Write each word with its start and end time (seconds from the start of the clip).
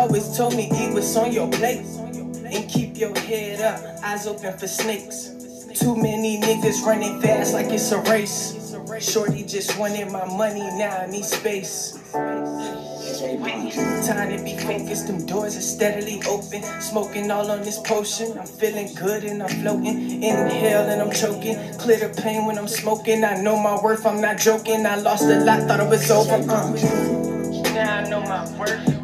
always 0.00 0.34
told 0.34 0.56
me 0.56 0.64
eat 0.64 0.94
what's 0.94 1.14
on 1.14 1.30
your 1.30 1.46
plate 1.50 1.84
and 2.46 2.70
keep 2.70 2.96
your 2.96 3.14
head 3.18 3.60
up, 3.60 4.02
eyes 4.02 4.26
open 4.26 4.56
for 4.56 4.66
snakes. 4.66 5.28
Too 5.74 5.94
many 5.94 6.40
niggas 6.40 6.82
running 6.86 7.20
fast 7.20 7.52
like 7.52 7.66
it's 7.66 7.92
a 7.92 8.00
race. 8.10 8.56
Shorty 8.98 9.44
just 9.44 9.78
wanted 9.78 10.10
my 10.10 10.24
money, 10.24 10.60
now 10.78 10.96
I 11.02 11.06
need 11.06 11.24
space. 11.26 11.98
Time 14.06 14.36
to 14.36 14.42
be 14.42 14.56
focused, 14.56 15.06
them 15.06 15.26
doors 15.26 15.54
are 15.56 15.60
steadily 15.60 16.22
open. 16.26 16.62
Smoking 16.80 17.30
all 17.30 17.50
on 17.50 17.60
this 17.60 17.78
potion. 17.80 18.38
I'm 18.38 18.46
feeling 18.46 18.94
good 18.94 19.24
and 19.24 19.42
I'm 19.42 19.50
floating. 19.60 20.22
Inhale 20.22 20.88
and 20.88 21.02
I'm 21.02 21.12
choking. 21.12 21.56
Clear 21.78 22.08
the 22.08 22.22
pain 22.22 22.46
when 22.46 22.58
I'm 22.58 22.68
smoking. 22.68 23.22
I 23.22 23.40
know 23.42 23.58
my 23.58 23.78
worth, 23.82 24.06
I'm 24.06 24.22
not 24.22 24.38
joking. 24.38 24.86
I 24.86 24.96
lost 24.96 25.24
a 25.24 25.44
lot, 25.44 25.68
thought 25.68 25.80
it 25.80 25.88
was 25.88 26.10
over. 26.10 26.36
Uh. 26.50 26.72
Now 27.74 27.98
I 27.98 28.08
know 28.08 28.22
my 28.22 28.58
worth. 28.58 28.99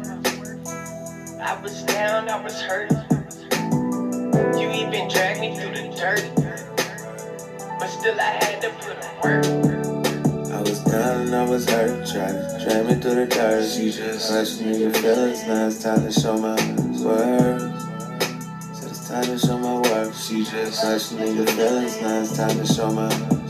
I 1.47 1.55
was 1.61 1.81
down, 1.83 2.27
I 2.27 2.43
was 2.43 2.61
hurt. 2.61 2.91
You 4.59 4.69
even 4.69 5.07
dragged 5.07 5.39
me 5.39 5.55
through 5.57 5.75
the 5.75 5.95
dirt. 5.95 6.29
But 7.79 7.87
still, 7.87 8.19
I 8.19 8.31
had 8.43 8.61
to 8.63 8.69
put 8.81 8.97
in 8.97 9.11
work. 9.23 10.51
I 10.51 10.59
was 10.59 10.83
down 10.83 11.21
and 11.21 11.33
I 11.33 11.47
was 11.47 11.65
hurt, 11.69 12.05
tried 12.05 12.33
to 12.33 12.65
drag 12.65 12.87
me 12.87 12.95
through 12.95 13.15
the 13.15 13.27
dirt. 13.27 13.65
She 13.65 13.93
just 13.93 14.29
questioning 14.29 14.77
your 14.77 14.93
feelings, 14.95 15.47
now 15.47 15.67
it's 15.67 15.81
time 15.81 16.01
to 16.01 16.11
show 16.11 16.37
my 16.37 16.57
worth. 17.01 17.86
Time 19.07 19.23
to 19.23 19.39
show 19.39 19.57
my 19.57 19.79
work. 19.89 20.13
She 20.13 20.43
just 20.43 20.81
questioning 20.81 21.37
your 21.37 21.45
feelings, 21.45 22.01
now 22.01 22.19
it's 22.19 22.35
time 22.35 22.57
to 22.57 22.65
show 22.65 22.91
my 22.91 23.07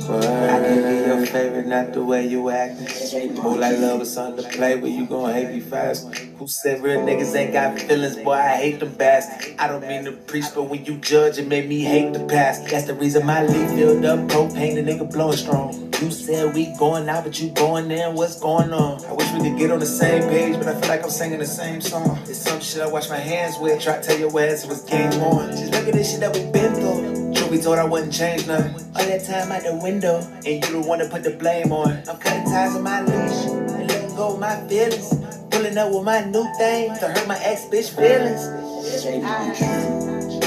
work. 0.07 0.23
I 0.23 0.59
can 0.61 0.83
be 0.83 1.07
your 1.07 1.25
favorite, 1.25 1.65
not 1.65 1.93
the 1.93 2.03
way 2.03 2.27
you 2.27 2.51
acting. 2.51 3.33
Move 3.33 3.57
like 3.57 3.79
love 3.79 4.01
is 4.01 4.13
something 4.13 4.45
to 4.45 4.55
play 4.55 4.75
with, 4.75 4.91
you 4.91 5.07
gon' 5.07 5.33
hate 5.33 5.49
me 5.49 5.59
fast. 5.59 6.15
Who 6.37 6.45
said 6.45 6.83
real 6.83 7.01
niggas 7.01 7.35
ain't 7.35 7.53
got 7.53 7.79
feelings? 7.79 8.17
Boy, 8.17 8.33
I 8.33 8.55
hate 8.57 8.79
them 8.79 8.93
bastards. 8.93 9.55
I 9.57 9.67
don't 9.67 9.81
mean 9.81 10.05
to 10.05 10.11
preach, 10.11 10.45
but 10.53 10.65
when 10.65 10.85
you 10.85 10.97
judge, 10.97 11.39
it 11.39 11.47
made 11.47 11.67
me 11.67 11.81
hate 11.81 12.13
the 12.13 12.23
past. 12.25 12.67
That's 12.69 12.85
the 12.85 12.93
reason 12.93 13.25
my 13.25 13.43
leaf 13.43 13.71
filled 13.71 14.05
up 14.05 14.19
propane, 14.29 14.75
the 14.75 14.83
nigga 14.83 15.11
blowing 15.11 15.37
strong. 15.37 15.87
You 15.99 16.11
said 16.11 16.53
we 16.53 16.75
going 16.77 17.09
out, 17.09 17.23
but 17.23 17.39
you 17.41 17.49
going 17.49 17.89
in. 17.89 18.13
What's 18.13 18.39
going 18.39 18.71
on? 18.71 19.03
I 19.05 19.13
wish 19.13 19.31
we 19.33 19.49
could 19.49 19.57
get 19.57 19.71
on 19.71 19.79
the 19.79 19.87
same 19.87 20.29
page, 20.29 20.55
but 20.55 20.67
I 20.67 20.79
feel 20.79 20.89
like 20.89 21.03
I'm 21.03 21.09
singing 21.09 21.39
the 21.39 21.45
same 21.47 21.81
song. 21.81 22.19
It's 22.25 22.37
some 22.37 22.59
shit 22.59 22.83
I 22.83 22.87
wash 22.87 23.09
my 23.09 23.17
hands 23.17 23.57
with. 23.59 23.81
Try 23.81 23.97
to 23.97 24.03
tell 24.03 24.19
your 24.19 24.29
ass 24.39 24.63
it 24.63 24.69
was 24.69 24.83
game 24.83 25.11
on. 25.23 25.46
Just 25.51 25.71
look 25.73 25.87
at 25.87 25.93
this 25.93 26.11
shit 26.11 26.19
that 26.21 26.33
we 26.33 26.43
been 26.51 26.73
through. 26.75 27.33
Truth 27.33 27.51
be 27.51 27.57
told, 27.59 27.79
I 27.79 27.85
wouldn't 27.85 28.13
change 28.13 28.47
nothing. 28.47 28.73
All 28.95 29.05
that 29.05 29.25
time 29.25 29.51
out 29.51 29.63
the 29.63 29.75
window, 29.81 30.19
and 30.45 30.45
you 30.45 30.59
the 30.61 30.81
one 30.81 30.99
to 30.99 31.07
put 31.07 31.23
the 31.23 31.31
blame 31.31 31.71
on. 31.71 32.03
I'm 32.09 32.17
cutting 32.17 32.45
ties 32.45 32.75
on 32.75 32.83
my 32.83 33.01
leash 33.01 33.47
and 33.47 33.87
letting 33.87 34.15
go 34.15 34.33
of 34.33 34.39
my 34.39 34.55
feelings. 34.67 35.13
Pulling 35.51 35.77
up 35.77 35.91
with 35.93 36.03
my 36.03 36.23
new 36.25 36.45
thing 36.57 36.93
to 36.99 37.07
hurt 37.07 37.27
my 37.27 37.39
ex 37.43 37.65
bitch 37.65 37.95
feelings. 37.95 38.43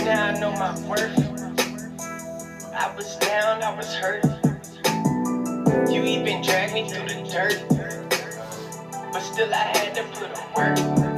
Now 0.04 0.26
I 0.26 0.40
know 0.40 0.52
my 0.52 0.78
worth. 0.88 1.18
I 2.72 2.94
was 2.96 3.16
down, 3.16 3.62
I 3.62 3.76
was 3.76 3.94
hurt. 3.94 4.24
You 5.90 6.02
even 6.04 6.42
dragged 6.42 6.72
me 6.74 6.88
through 6.88 7.08
the 7.08 7.28
dirt. 7.30 7.58
But 9.12 9.20
still, 9.20 9.52
I 9.52 9.76
had 9.76 9.94
to 9.96 10.04
put 10.04 10.30
in 10.30 10.54
work. 10.54 11.09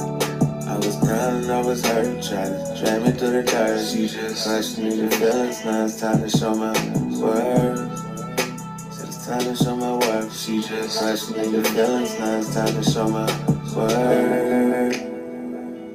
I 1.03 1.05
was 1.05 1.09
down 1.09 1.35
and 1.43 1.51
I 1.51 1.61
was 1.61 1.85
hurt, 1.85 2.23
tried 2.23 2.47
to 2.47 2.75
drag 2.79 3.03
me 3.03 3.11
through 3.11 3.31
the 3.31 3.43
dirt. 3.43 3.85
She 3.85 4.07
just 4.07 4.47
questioning 4.47 4.97
your 4.99 5.11
feelings, 5.11 5.65
now 5.65 5.85
it's 5.85 5.99
time 5.99 6.21
to 6.21 6.29
show 6.29 6.55
my 6.55 6.71
worth. 7.19 7.99
Said 8.93 9.07
it's 9.07 9.27
time 9.27 9.39
to 9.41 9.55
show 9.55 9.75
my 9.75 9.97
worth. 9.97 10.37
She 10.37 10.61
just 10.61 10.99
crushed 10.99 11.31
me 11.31 11.47
your 11.49 11.63
feelings, 11.65 12.17
now 12.19 12.37
it's 12.37 12.53
time 12.53 12.73
to 12.73 12.83
show 12.83 13.07
my 13.09 13.25
worth. 13.75 15.01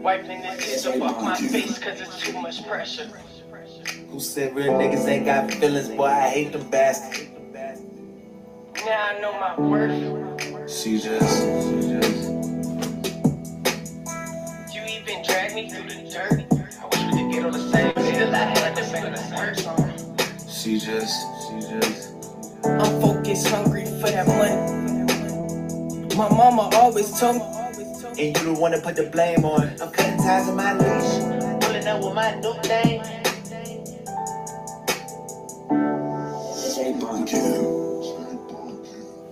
Wiping 0.03 0.43
the 0.43 0.57
tears 0.59 0.87
up 0.87 1.01
off 1.01 1.23
my 1.23 1.37
face, 1.37 1.79
cause 1.79 2.01
it's 2.01 2.21
too 2.21 2.33
much 2.41 2.67
pressure. 2.67 3.11
Who 4.11 4.21
said 4.21 4.55
real 4.55 4.75
niggas 4.75 5.07
ain't 5.09 5.25
got 5.25 5.51
feelings? 5.55 5.89
Boy, 5.89 6.05
I 6.05 6.29
hate 6.29 6.53
them 6.53 6.69
bastards. 6.69 7.31
Now 8.85 9.07
I 9.07 9.21
know 9.21 9.33
my 9.33 9.59
worth. 9.59 10.71
She 10.71 10.99
just, 10.99 11.43
she 11.43 11.89
just. 11.89 12.28
You 15.19 15.25
even 15.25 15.33
dragged 15.33 15.55
me 15.57 15.71
through 15.71 15.89
the 15.89 16.11
dirt. 16.11 16.47
I 16.81 16.87
wish 16.87 17.05
we 17.07 17.23
could 17.23 17.33
get 17.33 17.45
on 17.47 17.53
the 17.53 17.71
same 17.73 17.93
Still, 17.93 18.35
I 18.35 18.39
had 18.39 18.77
to 18.77 18.93
make 18.93 19.05
the 19.15 19.35
work. 19.37 19.57
She 20.49 20.79
just, 20.79 21.27
she 21.49 21.61
just. 21.61 22.13
I'm 22.65 23.01
focused, 23.01 23.49
hungry 23.49 23.87
for 23.87 24.11
that 24.11 24.27
money. 24.29 24.79
My 26.17 26.29
mama 26.29 26.71
always 26.75 27.19
told 27.19 27.37
me. 27.37 27.43
And 28.19 28.37
you 28.39 28.55
the 28.55 28.55
one 28.61 28.73
to 28.73 28.81
put 28.81 28.97
the 28.97 29.05
blame 29.11 29.45
on. 29.45 29.71
I'm 29.83 29.91
cutting 29.93 30.19
ties 30.19 30.49
on 30.49 30.57
my 30.57 30.75
leash, 30.75 31.63
pulling 31.65 31.87
up 31.89 32.03
with 32.05 32.15
my 32.15 32.35
new 32.41 32.55
thing. 32.63 33.03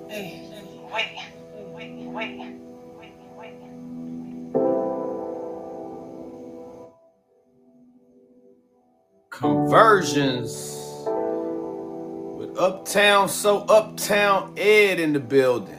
Hey, 0.08 0.48
wait, 0.92 1.18
wait, 1.74 2.06
wait, 2.06 2.38
wait, 2.38 2.55
Conversions 9.76 11.04
with 12.22 12.58
Uptown, 12.58 13.28
so 13.28 13.60
Uptown 13.68 14.54
Ed 14.58 15.00
in 15.00 15.12
the 15.12 15.20
building. 15.20 15.76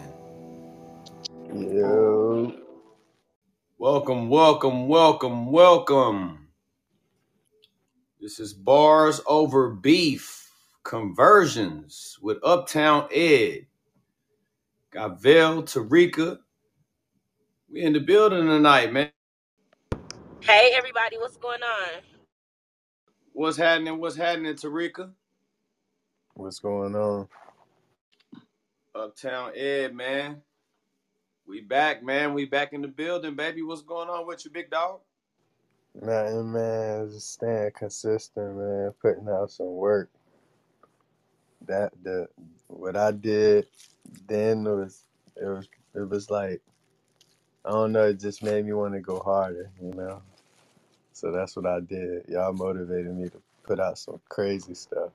Yo, 1.53 2.53
Welcome, 3.77 4.29
welcome, 4.29 4.87
welcome, 4.87 5.51
welcome. 5.51 6.49
This 8.21 8.39
is 8.39 8.53
Bars 8.53 9.21
Over 9.27 9.71
Beef 9.71 10.51
Conversions 10.83 12.17
with 12.21 12.39
Uptown 12.43 13.09
Ed. 13.13 13.67
Got 14.91 15.21
Vell, 15.21 15.63
Terecka. 15.63 16.39
We 17.71 17.83
in 17.83 17.93
the 17.93 18.01
building 18.01 18.47
tonight, 18.47 18.93
man. 18.93 19.11
Hey 20.41 20.73
everybody, 20.75 21.17
what's 21.17 21.37
going 21.37 21.61
on? 21.63 22.16
What's 23.37 23.55
happening? 23.55 23.99
What's 23.99 24.15
happening, 24.15 24.55
Terecka? 24.55 25.11
what's 26.33 26.57
going 26.57 26.95
on? 26.95 27.27
Uptown 28.95 29.51
Ed, 29.55 29.93
man. 29.93 30.41
We 31.47 31.61
back, 31.61 32.01
man. 32.01 32.33
We 32.33 32.45
back 32.45 32.73
in 32.73 32.81
the 32.81 32.87
building, 32.87 33.35
baby. 33.35 33.61
What's 33.61 33.83
going 33.83 34.09
on 34.09 34.25
with 34.25 34.43
you, 34.43 34.49
big 34.49 34.71
dog? 34.71 35.01
Nothing, 35.93 36.51
man. 36.51 37.11
Just 37.11 37.33
staying 37.33 37.69
consistent, 37.77 38.57
man. 38.57 38.91
Putting 38.99 39.29
out 39.29 39.51
some 39.51 39.75
work. 39.75 40.09
That 41.67 41.93
the 42.01 42.27
what 42.65 42.97
I 42.97 43.11
did 43.11 43.67
then 44.27 44.63
was 44.63 45.03
it 45.35 45.45
was 45.45 45.69
it 45.93 46.09
was 46.09 46.31
like 46.31 46.59
I 47.63 47.69
don't 47.69 47.91
know. 47.91 48.07
It 48.07 48.19
just 48.19 48.41
made 48.41 48.65
me 48.65 48.73
want 48.73 48.95
to 48.95 48.99
go 48.99 49.19
harder, 49.19 49.69
you 49.79 49.93
know. 49.93 50.23
So 51.17 51.31
that's 51.31 51.55
what 51.55 51.65
I 51.65 51.79
did. 51.79 52.25
Y'all 52.27 52.53
motivated 52.53 53.11
me 53.15 53.27
to 53.29 53.41
put 53.63 53.79
out 53.79 53.97
some 53.97 54.19
crazy 54.29 54.75
stuff. 54.75 55.09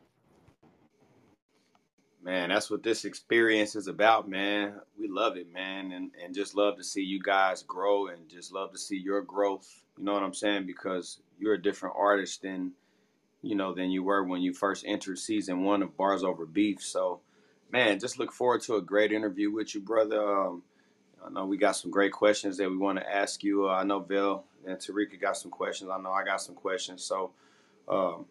Man, 2.24 2.48
that's 2.48 2.72
what 2.72 2.82
this 2.82 3.04
experience 3.04 3.76
is 3.76 3.86
about, 3.86 4.28
man. 4.28 4.80
We 4.98 5.06
love 5.06 5.36
it, 5.36 5.52
man, 5.52 5.92
and 5.92 6.10
and 6.20 6.34
just 6.34 6.56
love 6.56 6.76
to 6.78 6.82
see 6.82 7.02
you 7.02 7.22
guys 7.22 7.62
grow 7.62 8.08
and 8.08 8.28
just 8.28 8.52
love 8.52 8.72
to 8.72 8.78
see 8.78 8.96
your 8.96 9.22
growth. 9.22 9.84
You 9.96 10.02
know 10.02 10.12
what 10.12 10.24
I'm 10.24 10.34
saying? 10.34 10.66
Because 10.66 11.20
you're 11.38 11.54
a 11.54 11.62
different 11.62 11.94
artist 11.96 12.42
than 12.42 12.72
you 13.40 13.54
know 13.54 13.72
than 13.72 13.92
you 13.92 14.02
were 14.02 14.24
when 14.24 14.42
you 14.42 14.52
first 14.52 14.84
entered 14.84 15.20
season 15.20 15.62
one 15.62 15.84
of 15.84 15.96
Bars 15.96 16.24
Over 16.24 16.46
Beef. 16.46 16.82
So, 16.82 17.20
man, 17.70 18.00
just 18.00 18.18
look 18.18 18.32
forward 18.32 18.62
to 18.62 18.74
a 18.74 18.82
great 18.82 19.12
interview 19.12 19.52
with 19.52 19.72
you, 19.72 19.80
brother. 19.80 20.20
Um, 20.20 20.64
I 21.24 21.30
know 21.30 21.46
we 21.46 21.58
got 21.58 21.76
some 21.76 21.92
great 21.92 22.12
questions 22.12 22.56
that 22.56 22.68
we 22.68 22.76
want 22.76 22.98
to 22.98 23.08
ask 23.08 23.44
you. 23.44 23.68
Uh, 23.68 23.74
I 23.74 23.84
know 23.84 24.00
Vell 24.00 24.46
and 24.66 24.78
Terecka 24.78 25.20
got 25.20 25.36
some 25.36 25.50
questions. 25.50 25.90
I 25.90 26.00
know 26.00 26.12
I 26.12 26.24
got 26.24 26.40
some 26.40 26.54
questions. 26.54 27.04
So, 27.04 27.32
um, 27.88 28.26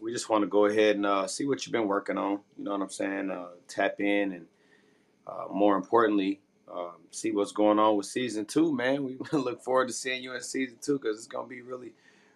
we 0.00 0.12
just 0.12 0.28
want 0.28 0.42
to 0.42 0.48
go 0.48 0.66
ahead 0.66 0.96
and 0.96 1.06
uh, 1.06 1.26
see 1.26 1.46
what 1.46 1.64
you've 1.64 1.72
been 1.72 1.88
working 1.88 2.18
on. 2.18 2.40
You 2.58 2.64
know 2.64 2.72
what 2.72 2.82
I'm 2.82 2.90
saying? 2.90 3.30
Uh, 3.30 3.48
tap 3.68 4.00
in 4.00 4.32
and 4.32 4.46
uh, 5.26 5.46
more 5.50 5.76
importantly, 5.76 6.40
um, 6.72 6.94
see 7.10 7.32
what's 7.32 7.52
going 7.52 7.78
on 7.78 7.96
with 7.96 8.06
season 8.06 8.44
two, 8.44 8.74
man. 8.74 9.04
We 9.04 9.18
look 9.32 9.62
forward 9.62 9.88
to 9.88 9.94
seeing 9.94 10.22
you 10.22 10.34
in 10.34 10.42
season 10.42 10.76
two 10.80 10.98
because 10.98 11.18
it's 11.18 11.26
gonna 11.26 11.48
be 11.48 11.62
really, 11.62 11.92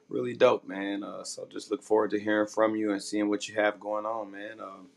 really 0.09 0.35
dope, 0.35 0.67
man. 0.67 1.03
Uh, 1.03 1.25
so 1.25 1.47
just 1.51 1.71
look 1.71 1.83
forward 1.83 2.11
to 2.13 2.21
hearing 2.21 2.49
from 2.49 2.77
you 2.77 2.93
and 2.93 3.03
seeing 3.03 3.29
what 3.29 3.49
you 3.49 3.55
have 3.57 3.81
going 3.81 4.07
on, 4.07 4.31
man. 4.31 4.61
Um, 4.61 4.89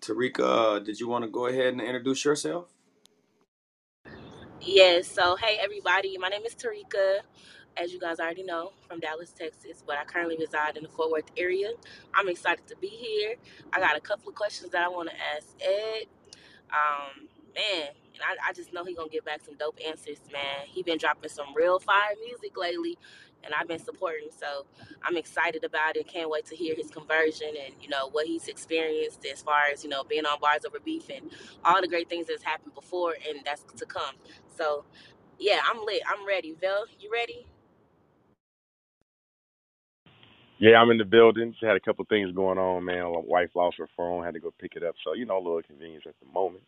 Terecka, 0.00 0.40
uh, 0.40 0.78
did 0.78 0.98
you 0.98 1.08
want 1.08 1.24
to 1.24 1.30
go 1.30 1.46
ahead 1.46 1.72
and 1.74 1.80
introduce 1.80 2.24
yourself? 2.24 2.68
Yes, 4.60 5.06
so 5.08 5.36
hey 5.36 5.58
everybody, 5.62 6.18
my 6.18 6.28
name 6.28 6.42
is 6.44 6.54
Terecka, 6.56 7.20
as 7.76 7.92
you 7.92 8.00
guys 8.00 8.20
already 8.20 8.42
know, 8.42 8.72
from 8.88 9.00
Dallas, 9.00 9.32
Texas, 9.32 9.84
but 9.86 9.98
I 9.98 10.04
currently 10.04 10.36
reside 10.38 10.76
in 10.76 10.82
the 10.82 10.88
Fort 10.90 11.12
Worth 11.12 11.30
area. 11.36 11.70
I'm 12.14 12.28
excited 12.28 12.66
to 12.68 12.76
be 12.78 12.88
here. 12.88 13.36
I 13.72 13.80
got 13.80 13.96
a 13.96 14.00
couple 14.00 14.28
of 14.30 14.34
questions 14.34 14.72
that 14.72 14.82
I 14.84 14.88
want 14.88 15.10
to 15.10 15.16
ask 15.36 15.48
Ed. 15.62 16.06
Um, 16.72 17.28
man, 17.54 17.88
and 18.14 18.22
I, 18.22 18.50
I 18.50 18.52
just 18.54 18.72
know 18.72 18.84
he 18.84 18.94
gonna 18.94 19.08
get 19.10 19.24
back 19.24 19.42
some 19.44 19.56
dope 19.56 19.78
answers, 19.86 20.18
man. 20.32 20.66
He 20.66 20.82
been 20.82 20.98
dropping 20.98 21.30
some 21.30 21.54
real 21.56 21.80
fire 21.80 22.14
music 22.24 22.56
lately, 22.58 22.98
and 23.44 23.54
I've 23.54 23.68
been 23.68 23.78
supporting. 23.80 24.28
So 24.38 24.66
I'm 25.04 25.16
excited 25.16 25.64
about 25.64 25.96
it. 25.96 26.08
Can't 26.08 26.30
wait 26.30 26.46
to 26.46 26.56
hear 26.56 26.74
his 26.76 26.90
conversion 26.90 27.50
and 27.64 27.74
you 27.82 27.88
know 27.88 28.08
what 28.10 28.26
he's 28.26 28.48
experienced 28.48 29.26
as 29.26 29.42
far 29.42 29.62
as 29.72 29.84
you 29.84 29.90
know 29.90 30.04
being 30.04 30.26
on 30.26 30.40
bars 30.40 30.64
over 30.66 30.80
beef 30.80 31.10
and 31.10 31.30
all 31.64 31.80
the 31.80 31.88
great 31.88 32.08
things 32.08 32.28
that's 32.28 32.44
happened 32.44 32.74
before 32.74 33.14
and 33.28 33.40
that's 33.44 33.64
to 33.76 33.86
come. 33.86 34.16
So 34.56 34.84
yeah, 35.38 35.60
I'm 35.70 35.84
lit. 35.86 36.02
I'm 36.08 36.26
ready. 36.26 36.54
Vell, 36.60 36.86
you 37.00 37.10
ready? 37.12 37.46
Yeah, 40.58 40.80
I'm 40.80 40.90
in 40.90 40.98
the 40.98 41.04
building. 41.06 41.54
Had 41.62 41.76
a 41.76 41.80
couple 41.80 42.06
things 42.06 42.32
going 42.32 42.58
on, 42.58 42.86
man. 42.86 43.04
My 43.12 43.22
wife 43.24 43.50
lost 43.56 43.78
her 43.78 43.88
phone, 43.96 44.24
had 44.24 44.34
to 44.34 44.40
go 44.40 44.54
pick 44.60 44.76
it 44.76 44.84
up. 44.84 44.96
So, 45.04 45.14
you 45.14 45.26
know, 45.26 45.38
a 45.38 45.40
little 45.42 45.58
inconvenience 45.58 46.04
at 46.08 46.14
the 46.22 46.32
moment. 46.32 46.64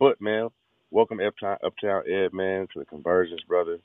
But, 0.00 0.20
man, 0.20 0.50
welcome 0.90 1.20
Uptown, 1.20 1.58
Uptown 1.64 2.04
Ed, 2.10 2.34
man, 2.34 2.68
to 2.74 2.80
the 2.80 2.86
Conversions, 2.86 3.42
brother. 3.48 3.78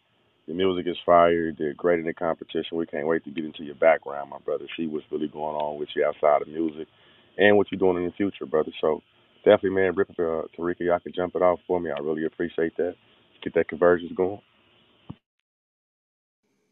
The 0.47 0.53
music 0.53 0.87
is 0.87 0.97
fire. 1.05 1.51
Did 1.51 1.77
great 1.77 1.99
in 1.99 2.05
the 2.05 2.13
competition. 2.13 2.77
We 2.77 2.85
can't 2.85 3.07
wait 3.07 3.23
to 3.25 3.31
get 3.31 3.45
into 3.45 3.63
your 3.63 3.75
background, 3.75 4.29
my 4.29 4.39
brother. 4.39 4.65
See 4.77 4.87
what's 4.87 5.05
really 5.11 5.27
going 5.27 5.55
on 5.55 5.79
with 5.79 5.89
you 5.95 6.05
outside 6.05 6.41
of 6.41 6.47
music 6.47 6.87
and 7.37 7.57
what 7.57 7.67
you're 7.71 7.79
doing 7.79 7.97
in 7.97 8.05
the 8.05 8.15
future, 8.15 8.45
brother. 8.45 8.71
So, 8.79 9.01
definitely, 9.43 9.71
man, 9.71 9.95
Rick, 9.95 10.09
uh, 10.11 10.47
Terecka, 10.57 10.81
y'all 10.81 10.99
can 10.99 11.13
jump 11.13 11.35
it 11.35 11.41
off 11.41 11.59
for 11.67 11.79
me. 11.79 11.91
I 11.91 11.99
really 11.99 12.25
appreciate 12.25 12.77
that. 12.77 12.95
Get 13.43 13.53
that 13.55 13.67
Conversions 13.67 14.11
going. 14.15 14.41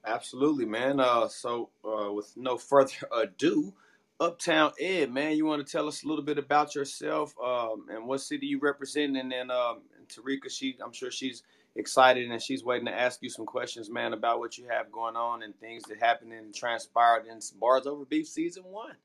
Absolutely, 0.06 0.66
man. 0.66 1.00
Uh, 1.00 1.28
so 1.28 1.70
uh, 1.84 2.12
with 2.12 2.32
no 2.38 2.58
further 2.58 2.94
ado, 3.16 3.74
Uptown 4.20 4.72
Ed, 4.80 5.12
man, 5.12 5.36
you 5.36 5.46
want 5.46 5.66
to 5.66 5.70
tell 5.70 5.88
us 5.88 6.04
a 6.04 6.08
little 6.08 6.24
bit 6.24 6.38
about 6.38 6.76
yourself 6.76 7.34
um, 7.44 7.88
and 7.90 8.08
what 8.08 8.22
city 8.22 8.48
you 8.48 8.60
represent, 8.60 9.18
and 9.18 9.32
then 9.32 9.52
um, 9.52 9.82
Terecka, 10.08 10.50
she, 10.50 10.78
I'm 10.84 10.94
sure 10.94 11.12
she's 11.12 11.44
excited 11.76 12.30
and 12.30 12.42
she's 12.42 12.64
waiting 12.64 12.86
to 12.88 12.94
ask 12.94 13.22
you 13.22 13.30
some 13.30 13.46
questions, 13.46 13.90
man, 13.90 14.14
about 14.14 14.40
what 14.40 14.58
you 14.58 14.66
have 14.70 14.92
going 14.92 15.16
on 15.16 15.44
and 15.44 15.58
things 15.60 15.84
that 15.84 16.00
happened 16.00 16.34
and 16.34 16.54
transpired 16.54 17.26
in 17.28 17.40
Bars 17.60 17.88
Over 17.88 18.06
Beef 18.06 18.28
season 18.28 18.64
one. 18.66 18.96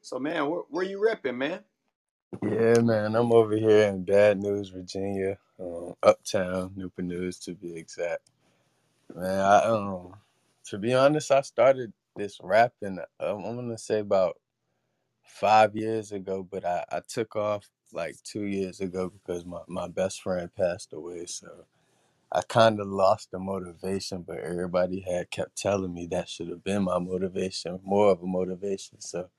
So, 0.00 0.18
man, 0.18 0.48
where, 0.48 0.62
where 0.70 0.84
you 0.84 0.98
repping, 0.98 1.36
man? 1.36 1.60
Yeah, 2.42 2.80
man, 2.80 3.14
I'm 3.14 3.32
over 3.32 3.56
here 3.56 3.88
in 3.88 4.04
Bad 4.04 4.38
News, 4.42 4.70
Virginia, 4.70 5.38
um, 5.60 5.94
Uptown, 6.02 6.72
Newport 6.76 7.06
News 7.06 7.38
to 7.40 7.54
be 7.54 7.76
exact. 7.76 8.30
Man, 9.14 9.40
I 9.40 9.64
um, 9.64 10.14
to 10.66 10.78
be 10.78 10.94
honest, 10.94 11.30
I 11.30 11.42
started 11.42 11.92
this 12.16 12.38
rapping. 12.42 12.98
Um, 13.20 13.44
I'm 13.44 13.56
gonna 13.56 13.78
say 13.78 14.00
about 14.00 14.36
five 15.24 15.76
years 15.76 16.12
ago, 16.12 16.46
but 16.50 16.64
I, 16.64 16.84
I 16.90 17.00
took 17.08 17.36
off 17.36 17.68
like 17.92 18.16
two 18.24 18.44
years 18.44 18.80
ago 18.80 19.10
because 19.10 19.44
my, 19.44 19.60
my 19.68 19.88
best 19.88 20.22
friend 20.22 20.50
passed 20.54 20.92
away. 20.92 21.26
So 21.26 21.66
I 22.34 22.42
kind 22.48 22.80
of 22.80 22.88
lost 22.88 23.32
the 23.32 23.40
motivation, 23.40 24.22
but 24.24 24.38
everybody 24.38 25.02
had 25.02 25.30
kept 25.32 25.56
telling 25.58 25.94
me 25.94 26.08
that 26.08 26.28
should 26.28 26.50
have 26.50 26.64
been 26.64 26.84
my 26.84 26.98
motivation, 26.98 27.80
more 27.84 28.10
of 28.12 28.22
a 28.22 28.26
motivation. 28.26 29.00
So 29.00 29.30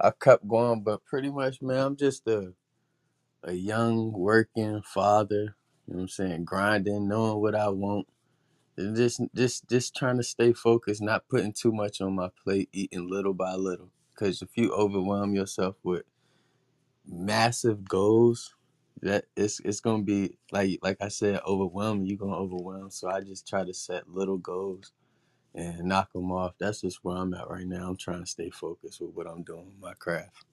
I 0.00 0.12
kept 0.12 0.48
going, 0.48 0.82
but 0.82 1.04
pretty 1.04 1.30
much, 1.30 1.62
man, 1.62 1.86
I'm 1.86 1.96
just 1.96 2.26
a 2.28 2.54
a 3.44 3.52
young 3.54 4.12
working 4.12 4.82
father. 4.82 5.56
You 5.86 5.94
know 5.94 5.96
what 5.96 6.00
I'm 6.02 6.08
saying? 6.08 6.44
Grinding, 6.44 7.08
knowing 7.08 7.40
what 7.40 7.54
I 7.54 7.68
want. 7.68 8.06
And 8.76 8.96
just 8.96 9.20
just 9.34 9.68
just 9.68 9.96
trying 9.96 10.18
to 10.18 10.22
stay 10.24 10.52
focused, 10.52 11.02
not 11.02 11.28
putting 11.28 11.52
too 11.52 11.72
much 11.72 12.00
on 12.00 12.14
my 12.14 12.30
plate, 12.44 12.70
eating 12.72 13.10
little 13.10 13.34
by 13.34 13.54
little. 13.54 13.90
Because 14.14 14.42
if 14.42 14.50
you 14.56 14.72
overwhelm 14.74 15.34
yourself 15.34 15.76
with 15.82 16.04
massive 17.06 17.88
goals, 17.88 18.54
that 19.02 19.26
it's 19.36 19.60
it's 19.60 19.80
gonna 19.80 20.02
be 20.02 20.38
like 20.52 20.78
like 20.82 20.98
I 21.00 21.08
said, 21.08 21.40
overwhelming. 21.46 22.06
You're 22.06 22.18
gonna 22.18 22.36
overwhelm. 22.36 22.90
So 22.90 23.08
I 23.10 23.20
just 23.20 23.48
try 23.48 23.64
to 23.64 23.74
set 23.74 24.08
little 24.08 24.38
goals 24.38 24.92
and 25.54 25.84
knock 25.84 26.12
them 26.12 26.32
off. 26.32 26.54
That's 26.58 26.80
just 26.82 27.04
where 27.04 27.16
I'm 27.18 27.34
at 27.34 27.50
right 27.50 27.66
now. 27.66 27.88
I'm 27.88 27.96
trying 27.96 28.20
to 28.20 28.26
stay 28.30 28.50
focused 28.50 29.00
with 29.00 29.14
what 29.14 29.26
I'm 29.26 29.42
doing, 29.42 29.72
my 29.80 29.94
craft. 29.94 30.44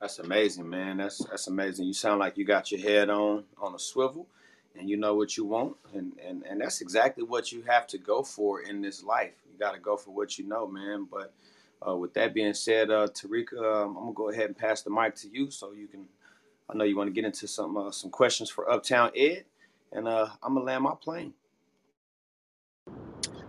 That's 0.00 0.18
amazing, 0.18 0.68
man. 0.68 0.98
That's 0.98 1.18
that's 1.26 1.48
amazing. 1.48 1.86
You 1.86 1.94
sound 1.94 2.20
like 2.20 2.38
you 2.38 2.44
got 2.44 2.72
your 2.72 2.80
head 2.80 3.10
on 3.10 3.44
on 3.58 3.74
a 3.74 3.78
swivel, 3.78 4.28
and 4.78 4.90
you 4.90 4.96
know 4.96 5.14
what 5.14 5.36
you 5.36 5.44
want, 5.44 5.76
and 5.94 6.12
and 6.24 6.44
and 6.44 6.60
that's 6.60 6.80
exactly 6.80 7.24
what 7.24 7.52
you 7.52 7.62
have 7.62 7.86
to 7.88 7.98
go 7.98 8.22
for 8.22 8.62
in 8.62 8.82
this 8.82 9.04
life. 9.04 9.34
You 9.52 9.58
got 9.58 9.74
to 9.74 9.80
go 9.80 9.96
for 9.96 10.10
what 10.12 10.38
you 10.38 10.46
know, 10.46 10.66
man. 10.68 11.08
But 11.10 11.32
uh, 11.88 11.96
with 11.96 12.14
that 12.14 12.34
being 12.34 12.54
said, 12.54 12.90
uh, 12.90 13.08
Terecka, 13.08 13.58
um, 13.58 13.96
I'm 13.96 14.04
gonna 14.04 14.14
go 14.14 14.30
ahead 14.30 14.46
and 14.46 14.56
pass 14.58 14.82
the 14.82 14.90
mic 14.90 15.16
to 15.16 15.28
you, 15.28 15.50
so 15.50 15.72
you 15.72 15.88
can. 15.88 16.06
I 16.70 16.76
know 16.76 16.84
you 16.84 16.96
want 16.96 17.08
to 17.08 17.14
get 17.14 17.26
into 17.26 17.48
some 17.48 17.76
uh, 17.76 17.92
some 17.92 18.10
questions 18.10 18.50
for 18.50 18.70
Uptown 18.70 19.12
Ed, 19.16 19.44
and 19.92 20.08
uh, 20.08 20.28
I'm 20.42 20.54
gonna 20.54 20.66
land 20.66 20.84
my 20.84 20.94
plane. 21.00 21.34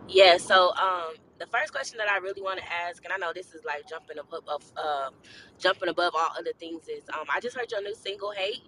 Yeah. 0.10 0.38
So 0.38 0.72
um, 0.76 1.16
the 1.40 1.48
first 1.48 1.74
question 1.74 1.98
that 2.00 2.10
I 2.10 2.18
really 2.18 2.42
want 2.42 2.60
to 2.60 2.66
ask, 2.74 3.04
and 3.06 3.14
I 3.14 3.18
know 3.18 3.34
this 3.34 3.54
is 3.54 3.64
like 3.66 3.88
jumping 3.90 4.18
above, 4.20 4.64
uh, 4.78 5.12
jumping 5.60 5.90
above 5.90 6.14
all 6.16 6.30
other 6.38 6.54
things, 6.60 6.88
is 6.90 7.04
um, 7.14 7.26
I 7.34 7.42
just 7.42 7.58
heard 7.58 7.72
your 7.72 7.84
new 7.84 7.96
single 7.96 8.32
"Hate." 8.32 8.64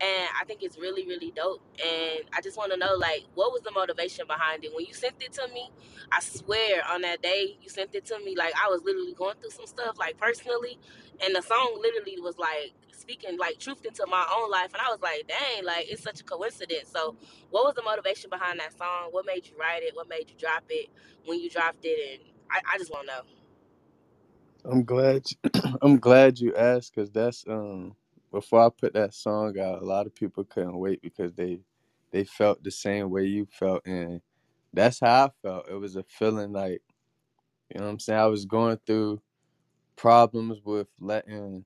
And 0.00 0.28
I 0.40 0.44
think 0.46 0.62
it's 0.62 0.78
really, 0.78 1.06
really 1.06 1.32
dope. 1.36 1.62
And 1.84 2.20
I 2.36 2.42
just 2.42 2.56
want 2.58 2.72
to 2.72 2.78
know, 2.78 2.94
like, 2.96 3.24
what 3.34 3.52
was 3.52 3.62
the 3.62 3.72
motivation 3.72 4.26
behind 4.26 4.64
it? 4.64 4.72
When 4.76 4.86
you 4.86 4.94
sent 4.94 5.16
it 5.22 5.32
to 5.34 5.48
me, 5.54 5.70
I 6.12 6.20
swear 6.20 6.82
on 6.90 7.02
that 7.02 7.22
day 7.22 7.58
you 7.62 7.70
sent 7.70 7.94
it 7.94 8.06
to 8.06 8.18
me, 8.20 8.36
like 8.36 8.54
I 8.62 8.68
was 8.70 8.82
literally 8.84 9.14
going 9.14 9.36
through 9.40 9.50
some 9.50 9.66
stuff, 9.66 9.98
like 9.98 10.18
personally, 10.18 10.78
and 11.24 11.34
the 11.36 11.42
song 11.42 11.78
literally 11.82 12.20
was 12.20 12.38
like 12.38 12.74
speaking 12.92 13.38
like 13.38 13.58
truth 13.58 13.84
into 13.86 14.06
my 14.08 14.26
own 14.36 14.50
life, 14.50 14.72
and 14.74 14.82
I 14.86 14.90
was 14.90 15.00
like, 15.02 15.28
dang, 15.28 15.64
like 15.64 15.86
it's 15.90 16.02
such 16.02 16.20
a 16.20 16.24
coincidence. 16.24 16.90
So, 16.92 17.16
what 17.50 17.64
was 17.64 17.74
the 17.76 17.82
motivation 17.82 18.30
behind 18.30 18.60
that 18.60 18.76
song? 18.78 19.08
What 19.12 19.26
made 19.26 19.46
you 19.48 19.54
write 19.58 19.82
it? 19.82 19.96
What 19.96 20.08
made 20.08 20.30
you 20.30 20.36
drop 20.38 20.64
it? 20.70 20.88
When 21.26 21.40
you 21.40 21.50
dropped 21.50 21.84
it, 21.84 22.20
and 22.20 22.30
I, 22.50 22.74
I 22.74 22.78
just 22.78 22.92
want 22.92 23.08
to 23.08 23.14
know. 23.14 23.22
I'm 24.64 24.84
glad 24.84 25.24
You, 25.30 25.62
I'm 25.82 25.98
glad 25.98 26.40
you 26.40 26.54
asked 26.56 26.94
because 26.94 27.10
that's 27.12 27.44
um 27.48 27.96
before 28.36 28.66
I 28.66 28.68
put 28.68 28.92
that 28.92 29.14
song 29.14 29.58
out, 29.58 29.80
a 29.80 29.86
lot 29.86 30.04
of 30.04 30.14
people 30.14 30.44
couldn't 30.44 30.76
wait 30.76 31.00
because 31.00 31.32
they 31.32 31.58
they 32.10 32.24
felt 32.24 32.62
the 32.62 32.70
same 32.70 33.08
way 33.08 33.24
you 33.24 33.46
felt 33.50 33.86
and 33.86 34.20
that's 34.74 35.00
how 35.00 35.26
I 35.26 35.30
felt. 35.40 35.70
It 35.70 35.74
was 35.76 35.96
a 35.96 36.02
feeling 36.02 36.52
like 36.52 36.82
you 37.70 37.80
know 37.80 37.86
what 37.86 37.92
I'm 37.92 37.98
saying, 37.98 38.20
I 38.20 38.26
was 38.26 38.44
going 38.44 38.78
through 38.86 39.22
problems 39.96 40.58
with 40.66 40.86
letting 41.00 41.64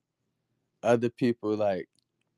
other 0.84 1.08
people 1.08 1.56
like 1.56 1.88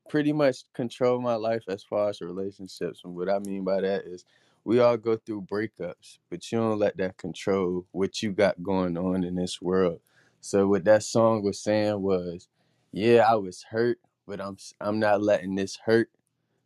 pretty 0.09 0.33
much 0.33 0.65
control 0.73 1.21
my 1.21 1.35
life 1.35 1.65
as 1.69 1.85
far 1.85 2.09
as 2.09 2.23
relationships. 2.23 3.03
And 3.05 3.15
what 3.15 3.29
I 3.29 3.39
mean 3.39 3.65
by 3.65 3.83
that 3.83 4.07
is 4.07 4.25
we 4.65 4.81
all 4.81 4.97
go 4.97 5.19
through 5.19 5.43
breakups, 5.43 6.21
but 6.31 6.51
you 6.51 6.57
don't 6.59 6.79
let 6.79 6.97
that 6.97 7.19
control 7.19 7.85
what 7.93 8.23
you 8.23 8.33
got 8.33 8.63
going 8.63 8.97
on 8.97 9.25
in 9.25 9.35
this 9.35 9.61
world. 9.61 10.01
So 10.41 10.69
what 10.69 10.85
that 10.85 11.03
song 11.03 11.43
was 11.43 11.61
saying 11.61 12.01
was, 12.01 12.49
yeah, 12.93 13.27
I 13.29 13.35
was 13.35 13.63
hurt, 13.65 13.99
but 14.27 14.41
I'm 14.41 14.57
I'm 14.81 15.01
not 15.01 15.23
letting 15.23 15.55
this 15.57 15.79
hurt 15.85 16.11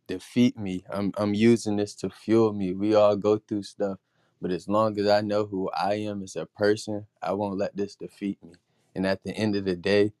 defeat 0.07 0.57
me. 0.57 0.85
I'm 0.91 1.13
I'm 1.17 1.33
using 1.33 1.77
this 1.77 1.95
to 1.97 2.09
fuel 2.09 2.53
me. 2.53 2.73
We 2.73 2.95
all 2.95 3.15
go 3.15 3.37
through 3.37 3.63
stuff, 3.63 3.99
but 4.41 4.51
as 4.51 4.67
long 4.67 4.99
as 4.99 5.07
I 5.07 5.21
know 5.21 5.45
who 5.45 5.69
I 5.71 5.95
am 5.95 6.23
as 6.23 6.35
a 6.35 6.45
person, 6.45 7.07
I 7.21 7.33
won't 7.33 7.57
let 7.57 7.75
this 7.77 7.95
defeat 7.95 8.39
me. 8.43 8.53
And 8.95 9.05
at 9.07 9.23
the 9.23 9.35
end 9.35 9.55
of 9.55 9.65
the 9.65 9.75
day, 9.75 10.13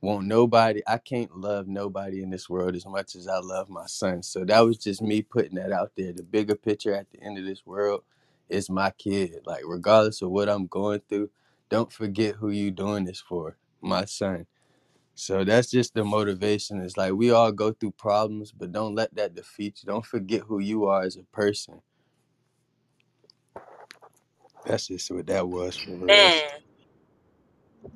won't 0.00 0.26
nobody 0.28 0.82
I 0.86 0.98
can't 0.98 1.36
love 1.36 1.66
nobody 1.68 2.22
in 2.22 2.30
this 2.30 2.48
world 2.48 2.76
as 2.76 2.86
much 2.86 3.16
as 3.16 3.28
I 3.28 3.38
love 3.40 3.68
my 3.68 3.86
son. 3.86 4.22
So 4.22 4.44
that 4.44 4.60
was 4.60 4.78
just 4.78 5.02
me 5.02 5.22
putting 5.22 5.56
that 5.56 5.72
out 5.72 5.92
there. 5.96 6.12
The 6.12 6.22
bigger 6.22 6.54
picture 6.54 6.94
at 6.94 7.10
the 7.10 7.22
end 7.22 7.38
of 7.38 7.44
this 7.44 7.66
world 7.66 8.04
is 8.48 8.70
my 8.70 8.90
kid. 8.92 9.42
Like 9.46 9.62
regardless 9.66 10.22
of 10.22 10.30
what 10.30 10.48
I'm 10.48 10.68
going 10.68 11.02
through, 11.08 11.30
don't 11.68 11.92
forget 11.92 12.36
who 12.36 12.50
you 12.50 12.70
doing 12.70 13.04
this 13.04 13.20
for. 13.20 13.56
My 13.80 14.04
son. 14.06 14.46
So 15.18 15.42
that's 15.42 15.68
just 15.68 15.94
the 15.94 16.04
motivation. 16.04 16.80
It's 16.80 16.96
like 16.96 17.12
we 17.12 17.32
all 17.32 17.50
go 17.50 17.72
through 17.72 17.90
problems, 17.92 18.52
but 18.52 18.70
don't 18.70 18.94
let 18.94 19.12
that 19.16 19.34
defeat 19.34 19.80
you. 19.82 19.88
Don't 19.88 20.06
forget 20.06 20.42
who 20.42 20.60
you 20.60 20.84
are 20.86 21.02
as 21.02 21.16
a 21.16 21.24
person. 21.24 21.82
That's 24.64 24.86
just 24.86 25.10
what 25.10 25.26
that 25.26 25.48
was 25.48 25.76
for. 25.76 25.90
Man, 26.06 26.42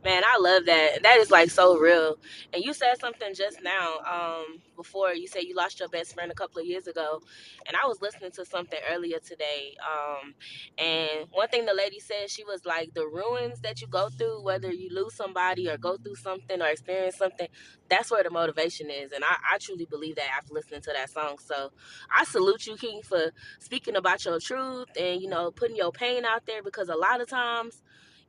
Man, 0.04 0.22
I 0.24 0.38
love 0.38 0.66
that. 0.66 1.02
That 1.02 1.18
is 1.18 1.30
like 1.30 1.50
so 1.50 1.76
real. 1.78 2.16
And 2.52 2.64
you 2.64 2.72
said 2.72 3.00
something 3.00 3.34
just 3.34 3.62
now, 3.62 3.98
um, 4.10 4.60
before 4.76 5.12
you 5.14 5.26
said 5.26 5.42
you 5.42 5.56
lost 5.56 5.80
your 5.80 5.88
best 5.88 6.14
friend 6.14 6.30
a 6.30 6.34
couple 6.34 6.60
of 6.60 6.66
years 6.66 6.86
ago. 6.86 7.20
And 7.66 7.76
I 7.76 7.86
was 7.86 8.00
listening 8.00 8.30
to 8.32 8.44
something 8.44 8.78
earlier 8.92 9.18
today. 9.18 9.76
Um, 9.84 10.34
and 10.78 11.26
one 11.32 11.48
thing 11.48 11.66
the 11.66 11.74
lady 11.74 12.00
said, 12.00 12.30
she 12.30 12.44
was 12.44 12.64
like, 12.64 12.94
the 12.94 13.06
ruins 13.06 13.60
that 13.62 13.80
you 13.82 13.88
go 13.88 14.08
through, 14.08 14.42
whether 14.42 14.72
you 14.72 14.88
lose 14.94 15.14
somebody 15.16 15.68
or 15.68 15.76
go 15.78 15.96
through 15.96 16.16
something 16.16 16.62
or 16.62 16.66
experience 16.68 17.16
something, 17.16 17.48
that's 17.90 18.10
where 18.10 18.22
the 18.22 18.30
motivation 18.30 18.90
is. 18.90 19.12
And 19.12 19.24
I, 19.24 19.36
I 19.54 19.58
truly 19.58 19.86
believe 19.86 20.16
that 20.16 20.30
after 20.38 20.54
listening 20.54 20.82
to 20.82 20.92
that 20.94 21.10
song. 21.10 21.38
So 21.44 21.72
I 22.16 22.24
salute 22.24 22.66
you, 22.66 22.76
King, 22.76 23.02
for 23.02 23.32
speaking 23.58 23.96
about 23.96 24.24
your 24.24 24.40
truth 24.40 24.88
and, 24.98 25.20
you 25.20 25.28
know, 25.28 25.50
putting 25.50 25.76
your 25.76 25.92
pain 25.92 26.24
out 26.24 26.46
there 26.46 26.62
because 26.62 26.88
a 26.88 26.96
lot 26.96 27.20
of 27.20 27.28
times 27.28 27.82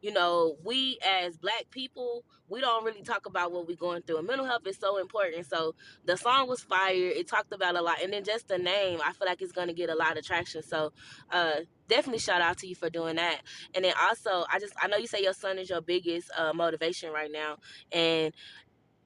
you 0.03 0.11
know, 0.11 0.57
we 0.65 0.99
as 1.23 1.37
black 1.37 1.67
people, 1.71 2.25
we 2.49 2.59
don't 2.59 2.83
really 2.83 3.03
talk 3.03 3.25
about 3.25 3.53
what 3.53 3.65
we're 3.65 3.77
going 3.77 4.01
through. 4.01 4.17
And 4.17 4.27
mental 4.27 4.45
health 4.45 4.67
is 4.67 4.77
so 4.77 4.97
important. 4.97 5.45
So 5.45 5.75
the 6.03 6.17
song 6.17 6.49
was 6.49 6.61
fire. 6.61 6.93
It 6.93 7.25
talked 7.29 7.53
about 7.53 7.77
a 7.77 7.81
lot. 7.81 8.03
And 8.03 8.11
then 8.11 8.25
just 8.25 8.49
the 8.49 8.57
name, 8.57 8.99
I 9.01 9.13
feel 9.13 9.27
like 9.27 9.41
it's 9.41 9.53
gonna 9.53 9.71
get 9.71 9.89
a 9.89 9.95
lot 9.95 10.17
of 10.17 10.25
traction. 10.25 10.61
So 10.61 10.91
uh 11.31 11.61
definitely 11.87 12.19
shout 12.19 12.41
out 12.41 12.57
to 12.57 12.67
you 12.67 12.75
for 12.75 12.89
doing 12.89 13.15
that. 13.15 13.43
And 13.73 13.85
then 13.85 13.93
also 14.01 14.43
I 14.51 14.59
just 14.59 14.73
I 14.81 14.87
know 14.87 14.97
you 14.97 15.07
say 15.07 15.23
your 15.23 15.33
son 15.33 15.57
is 15.57 15.69
your 15.69 15.81
biggest 15.81 16.29
uh 16.37 16.51
motivation 16.51 17.13
right 17.13 17.31
now. 17.31 17.55
And 17.93 18.33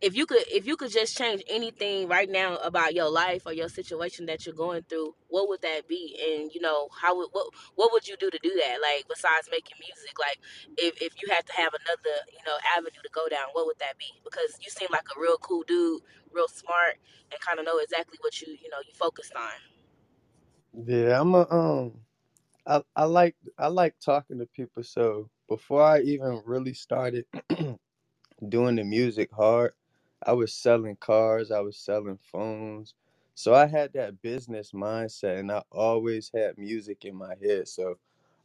if 0.01 0.15
you 0.15 0.25
could 0.25 0.43
if 0.51 0.67
you 0.67 0.77
could 0.77 0.91
just 0.91 1.17
change 1.17 1.43
anything 1.49 2.07
right 2.07 2.29
now 2.29 2.57
about 2.57 2.93
your 2.93 3.09
life 3.09 3.43
or 3.45 3.53
your 3.53 3.69
situation 3.69 4.25
that 4.27 4.45
you're 4.45 4.55
going 4.55 4.83
through 4.83 5.15
what 5.29 5.49
would 5.49 5.61
that 5.61 5.87
be? 5.87 6.17
And 6.21 6.51
you 6.53 6.61
know 6.61 6.89
how 7.01 7.17
would 7.17 7.29
what 7.31 7.47
what 7.75 7.91
would 7.91 8.07
you 8.07 8.15
do 8.17 8.29
to 8.29 8.39
do 8.43 8.49
that? 8.49 8.77
Like 8.81 9.05
besides 9.09 9.49
making 9.51 9.77
music 9.79 10.17
like 10.19 10.39
if, 10.77 11.01
if 11.01 11.21
you 11.21 11.33
had 11.33 11.45
to 11.47 11.53
have 11.53 11.73
another 11.73 12.17
you 12.31 12.43
know 12.45 12.57
avenue 12.77 13.01
to 13.03 13.09
go 13.11 13.27
down 13.29 13.47
what 13.53 13.65
would 13.65 13.79
that 13.79 13.97
be? 13.97 14.11
Because 14.23 14.57
you 14.61 14.69
seem 14.69 14.89
like 14.91 15.07
a 15.15 15.19
real 15.19 15.37
cool 15.37 15.63
dude 15.67 16.01
real 16.31 16.47
smart 16.47 16.97
and 17.31 17.39
kind 17.41 17.59
of 17.59 17.65
know 17.65 17.79
exactly 17.79 18.17
what 18.21 18.39
you 18.41 18.53
you 18.61 18.69
know 18.69 18.77
you 18.85 18.93
focused 18.93 19.33
on. 19.35 19.57
Yeah, 20.85 21.19
I'm 21.19 21.33
a 21.33 21.47
um 21.49 21.93
I, 22.67 22.83
I 22.95 23.05
like 23.05 23.35
I 23.57 23.67
like 23.67 23.95
talking 23.99 24.39
to 24.39 24.45
people. 24.45 24.83
So 24.83 25.29
before 25.49 25.83
I 25.83 26.01
even 26.01 26.41
really 26.45 26.73
started 26.73 27.25
doing 28.49 28.75
the 28.75 28.83
music 28.83 29.31
hard, 29.31 29.73
I 30.27 30.33
was 30.33 30.53
selling 30.53 30.97
cars, 30.97 31.51
I 31.51 31.61
was 31.61 31.77
selling 31.77 32.19
phones. 32.31 32.95
So 33.35 33.55
I 33.55 33.67
had 33.67 33.93
that 33.95 34.21
business 34.21 34.73
mindset 34.73 35.39
and 35.39 35.51
I 35.51 35.63
always 35.71 36.31
had 36.35 36.59
music 36.59 37.05
in 37.05 37.15
my 37.15 37.35
head. 37.43 37.69
So 37.69 37.99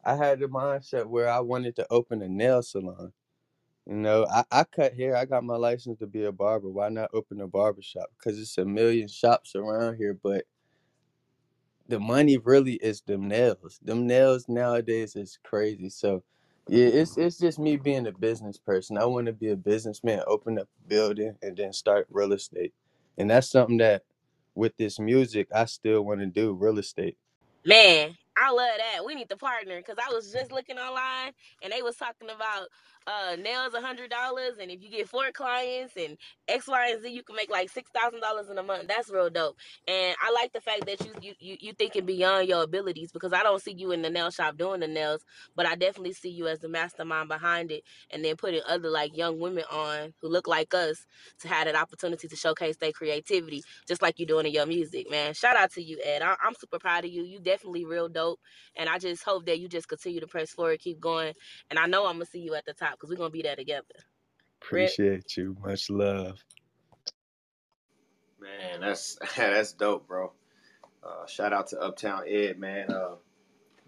I 0.05 0.17
had 0.17 0.41
the 0.41 0.47
mindset 0.49 1.07
where 1.07 1.31
I 1.31 1.41
wanted 1.41 1.77
to 1.79 1.89
open 1.91 2.23
a 2.23 2.31
nail 2.31 2.63
salon. 2.63 3.13
You 3.87 3.97
know, 3.97 4.27
I, 4.33 4.45
I 4.53 4.65
cut 4.65 4.95
hair. 4.95 5.17
I 5.17 5.27
got 5.27 5.45
my 5.45 5.57
license 5.57 5.99
to 6.01 6.07
be 6.09 6.25
a 6.25 6.33
barber. 6.33 6.69
Why 6.71 6.89
not 6.91 7.11
open 7.15 7.41
a 7.41 7.49
barber 7.49 7.83
shop? 7.83 8.11
Because 8.19 8.39
it's 8.41 8.59
a 8.59 8.65
million 8.65 9.09
shops 9.09 9.57
around 9.57 9.97
here, 9.97 10.15
but 10.23 10.45
the 11.89 12.01
money 12.01 12.39
really 12.39 12.75
is 12.75 13.03
them 13.03 13.29
nails. 13.29 13.81
Them 13.83 14.07
nails 14.07 14.49
nowadays 14.49 15.17
is 15.17 15.39
crazy. 15.45 15.91
So 15.91 16.25
yeah, 16.69 16.87
it's 16.87 17.19
it's 17.19 17.39
just 17.39 17.59
me 17.59 17.77
being 17.77 18.07
a 18.07 18.13
business 18.13 18.59
person. 18.59 18.99
I 18.99 19.05
want 19.07 19.27
to 19.27 19.33
be 19.35 19.51
a 19.51 19.57
businessman, 19.57 20.23
open 20.27 20.59
up 20.59 20.69
a 20.85 20.89
building, 20.89 21.37
and 21.43 21.57
then 21.57 21.73
start 21.73 22.07
real 22.11 22.33
estate. 22.33 22.75
And 23.19 23.31
that's 23.31 23.51
something 23.51 23.79
that 23.79 24.05
with 24.55 24.77
this 24.79 24.99
music, 24.99 25.49
I 25.55 25.67
still 25.67 26.03
want 26.03 26.21
to 26.21 26.27
do 26.27 26.55
real 26.55 26.79
estate. 26.79 27.19
Man, 27.65 28.17
I 28.37 28.51
love 28.53 28.71
that. 28.79 29.07
We 29.07 29.15
need 29.15 29.31
to 29.31 29.39
partner 29.39 29.79
because 29.79 29.99
I 30.05 30.13
was 30.13 30.33
just 30.33 30.53
looking 30.53 30.79
online 30.79 31.33
and 31.63 31.73
they 31.73 31.83
was 31.83 31.97
talking 31.97 32.31
about 32.31 32.69
uh 33.07 33.37
nails 33.37 33.75
a 33.75 33.81
hundred 33.83 34.11
dollars 34.11 34.55
and 34.61 34.71
if 34.71 34.83
you 34.83 34.91
get 34.91 35.09
four 35.09 35.31
clients 35.33 35.95
and 35.97 36.19
X, 36.49 36.69
Y, 36.69 36.91
and 36.93 37.03
Z, 37.03 37.11
you 37.11 37.23
can 37.23 37.37
make 37.37 37.51
like 37.51 37.71
six 37.71 37.91
thousand 37.91 38.21
dollars 38.21 38.51
in 38.51 38.59
a 38.59 38.63
month. 38.63 38.89
That's 38.89 39.11
real 39.11 39.31
dope. 39.31 39.57
And 39.89 40.17
I 40.23 40.33
like 40.33 40.53
the 40.53 40.61
fact 40.61 40.87
that 40.87 41.05
you 41.07 41.13
you 41.23 41.35
you 41.41 41.57
you 41.61 41.73
thinking 41.73 42.07
beyond 42.07 42.49
your 42.49 42.63
abilities 42.65 43.13
because 43.13 43.33
I 43.33 43.43
don't 43.43 43.63
see 43.63 43.73
you 43.73 43.93
in 43.93 44.03
the 44.03 44.11
nail 44.11 44.31
shop 44.31 44.59
doing 44.59 44.81
the 44.81 44.89
nails, 44.89 45.25
but 45.57 45.67
I 45.67 45.77
definitely 45.77 46.15
see 46.15 46.31
you 46.31 46.49
as 46.49 46.61
the 46.61 46.69
mastermind 46.69 47.29
behind 47.29 47.73
it 47.73 47.83
and 48.11 48.25
then 48.25 48.37
putting 48.37 48.63
other 48.69 48.91
like 48.91 49.17
young 49.17 49.41
women 49.41 49.65
on 49.73 50.15
who 50.21 50.29
look 50.29 50.49
like 50.49 50.75
us 50.75 51.07
to 51.41 51.49
have 51.49 51.67
that 51.67 51.77
opportunity 51.77 52.29
to 52.29 52.37
showcase 52.37 52.77
their 52.79 52.93
creativity, 52.93 53.65
just 53.89 54.03
like 54.03 54.19
you're 54.19 54.27
doing 54.29 54.47
in 54.47 54.53
your 54.53 54.67
music, 54.67 55.11
man. 55.11 55.35
Shout 55.35 55.57
out 55.57 55.73
to 55.73 55.83
you, 55.83 56.01
Ed. 56.05 56.23
I- 56.23 56.37
I'm 56.45 56.55
super 56.55 56.79
proud 56.79 57.05
of 57.05 57.11
you. 57.13 57.25
You 57.25 57.41
definitely 57.41 57.85
real 57.87 58.09
dope. 58.09 58.41
And 58.77 58.89
I 58.89 58.99
just 58.99 59.25
hope 59.25 59.47
that 59.47 59.61
you 59.61 59.69
just 59.69 59.89
continue 59.89 60.21
to 60.21 60.29
press 60.29 60.53
forward, 60.53 60.81
keep 60.81 61.01
going. 61.01 61.35
And 61.71 61.79
I 61.79 61.87
know 61.87 62.07
I'm 62.07 62.15
gonna 62.15 62.27
see 62.27 62.41
you 62.41 62.55
at 62.55 62.67
the 62.67 62.75
top 62.75 62.92
because 62.93 63.11
we're 63.11 63.17
gonna 63.17 63.31
be 63.31 63.43
there 63.43 63.57
together. 63.57 63.85
Ripp. 64.71 64.91
Appreciate 64.91 65.37
you. 65.37 65.57
Much 65.65 65.91
love. 65.91 66.43
Man, 68.41 68.81
that's 68.81 69.19
that's 69.37 69.73
dope, 69.73 70.07
bro. 70.07 70.33
Uh, 71.03 71.27
shout 71.27 71.53
out 71.53 71.69
to 71.69 71.81
Uptown 71.81 72.25
Ed, 72.29 72.59
man. 72.59 72.91
Uh, 72.91 73.17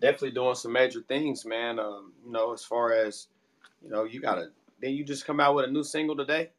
definitely 0.01 0.33
doing 0.33 0.55
some 0.55 0.73
major 0.73 1.01
things, 1.01 1.45
man. 1.45 1.79
Um, 1.79 2.13
you 2.25 2.33
know, 2.33 2.53
as 2.53 2.65
far 2.65 2.93
as 2.93 3.29
you 3.83 3.91
know, 3.91 4.05
you 4.05 4.21
gotta. 4.21 4.49
Then 4.81 4.93
you 4.95 5.05
just 5.05 5.25
come 5.25 5.41
out 5.41 5.55
with 5.55 5.67
a 5.67 5.71
new 5.71 5.85
single 5.85 6.17
today. 6.17 6.51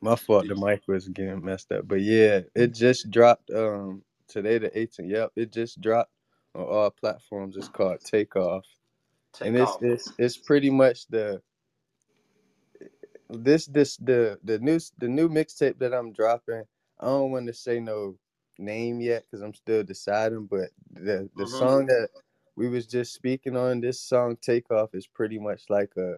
My 0.00 0.16
fault. 0.16 0.46
The 0.48 0.54
mic 0.54 0.82
was 0.86 1.08
getting 1.08 1.44
messed 1.44 1.72
up, 1.72 1.88
but 1.88 2.00
yeah, 2.00 2.40
it 2.54 2.74
just 2.74 3.10
dropped 3.10 3.50
um 3.50 4.02
today 4.28 4.58
the 4.58 4.70
18th. 4.70 5.10
Yep, 5.10 5.32
it 5.36 5.52
just 5.52 5.80
dropped 5.80 6.12
on 6.54 6.62
all 6.62 6.90
platforms. 6.90 7.56
It's 7.56 7.68
called 7.68 8.00
Takeoff, 8.00 8.64
Take 9.32 9.48
and 9.48 9.56
it's 9.56 9.70
off. 9.72 9.82
it's 9.82 10.12
it's 10.18 10.36
pretty 10.36 10.70
much 10.70 11.06
the 11.08 11.40
this 13.30 13.66
this 13.66 13.96
the 13.98 14.38
the 14.44 14.58
new 14.60 14.80
the 14.98 15.08
new 15.08 15.28
mixtape 15.28 15.78
that 15.80 15.94
I'm 15.94 16.12
dropping. 16.12 16.64
I 17.00 17.06
don't 17.06 17.32
want 17.32 17.46
to 17.48 17.54
say 17.54 17.80
no 17.80 18.18
name 18.58 19.00
yet 19.00 19.24
because 19.24 19.42
I'm 19.42 19.54
still 19.54 19.84
deciding. 19.84 20.46
But 20.46 20.70
the 20.92 21.30
the 21.36 21.46
Mhm. 21.46 21.48
song 21.48 21.86
that 21.86 22.10
we 22.56 22.68
was 22.68 22.86
just 22.86 23.14
speaking 23.14 23.56
on, 23.56 23.80
this 23.80 24.00
song 24.00 24.36
"Takeoff" 24.36 24.94
is 24.94 25.06
pretty 25.06 25.38
much 25.38 25.64
like 25.70 25.92
a 25.96 26.16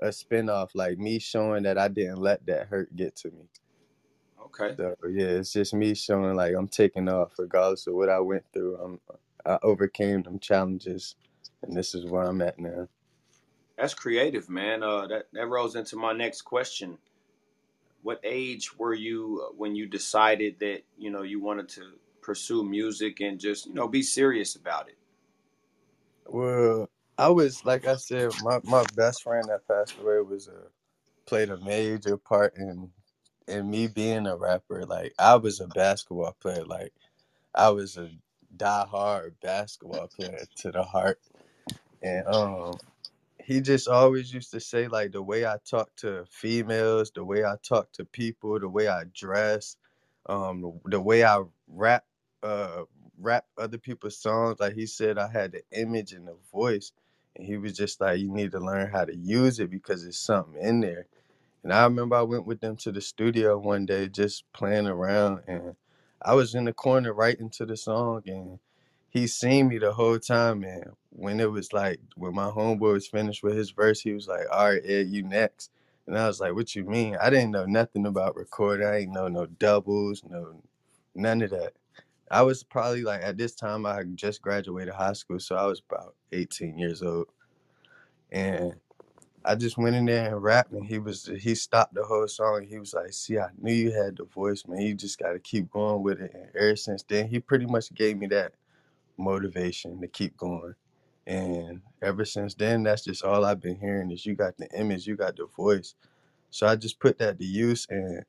a 0.00 0.08
spinoff, 0.08 0.70
like 0.74 0.98
me 0.98 1.18
showing 1.20 1.64
that 1.64 1.78
I 1.78 1.88
didn't 1.88 2.18
let 2.20 2.46
that 2.46 2.68
hurt 2.68 2.96
get 2.96 3.16
to 3.18 3.30
me. 3.32 3.48
Okay. 4.46 4.78
So 4.78 4.96
yeah, 5.10 5.26
it's 5.26 5.52
just 5.52 5.74
me 5.74 5.94
showing 5.94 6.36
like 6.36 6.54
I'm 6.56 6.68
taking 6.68 7.08
off 7.08 7.34
regardless 7.38 7.86
of 7.88 7.94
what 7.94 8.10
I 8.10 8.20
went 8.20 8.46
through. 8.52 8.76
I'm 8.78 9.00
I 9.46 9.58
overcame 9.62 10.22
them 10.24 10.38
challenges, 10.40 11.16
and 11.62 11.76
this 11.76 11.94
is 11.94 12.06
where 12.06 12.24
I'm 12.24 12.42
at 12.42 12.58
now. 12.58 12.88
That's 13.76 13.94
creative, 13.94 14.48
man. 14.48 14.82
Uh, 14.82 15.06
that 15.08 15.26
that 15.32 15.46
rolls 15.48 15.76
into 15.76 15.96
my 15.96 16.12
next 16.12 16.42
question. 16.42 16.98
What 18.02 18.20
age 18.24 18.76
were 18.78 18.94
you 18.94 19.46
uh, 19.46 19.54
when 19.56 19.74
you 19.74 19.86
decided 19.86 20.58
that 20.60 20.82
you 20.96 21.10
know 21.10 21.22
you 21.22 21.40
wanted 21.42 21.68
to 21.70 21.98
pursue 22.22 22.64
music 22.64 23.20
and 23.20 23.38
just 23.38 23.66
you 23.66 23.74
know 23.74 23.88
be 23.88 24.02
serious 24.02 24.56
about 24.56 24.88
it? 24.88 24.96
Well, 26.26 26.88
I 27.18 27.28
was 27.28 27.64
like 27.64 27.86
I 27.86 27.96
said, 27.96 28.30
my, 28.42 28.60
my 28.64 28.84
best 28.94 29.22
friend 29.22 29.48
that 29.48 29.66
passed 29.68 29.98
away 29.98 30.20
was 30.20 30.48
a 30.48 30.68
played 31.26 31.50
a 31.50 31.58
major 31.58 32.16
part 32.16 32.56
in 32.56 32.90
in 33.46 33.70
me 33.70 33.88
being 33.88 34.26
a 34.26 34.36
rapper. 34.36 34.84
Like 34.86 35.14
I 35.18 35.36
was 35.36 35.60
a 35.60 35.68
basketball 35.68 36.36
player. 36.40 36.64
Like 36.64 36.92
I 37.54 37.68
was 37.70 37.96
a 37.96 38.10
diehard 38.56 39.32
basketball 39.42 40.08
player 40.08 40.46
to 40.56 40.72
the 40.72 40.82
heart. 40.82 41.20
And 42.02 42.26
um 42.26 42.78
he 43.46 43.60
just 43.60 43.86
always 43.86 44.34
used 44.34 44.50
to 44.50 44.58
say 44.58 44.88
like 44.88 45.12
the 45.12 45.22
way 45.22 45.46
I 45.46 45.58
talk 45.64 45.94
to 45.98 46.24
females, 46.28 47.12
the 47.14 47.24
way 47.24 47.44
I 47.44 47.54
talk 47.62 47.92
to 47.92 48.04
people, 48.04 48.58
the 48.58 48.68
way 48.68 48.88
I 48.88 49.04
dress, 49.14 49.76
um, 50.28 50.80
the, 50.84 51.00
way 51.00 51.22
I 51.22 51.44
rap, 51.68 52.04
uh, 52.42 52.82
rap 53.20 53.44
other 53.56 53.78
people's 53.78 54.18
songs. 54.18 54.58
Like 54.58 54.74
he 54.74 54.86
said, 54.86 55.16
I 55.16 55.28
had 55.28 55.52
the 55.52 55.62
image 55.70 56.12
and 56.12 56.26
the 56.26 56.34
voice, 56.52 56.90
and 57.36 57.46
he 57.46 57.56
was 57.56 57.74
just 57.74 58.00
like, 58.00 58.18
you 58.18 58.32
need 58.32 58.50
to 58.50 58.58
learn 58.58 58.90
how 58.90 59.04
to 59.04 59.14
use 59.14 59.60
it 59.60 59.70
because 59.70 60.04
it's 60.04 60.18
something 60.18 60.60
in 60.60 60.80
there. 60.80 61.06
And 61.62 61.72
I 61.72 61.84
remember 61.84 62.16
I 62.16 62.22
went 62.22 62.46
with 62.46 62.60
them 62.60 62.76
to 62.78 62.90
the 62.90 63.00
studio 63.00 63.58
one 63.58 63.86
day, 63.86 64.08
just 64.08 64.42
playing 64.54 64.88
around, 64.88 65.42
and 65.46 65.76
I 66.20 66.34
was 66.34 66.56
in 66.56 66.64
the 66.64 66.72
corner 66.72 67.12
writing 67.12 67.50
to 67.50 67.64
the 67.64 67.76
song, 67.76 68.22
and 68.26 68.58
he 69.16 69.26
seen 69.26 69.68
me 69.68 69.78
the 69.78 69.92
whole 69.92 70.18
time. 70.18 70.62
And 70.64 70.84
when 71.10 71.40
it 71.40 71.50
was 71.50 71.72
like, 71.72 72.00
when 72.16 72.34
my 72.34 72.50
homeboy 72.50 72.92
was 72.92 73.06
finished 73.08 73.42
with 73.42 73.56
his 73.56 73.70
verse, 73.70 74.00
he 74.00 74.12
was 74.12 74.28
like, 74.28 74.46
"All 74.52 74.70
right, 74.70 74.82
Ed, 74.84 75.08
you 75.08 75.22
next." 75.22 75.70
And 76.06 76.18
I 76.18 76.26
was 76.26 76.40
like, 76.40 76.54
"What 76.54 76.74
you 76.76 76.84
mean?" 76.84 77.16
I 77.20 77.30
didn't 77.30 77.52
know 77.52 77.64
nothing 77.66 78.06
about 78.06 78.36
recording. 78.36 78.86
I 78.86 78.98
ain't 79.00 79.12
know 79.12 79.28
no 79.28 79.46
doubles, 79.46 80.22
no 80.28 80.62
none 81.14 81.42
of 81.42 81.50
that. 81.50 81.72
I 82.30 82.42
was 82.42 82.64
probably 82.64 83.02
like 83.04 83.22
at 83.22 83.38
this 83.38 83.54
time 83.54 83.86
I 83.86 84.04
just 84.16 84.42
graduated 84.42 84.94
high 84.94 85.14
school, 85.14 85.40
so 85.40 85.56
I 85.56 85.66
was 85.66 85.82
about 85.90 86.14
18 86.32 86.78
years 86.78 87.02
old, 87.02 87.28
and 88.32 88.74
I 89.44 89.54
just 89.56 89.78
went 89.78 89.96
in 89.96 90.06
there 90.06 90.28
and 90.34 90.42
rapped, 90.42 90.72
and 90.72 90.86
he 90.86 90.98
was 90.98 91.26
he 91.40 91.54
stopped 91.54 91.94
the 91.94 92.04
whole 92.04 92.28
song. 92.28 92.66
He 92.68 92.78
was 92.78 92.94
like, 92.94 93.12
"See, 93.14 93.38
I 93.38 93.48
knew 93.58 93.72
you 93.74 93.92
had 93.92 94.16
the 94.18 94.24
voice, 94.24 94.64
man. 94.68 94.82
You 94.82 94.94
just 94.94 95.18
got 95.18 95.32
to 95.32 95.38
keep 95.40 95.70
going 95.70 96.02
with 96.02 96.20
it." 96.20 96.32
And 96.34 96.50
ever 96.56 96.76
since 96.76 97.02
then, 97.04 97.28
he 97.28 97.40
pretty 97.40 97.66
much 97.66 97.94
gave 97.94 98.18
me 98.18 98.26
that 98.28 98.54
motivation 99.18 100.00
to 100.00 100.08
keep 100.08 100.36
going. 100.36 100.74
And 101.26 101.82
ever 102.02 102.24
since 102.24 102.54
then, 102.54 102.84
that's 102.84 103.04
just 103.04 103.24
all 103.24 103.44
I've 103.44 103.60
been 103.60 103.78
hearing 103.80 104.10
is 104.12 104.26
you 104.26 104.34
got 104.34 104.56
the 104.58 104.68
image, 104.78 105.06
you 105.06 105.16
got 105.16 105.36
the 105.36 105.46
voice. 105.56 105.94
So 106.50 106.66
I 106.66 106.76
just 106.76 107.00
put 107.00 107.18
that 107.18 107.38
to 107.38 107.46
use, 107.46 107.86
and 107.90 108.24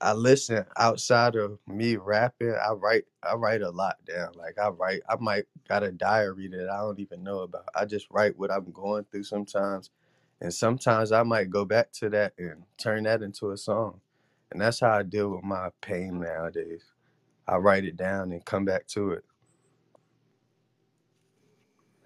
I 0.00 0.14
listen 0.14 0.64
outside 0.78 1.36
of 1.36 1.58
me 1.66 1.96
rapping. 1.96 2.54
I 2.54 2.72
write, 2.72 3.04
I 3.22 3.34
write 3.34 3.62
a 3.62 3.70
lot 3.70 3.96
down. 4.06 4.32
Like 4.36 4.58
I 4.58 4.68
write, 4.68 5.02
I 5.08 5.16
might 5.20 5.46
got 5.68 5.84
a 5.84 5.92
diary 5.92 6.48
that 6.48 6.70
I 6.70 6.78
don't 6.82 7.00
even 7.00 7.24
know 7.24 7.40
about. 7.40 7.66
I 7.74 7.86
just 7.86 8.08
write 8.10 8.38
what 8.38 8.52
I'm 8.52 8.70
going 8.72 9.06
through 9.10 9.24
sometimes, 9.24 9.90
and 10.40 10.54
sometimes 10.54 11.12
I 11.12 11.24
might 11.24 11.50
go 11.50 11.64
back 11.66 11.92
to 11.94 12.10
that 12.10 12.34
and 12.38 12.64
turn 12.78 13.04
that 13.04 13.22
into 13.22 13.52
a 13.52 13.58
song. 13.58 14.00
And 14.52 14.60
that's 14.62 14.80
how 14.80 14.92
I 14.92 15.02
deal 15.04 15.30
with 15.30 15.44
my 15.44 15.70
pain 15.82 16.20
nowadays. 16.20 16.84
I 17.48 17.56
write 17.56 17.84
it 17.84 17.96
down 17.96 18.32
and 18.32 18.44
come 18.44 18.64
back 18.64 18.86
to 18.88 19.12
it. 19.12 19.24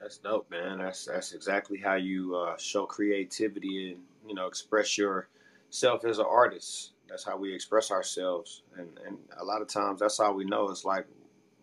That's 0.05 0.19
dope, 0.19 0.51
man. 0.51 0.81
That's 0.81 1.07
that's 1.07 1.33
exactly 1.33 1.79
how 1.79 1.95
you 1.95 2.37
uh, 2.37 2.59
show 2.59 2.85
creativity 2.85 3.93
and 3.93 4.03
you 4.29 4.35
know 4.35 4.47
express 4.49 4.99
yourself 4.99 6.05
as 6.05 6.19
an 6.19 6.27
artist. 6.29 6.93
That's 7.09 7.25
how 7.25 7.39
we 7.39 7.55
express 7.55 7.91
ourselves, 7.91 8.65
and 8.77 8.91
and 9.07 9.17
a 9.39 9.45
lot 9.45 9.63
of 9.63 9.69
times 9.69 10.01
that's 10.01 10.19
how 10.19 10.35
we 10.35 10.45
know. 10.45 10.69
It's 10.69 10.85
like 10.85 11.07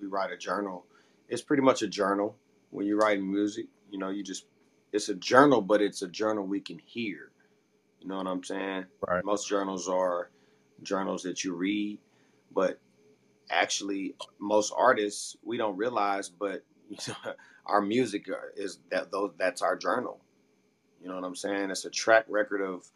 we 0.02 0.08
write 0.08 0.32
a 0.32 0.38
journal. 0.38 0.88
It's 1.30 1.44
pretty 1.44 1.62
much 1.62 1.84
a 1.84 1.88
journal 1.88 2.36
when 2.72 2.88
you're 2.88 2.98
writing 2.98 3.32
music. 3.32 3.68
You 3.92 4.00
know, 4.00 4.10
you 4.10 4.24
just 4.24 4.46
it's 4.92 5.10
a 5.10 5.16
journal, 5.16 5.62
but 5.62 5.80
it's 5.80 6.02
a 6.02 6.08
journal 6.08 6.44
we 6.44 6.62
can 6.62 6.80
hear. 6.84 7.30
You 8.00 8.08
know 8.08 8.18
what 8.18 8.26
I'm 8.26 8.44
saying? 8.44 8.86
Right. 9.08 9.24
Most 9.24 9.48
journals 9.48 9.88
are 9.88 10.32
journals 10.82 11.22
that 11.22 11.44
you 11.44 11.54
read, 11.54 12.00
but 12.52 12.80
actually, 13.52 14.16
most 14.40 14.74
artists 14.76 15.38
we 15.44 15.58
don't 15.58 15.78
realize, 15.78 16.28
but 16.28 16.64
our 17.66 17.82
music 17.82 18.28
is 18.56 18.80
that 18.90 19.12
those 19.12 19.32
that's 19.38 19.62
our 19.62 19.76
journal. 19.76 20.20
You 21.02 21.10
know 21.10 21.16
what 21.16 21.24
I'm 21.24 21.36
saying? 21.36 21.72
It's 21.72 21.86
a 21.86 21.90
track 21.90 22.26
record 22.28 22.62
of 22.62 22.88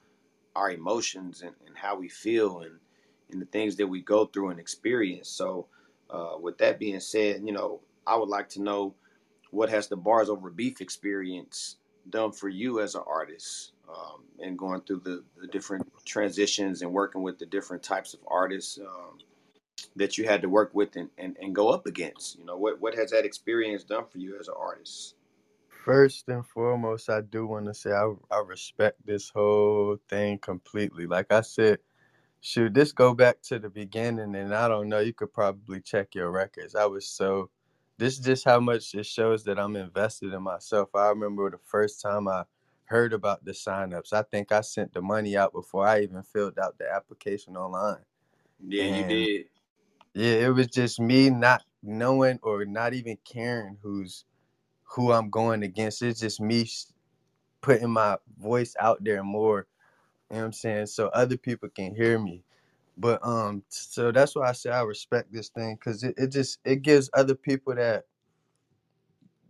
our 0.55 0.71
emotions 0.71 1.41
and, 1.41 1.53
and 1.65 1.75
how 1.75 1.97
we 1.97 2.09
feel 2.09 2.59
and 2.61 2.79
and 3.31 3.41
the 3.41 3.45
things 3.47 3.75
that 3.77 3.87
we 3.87 4.01
go 4.01 4.25
through 4.25 4.49
and 4.49 4.59
experience. 4.59 5.29
So, 5.29 5.67
uh, 6.09 6.37
with 6.39 6.57
that 6.59 6.79
being 6.79 6.99
said, 6.99 7.41
you 7.43 7.51
know, 7.51 7.81
I 8.05 8.15
would 8.15 8.29
like 8.29 8.49
to 8.49 8.61
know 8.61 8.93
what 9.51 9.69
has 9.69 9.87
the 9.87 9.97
bars 9.97 10.29
over 10.29 10.49
beef 10.49 10.81
experience 10.81 11.77
done 12.09 12.31
for 12.31 12.49
you 12.49 12.81
as 12.81 12.93
an 12.93 13.01
artist 13.07 13.71
um, 13.89 14.23
and 14.39 14.57
going 14.57 14.81
through 14.81 15.01
the, 15.03 15.23
the 15.41 15.47
different 15.47 15.87
transitions 16.05 16.81
and 16.81 16.91
working 16.91 17.23
with 17.23 17.39
the 17.39 17.45
different 17.45 17.81
types 17.81 18.13
of 18.13 18.19
artists 18.27 18.77
um, 18.79 19.17
that 19.95 20.17
you 20.17 20.25
had 20.25 20.41
to 20.41 20.49
work 20.49 20.71
with 20.73 20.95
and, 20.95 21.09
and, 21.17 21.37
and 21.41 21.55
go 21.55 21.69
up 21.69 21.85
against 21.85 22.37
you 22.37 22.45
know 22.45 22.57
what, 22.57 22.79
what 22.81 22.95
has 22.95 23.11
that 23.11 23.25
experience 23.25 23.83
done 23.83 24.05
for 24.11 24.17
you 24.19 24.37
as 24.39 24.47
an 24.47 24.55
artist 24.57 25.15
First 25.85 26.29
and 26.29 26.43
foremost, 26.43 27.11
I 27.11 27.21
do 27.21 27.45
want 27.45 27.67
to 27.67 27.73
say 27.75 27.91
I, 27.91 28.11
I 28.31 28.39
respect 28.39 29.05
this 29.05 29.29
whole 29.29 29.97
thing 30.09 30.39
completely. 30.39 31.05
Like 31.05 31.31
I 31.31 31.41
said, 31.41 31.77
shoot, 32.41 32.73
this 32.73 32.91
go 32.91 33.13
back 33.13 33.39
to 33.43 33.59
the 33.59 33.69
beginning, 33.69 34.35
and 34.35 34.55
I 34.55 34.67
don't 34.67 34.89
know, 34.89 34.97
you 34.99 35.13
could 35.13 35.31
probably 35.31 35.81
check 35.81 36.15
your 36.15 36.31
records. 36.31 36.73
I 36.73 36.85
was 36.85 37.07
so, 37.07 37.51
this 37.99 38.17
is 38.17 38.25
just 38.25 38.45
how 38.45 38.59
much 38.59 38.95
it 38.95 39.05
shows 39.05 39.43
that 39.43 39.59
I'm 39.59 39.75
invested 39.75 40.33
in 40.33 40.41
myself. 40.41 40.89
I 40.95 41.09
remember 41.09 41.51
the 41.51 41.59
first 41.59 42.01
time 42.01 42.27
I 42.27 42.45
heard 42.85 43.13
about 43.13 43.45
the 43.45 43.51
signups. 43.51 44.11
I 44.11 44.23
think 44.23 44.51
I 44.51 44.61
sent 44.61 44.91
the 44.91 45.03
money 45.03 45.37
out 45.37 45.53
before 45.53 45.87
I 45.87 46.01
even 46.01 46.23
filled 46.23 46.57
out 46.57 46.79
the 46.79 46.91
application 46.91 47.55
online. 47.57 48.03
yeah 48.59 48.85
you 48.85 49.03
did 49.03 49.45
yeah, 50.15 50.47
it 50.47 50.55
was 50.55 50.69
just 50.69 51.01
me 51.01 51.31
not 51.31 51.63
knowing 51.83 52.39
or 52.43 52.65
not 52.65 52.95
even 52.95 53.17
caring 53.25 53.79
who's 53.83 54.25
who 54.85 55.11
I'm 55.13 55.29
going 55.31 55.63
against. 55.63 56.01
It's 56.03 56.21
just 56.21 56.41
me 56.41 56.69
putting 57.61 57.91
my 57.91 58.17
voice 58.39 58.75
out 58.79 59.03
there 59.03 59.23
more, 59.23 59.67
you 60.31 60.37
know 60.37 60.41
what 60.41 60.45
I'm 60.47 60.53
saying, 60.53 60.87
so 60.87 61.07
other 61.09 61.37
people 61.37 61.69
can 61.69 61.95
hear 61.95 62.19
me. 62.19 62.43
But 62.97 63.25
um 63.25 63.63
so 63.69 64.11
that's 64.11 64.35
why 64.35 64.49
I 64.49 64.53
say 64.53 64.71
I 64.71 64.83
respect 64.83 65.33
this 65.33 65.49
thing 65.49 65.77
cuz 65.77 66.03
it, 66.03 66.15
it 66.17 66.31
just 66.31 66.59
it 66.65 66.81
gives 66.83 67.09
other 67.13 67.35
people 67.35 67.75
that 67.75 68.05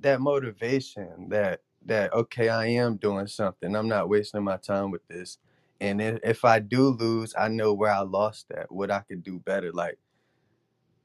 that 0.01 0.21
motivation 0.21 1.29
that 1.29 1.61
that 1.85 2.13
okay, 2.13 2.49
I 2.49 2.67
am 2.67 2.97
doing 2.97 3.27
something. 3.27 3.75
I'm 3.75 3.89
not 3.89 4.09
wasting 4.09 4.43
my 4.43 4.57
time 4.57 4.91
with 4.91 5.07
this. 5.07 5.39
And 5.81 6.01
if, 6.01 6.19
if 6.23 6.45
I 6.45 6.59
do 6.59 6.89
lose, 6.89 7.35
I 7.37 7.49
know 7.49 7.73
where 7.73 7.91
I 7.91 8.01
lost 8.01 8.51
at, 8.51 8.71
what 8.71 8.91
I 8.91 9.01
could 9.01 9.23
do 9.23 9.39
better. 9.39 9.71
Like 9.73 9.99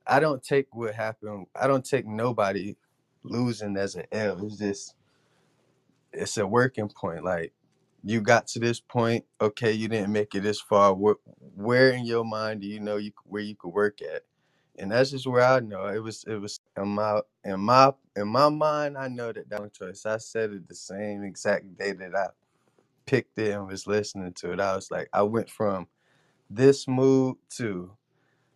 I 0.06 0.20
don't 0.20 0.42
take 0.44 0.68
what 0.74 0.94
happened. 0.94 1.48
I 1.60 1.68
don't 1.68 1.84
take 1.86 2.06
nobody 2.06 2.76
losing 3.24 3.76
as 3.78 3.96
an 3.96 4.06
L. 4.12 4.44
It's 4.46 4.58
just 4.58 4.96
it's 6.12 6.38
a 6.38 6.46
working 6.46 6.90
point. 6.90 7.24
Like 7.24 7.54
you 8.04 8.22
got 8.22 8.48
to 8.48 8.60
this 8.60 8.80
point, 8.80 9.26
okay, 9.40 9.72
you 9.72 9.88
didn't 9.88 10.12
make 10.12 10.34
it 10.36 10.42
this 10.42 10.60
far. 10.60 10.94
Where, 10.94 11.16
where 11.56 11.90
in 11.92 12.06
your 12.06 12.24
mind 12.24 12.62
do 12.62 12.68
you 12.68 12.80
know 12.80 12.98
you 12.98 13.12
where 13.26 13.42
you 13.42 13.56
could 13.56 13.70
work 13.74 14.00
at? 14.02 14.22
And 14.78 14.92
that's 14.92 15.10
just 15.10 15.26
where 15.28 15.44
I 15.44 15.60
know 15.60 15.86
it 15.88 16.02
was. 16.02 16.24
It 16.28 16.36
was 16.36 16.60
in 16.78 16.88
my 16.88 17.22
in 17.44 17.60
my 17.60 17.92
in 18.16 18.28
my 18.28 18.48
mind. 18.50 18.98
I 18.98 19.08
know 19.08 19.32
that 19.32 19.50
that 19.50 19.62
was 19.62 19.72
choice. 19.72 20.06
I 20.06 20.18
said 20.18 20.52
it 20.52 20.68
the 20.68 20.76
same 20.76 21.24
exact 21.24 21.78
day 21.78 21.92
that 21.92 22.16
I 22.16 22.28
picked 23.06 23.38
it 23.38 23.52
and 23.52 23.66
was 23.68 23.86
listening 23.86 24.34
to 24.34 24.52
it. 24.52 24.60
I 24.60 24.76
was 24.76 24.90
like, 24.90 25.08
I 25.12 25.22
went 25.22 25.50
from 25.50 25.88
this 26.50 26.88
mood 26.88 27.36
to 27.58 27.92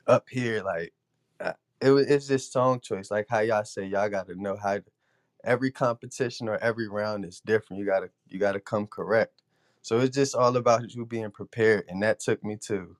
up 0.07 0.27
here. 0.31 0.63
Like 0.65 0.94
it 1.81 1.91
was. 1.91 2.07
It's 2.07 2.27
just 2.29 2.53
song 2.53 2.81
choice. 2.81 3.11
Like 3.11 3.27
how 3.29 3.41
y'all 3.41 3.65
say 3.65 3.87
y'all 3.87 4.09
got 4.09 4.29
to 4.29 4.41
know 4.41 4.57
how 4.57 4.81
every 5.45 5.71
competition 5.71 6.49
or 6.49 6.59
every 6.59 6.89
round 6.89 7.25
is 7.25 7.41
different. 7.41 7.81
You 7.81 7.87
gotta 7.87 8.11
you 8.29 8.39
gotta 8.39 8.61
come 8.61 8.87
correct. 8.87 9.43
So 9.83 10.01
it's 10.01 10.17
just 10.17 10.35
all 10.35 10.57
about 10.57 10.95
you 10.95 11.07
being 11.07 11.31
prepared, 11.31 11.85
and 11.89 12.03
that 12.03 12.21
took 12.21 12.43
me 12.45 12.57
to 12.69 12.97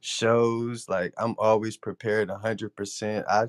shows. 0.00 0.88
Like 0.88 1.14
I'm 1.18 1.34
always 1.38 1.76
prepared, 1.76 2.30
hundred 2.30 2.76
percent. 2.76 3.26
I 3.28 3.46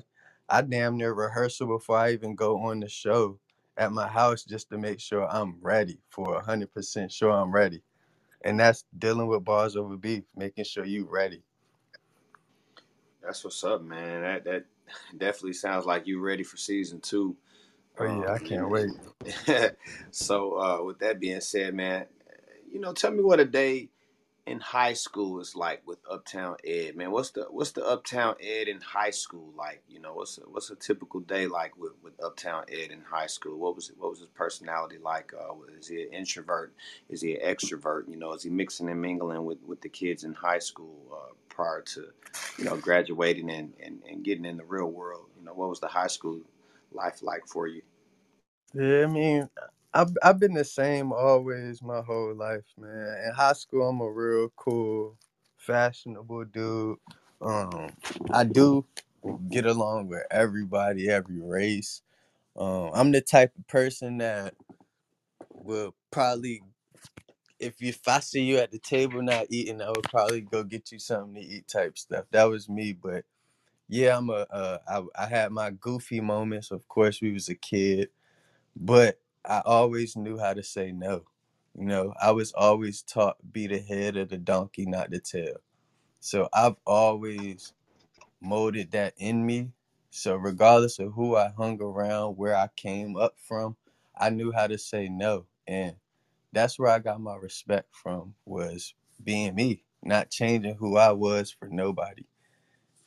I 0.48 0.62
damn 0.62 0.96
near 0.96 1.12
rehearsal 1.14 1.66
before 1.68 1.98
I 1.98 2.12
even 2.12 2.34
go 2.34 2.58
on 2.60 2.80
the 2.80 2.88
show 2.88 3.38
at 3.76 3.92
my 3.92 4.06
house 4.08 4.44
just 4.44 4.68
to 4.70 4.78
make 4.78 5.00
sure 5.00 5.28
I'm 5.28 5.56
ready 5.60 5.98
for 6.10 6.40
hundred 6.42 6.72
percent 6.72 7.12
sure 7.12 7.32
I'm 7.32 7.52
ready. 7.52 7.82
And 8.44 8.58
that's 8.60 8.84
dealing 8.98 9.28
with 9.28 9.44
bars 9.44 9.76
over 9.76 9.96
beef, 9.96 10.24
making 10.36 10.64
sure 10.64 10.84
you 10.84 11.08
ready. 11.10 11.42
That's 13.22 13.44
what's 13.44 13.62
up 13.64 13.82
man 13.82 14.22
that 14.22 14.44
that 14.44 14.64
definitely 15.18 15.52
sounds 15.52 15.86
like 15.86 16.06
you 16.06 16.20
ready 16.20 16.42
for 16.42 16.56
season 16.56 17.00
two 17.00 17.36
Oh 17.98 18.04
yeah, 18.04 18.30
I 18.30 18.36
um, 18.36 18.38
can't 18.38 18.62
and, 18.62 18.70
wait. 18.70 19.72
so 20.10 20.58
uh, 20.58 20.82
with 20.82 20.98
that 21.00 21.20
being 21.20 21.40
said 21.40 21.74
man 21.74 22.06
you 22.70 22.80
know 22.80 22.92
tell 22.92 23.10
me 23.10 23.22
what 23.22 23.40
a 23.40 23.44
day 23.44 23.90
in 24.46 24.58
high 24.58 24.92
school 24.92 25.40
is 25.40 25.54
like 25.54 25.82
with 25.86 25.98
Uptown 26.10 26.56
Ed, 26.66 26.96
man? 26.96 27.12
What's 27.12 27.30
the 27.30 27.46
what's 27.50 27.72
the 27.72 27.86
Uptown 27.86 28.34
Ed 28.40 28.66
in 28.66 28.80
high 28.80 29.10
school 29.10 29.52
like? 29.56 29.82
You 29.88 30.00
know, 30.00 30.14
what's 30.14 30.38
a, 30.38 30.40
what's 30.42 30.70
a 30.70 30.74
typical 30.74 31.20
day 31.20 31.46
like 31.46 31.76
with, 31.76 31.92
with 32.02 32.14
Uptown 32.22 32.64
Ed 32.68 32.90
in 32.90 33.02
high 33.02 33.28
school? 33.28 33.58
What 33.58 33.76
was 33.76 33.90
it, 33.90 33.96
what 33.98 34.10
was 34.10 34.18
his 34.18 34.28
personality 34.28 34.98
like? 35.00 35.32
Uh, 35.32 35.54
is 35.78 35.86
he 35.86 36.02
an 36.02 36.12
introvert? 36.12 36.74
Is 37.08 37.22
he 37.22 37.36
an 37.36 37.40
extrovert? 37.46 38.08
You 38.08 38.16
know, 38.16 38.32
is 38.32 38.42
he 38.42 38.50
mixing 38.50 38.88
and 38.88 39.00
mingling 39.00 39.44
with, 39.44 39.58
with 39.64 39.80
the 39.80 39.88
kids 39.88 40.24
in 40.24 40.34
high 40.34 40.58
school 40.58 40.96
uh, 41.12 41.32
prior 41.52 41.82
to, 41.82 42.08
you 42.58 42.64
know, 42.64 42.76
graduating 42.78 43.50
and, 43.50 43.74
and, 43.84 44.02
and 44.08 44.24
getting 44.24 44.46
in 44.46 44.58
the 44.58 44.64
real 44.64 44.90
world? 44.90 45.26
You 45.38 45.44
know, 45.44 45.54
what 45.54 45.70
was 45.70 45.80
the 45.80 45.88
high 45.88 46.08
school 46.08 46.40
life 46.92 47.22
like 47.22 47.46
for 47.46 47.68
you? 47.68 47.82
Yeah, 48.74 49.04
I 49.04 49.06
mean, 49.06 49.50
I've 49.94 50.16
I've 50.22 50.40
been 50.40 50.54
the 50.54 50.64
same 50.64 51.12
always 51.12 51.82
my 51.82 52.02
whole 52.02 52.34
life, 52.34 52.64
man. 52.78 53.22
In 53.26 53.32
high 53.34 53.54
school, 53.54 53.88
I'm 53.88 54.00
a 54.00 54.10
real 54.10 54.50
cool, 54.56 55.18
fashionable 55.58 56.46
dude. 56.46 56.98
Um, 57.42 57.90
I 58.32 58.44
do 58.44 58.86
get 59.50 59.66
along 59.66 60.08
with 60.08 60.22
everybody, 60.30 61.10
every 61.10 61.40
race. 61.40 62.02
Um, 62.56 62.90
I'm 62.94 63.12
the 63.12 63.20
type 63.20 63.52
of 63.58 63.66
person 63.68 64.18
that 64.18 64.54
will 65.50 65.94
probably, 66.10 66.62
if 67.62 67.80
you, 67.82 67.90
if 67.90 68.08
I 68.08 68.20
see 68.20 68.44
you 68.44 68.58
at 68.58 68.72
the 68.72 68.80
table 68.80 69.22
not 69.22 69.46
eating, 69.50 69.82
I 69.82 69.88
would 69.88 70.04
probably 70.10 70.42
go 70.42 70.64
get 70.64 70.92
you 70.92 71.00
something 71.00 71.36
to 71.36 71.40
eat, 71.48 71.68
type 71.68 71.98
stuff. 71.98 72.26
That 72.32 72.44
was 72.44 72.68
me, 72.68 72.94
but 72.94 73.24
yeah, 73.88 74.16
I'm 74.18 74.30
a. 74.30 74.46
Uh, 74.50 74.78
I 75.16 75.24
I 75.24 75.26
had 75.28 75.52
my 75.52 75.70
goofy 75.70 76.20
moments. 76.20 76.70
Of 76.72 76.88
course, 76.88 77.20
we 77.22 77.32
was 77.32 77.48
a 77.50 77.56
kid 77.56 78.08
but 78.76 79.18
I 79.44 79.62
always 79.64 80.16
knew 80.16 80.38
how 80.38 80.54
to 80.54 80.62
say 80.62 80.92
no. 80.92 81.22
You 81.78 81.86
know, 81.86 82.14
I 82.20 82.32
was 82.32 82.52
always 82.52 83.02
taught 83.02 83.36
be 83.52 83.66
the 83.66 83.78
head 83.78 84.16
of 84.16 84.28
the 84.28 84.36
donkey, 84.38 84.86
not 84.86 85.10
the 85.10 85.20
tail. 85.20 85.56
So 86.20 86.48
I've 86.52 86.76
always 86.86 87.72
molded 88.40 88.92
that 88.92 89.14
in 89.18 89.46
me. 89.46 89.72
So 90.10 90.36
regardless 90.36 90.98
of 91.00 91.12
who 91.14 91.36
I 91.36 91.50
hung 91.56 91.80
around, 91.82 92.36
where 92.36 92.56
I 92.56 92.68
came 92.76 93.16
up 93.16 93.34
from, 93.38 93.76
I 94.18 94.30
knew 94.30 94.52
how 94.52 94.68
to 94.68 94.78
say 94.78 95.08
no. 95.08 95.46
And 95.66 95.96
that's 96.52 96.78
where 96.78 96.90
I 96.90 96.98
got 96.98 97.20
my 97.20 97.36
respect 97.36 97.88
from 97.94 98.34
was 98.44 98.94
being 99.22 99.54
me, 99.54 99.84
not 100.02 100.30
changing 100.30 100.76
who 100.76 100.96
I 100.96 101.12
was 101.12 101.50
for 101.50 101.68
nobody. 101.68 102.24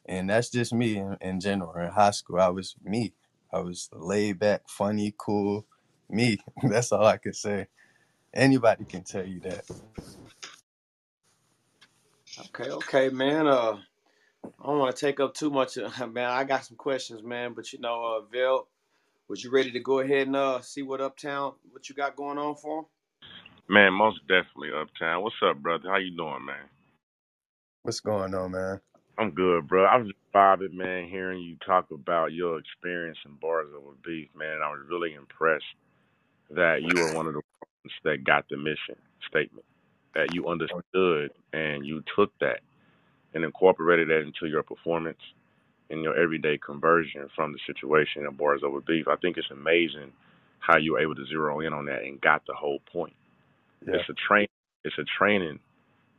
And 0.06 0.30
that's 0.30 0.50
just 0.50 0.74
me 0.74 0.98
in, 0.98 1.18
in 1.22 1.40
general. 1.40 1.74
In 1.76 1.90
high 1.92 2.12
school, 2.12 2.40
I 2.40 2.50
was 2.50 2.76
me. 2.84 3.14
I 3.52 3.60
was 3.60 3.90
laid 3.94 4.40
back, 4.40 4.64
funny, 4.68 5.14
cool, 5.18 5.66
me. 6.10 6.38
That's 6.64 6.92
all 6.92 7.06
I 7.06 7.18
can 7.18 7.34
say. 7.34 7.68
Anybody 8.34 8.86
can 8.86 9.04
tell 9.04 9.26
you 9.26 9.40
that. 9.42 9.66
Okay, 12.40 12.70
okay, 12.70 13.10
man. 13.10 13.48
Uh, 13.48 13.78
I 14.60 14.66
don't 14.66 14.80
want 14.80 14.96
to 14.96 15.06
take 15.06 15.20
up 15.20 15.34
too 15.34 15.50
much, 15.50 15.78
uh, 15.78 16.08
man. 16.12 16.30
I 16.30 16.44
got 16.44 16.66
some 16.66 16.78
questions, 16.78 17.24
man, 17.24 17.54
but 17.54 17.72
you 17.72 17.80
know, 17.80 18.04
uh, 18.04 18.22
Vell, 18.32 18.68
was 19.28 19.44
you 19.44 19.52
ready 19.52 19.72
to 19.72 19.80
go 19.80 20.00
ahead 20.00 20.28
and 20.28 20.36
uh 20.36 20.62
see 20.62 20.84
what 20.84 21.02
Uptown, 21.02 21.54
what 21.72 21.90
you 21.90 21.96
got 21.96 22.16
going 22.16 22.38
on 22.38 22.56
for 22.56 22.80
him? 22.80 22.86
Man, 23.70 23.94
most 23.96 24.22
definitely 24.30 24.70
Uptown. 24.80 25.24
What's 25.24 25.38
up, 25.44 25.58
brother? 25.58 25.90
How 25.90 25.98
you 25.98 26.16
doing, 26.16 26.46
man? 26.46 26.70
What's 27.84 28.00
going 28.02 28.36
on, 28.36 28.52
man? 28.52 28.82
I'm 29.18 29.32
good, 29.32 29.68
bro. 29.68 29.86
I 29.86 29.98
was 29.98 30.08
just 30.08 30.20
vibing, 30.36 30.74
man, 30.74 31.08
hearing 31.10 31.42
you 31.42 31.58
talk 31.66 31.92
about 31.92 32.34
your 32.34 32.60
experience 32.60 33.18
in 33.26 33.36
bars 33.42 33.70
over 33.76 33.96
beef, 34.06 34.30
man. 34.38 34.62
I 34.64 34.70
was 34.72 34.82
really 34.90 35.14
impressed 35.16 35.66
that 36.52 36.84
you 36.84 36.98
were 37.00 37.10
one 37.10 37.28
of 37.28 37.34
the 37.34 37.42
ones 37.62 37.94
that 38.06 38.24
got 38.26 38.50
the 38.50 38.58
mission 38.58 38.96
statement, 39.30 39.66
that 40.16 40.32
you 40.32 40.48
understood 40.48 41.32
and 41.54 41.86
you 41.86 42.04
took 42.16 42.32
that 42.42 42.62
and 43.34 43.44
incorporated 43.46 44.10
that 44.10 44.22
into 44.22 44.48
your 44.48 44.64
performance 44.64 45.20
and 45.90 46.04
your 46.04 46.18
everyday 46.18 46.58
conversion 46.58 47.30
from 47.36 47.54
the 47.54 47.60
situation 47.68 48.26
of 48.26 48.38
bars 48.38 48.62
over 48.66 48.82
beef. 48.82 49.08
I 49.08 49.18
think 49.18 49.38
it's 49.38 49.52
amazing 49.52 50.14
how 50.60 50.78
you 50.78 50.94
were 50.94 51.02
able 51.02 51.16
to 51.16 51.26
zero 51.28 51.62
in 51.62 51.74
on 51.74 51.86
that 51.86 52.04
and 52.04 52.22
got 52.22 52.44
the 52.48 52.54
whole 52.54 52.80
point. 52.92 53.14
Yeah. 53.86 53.96
It's 53.96 54.10
a 54.10 54.14
train. 54.14 54.48
It's 54.84 54.98
a 54.98 55.06
training. 55.18 55.60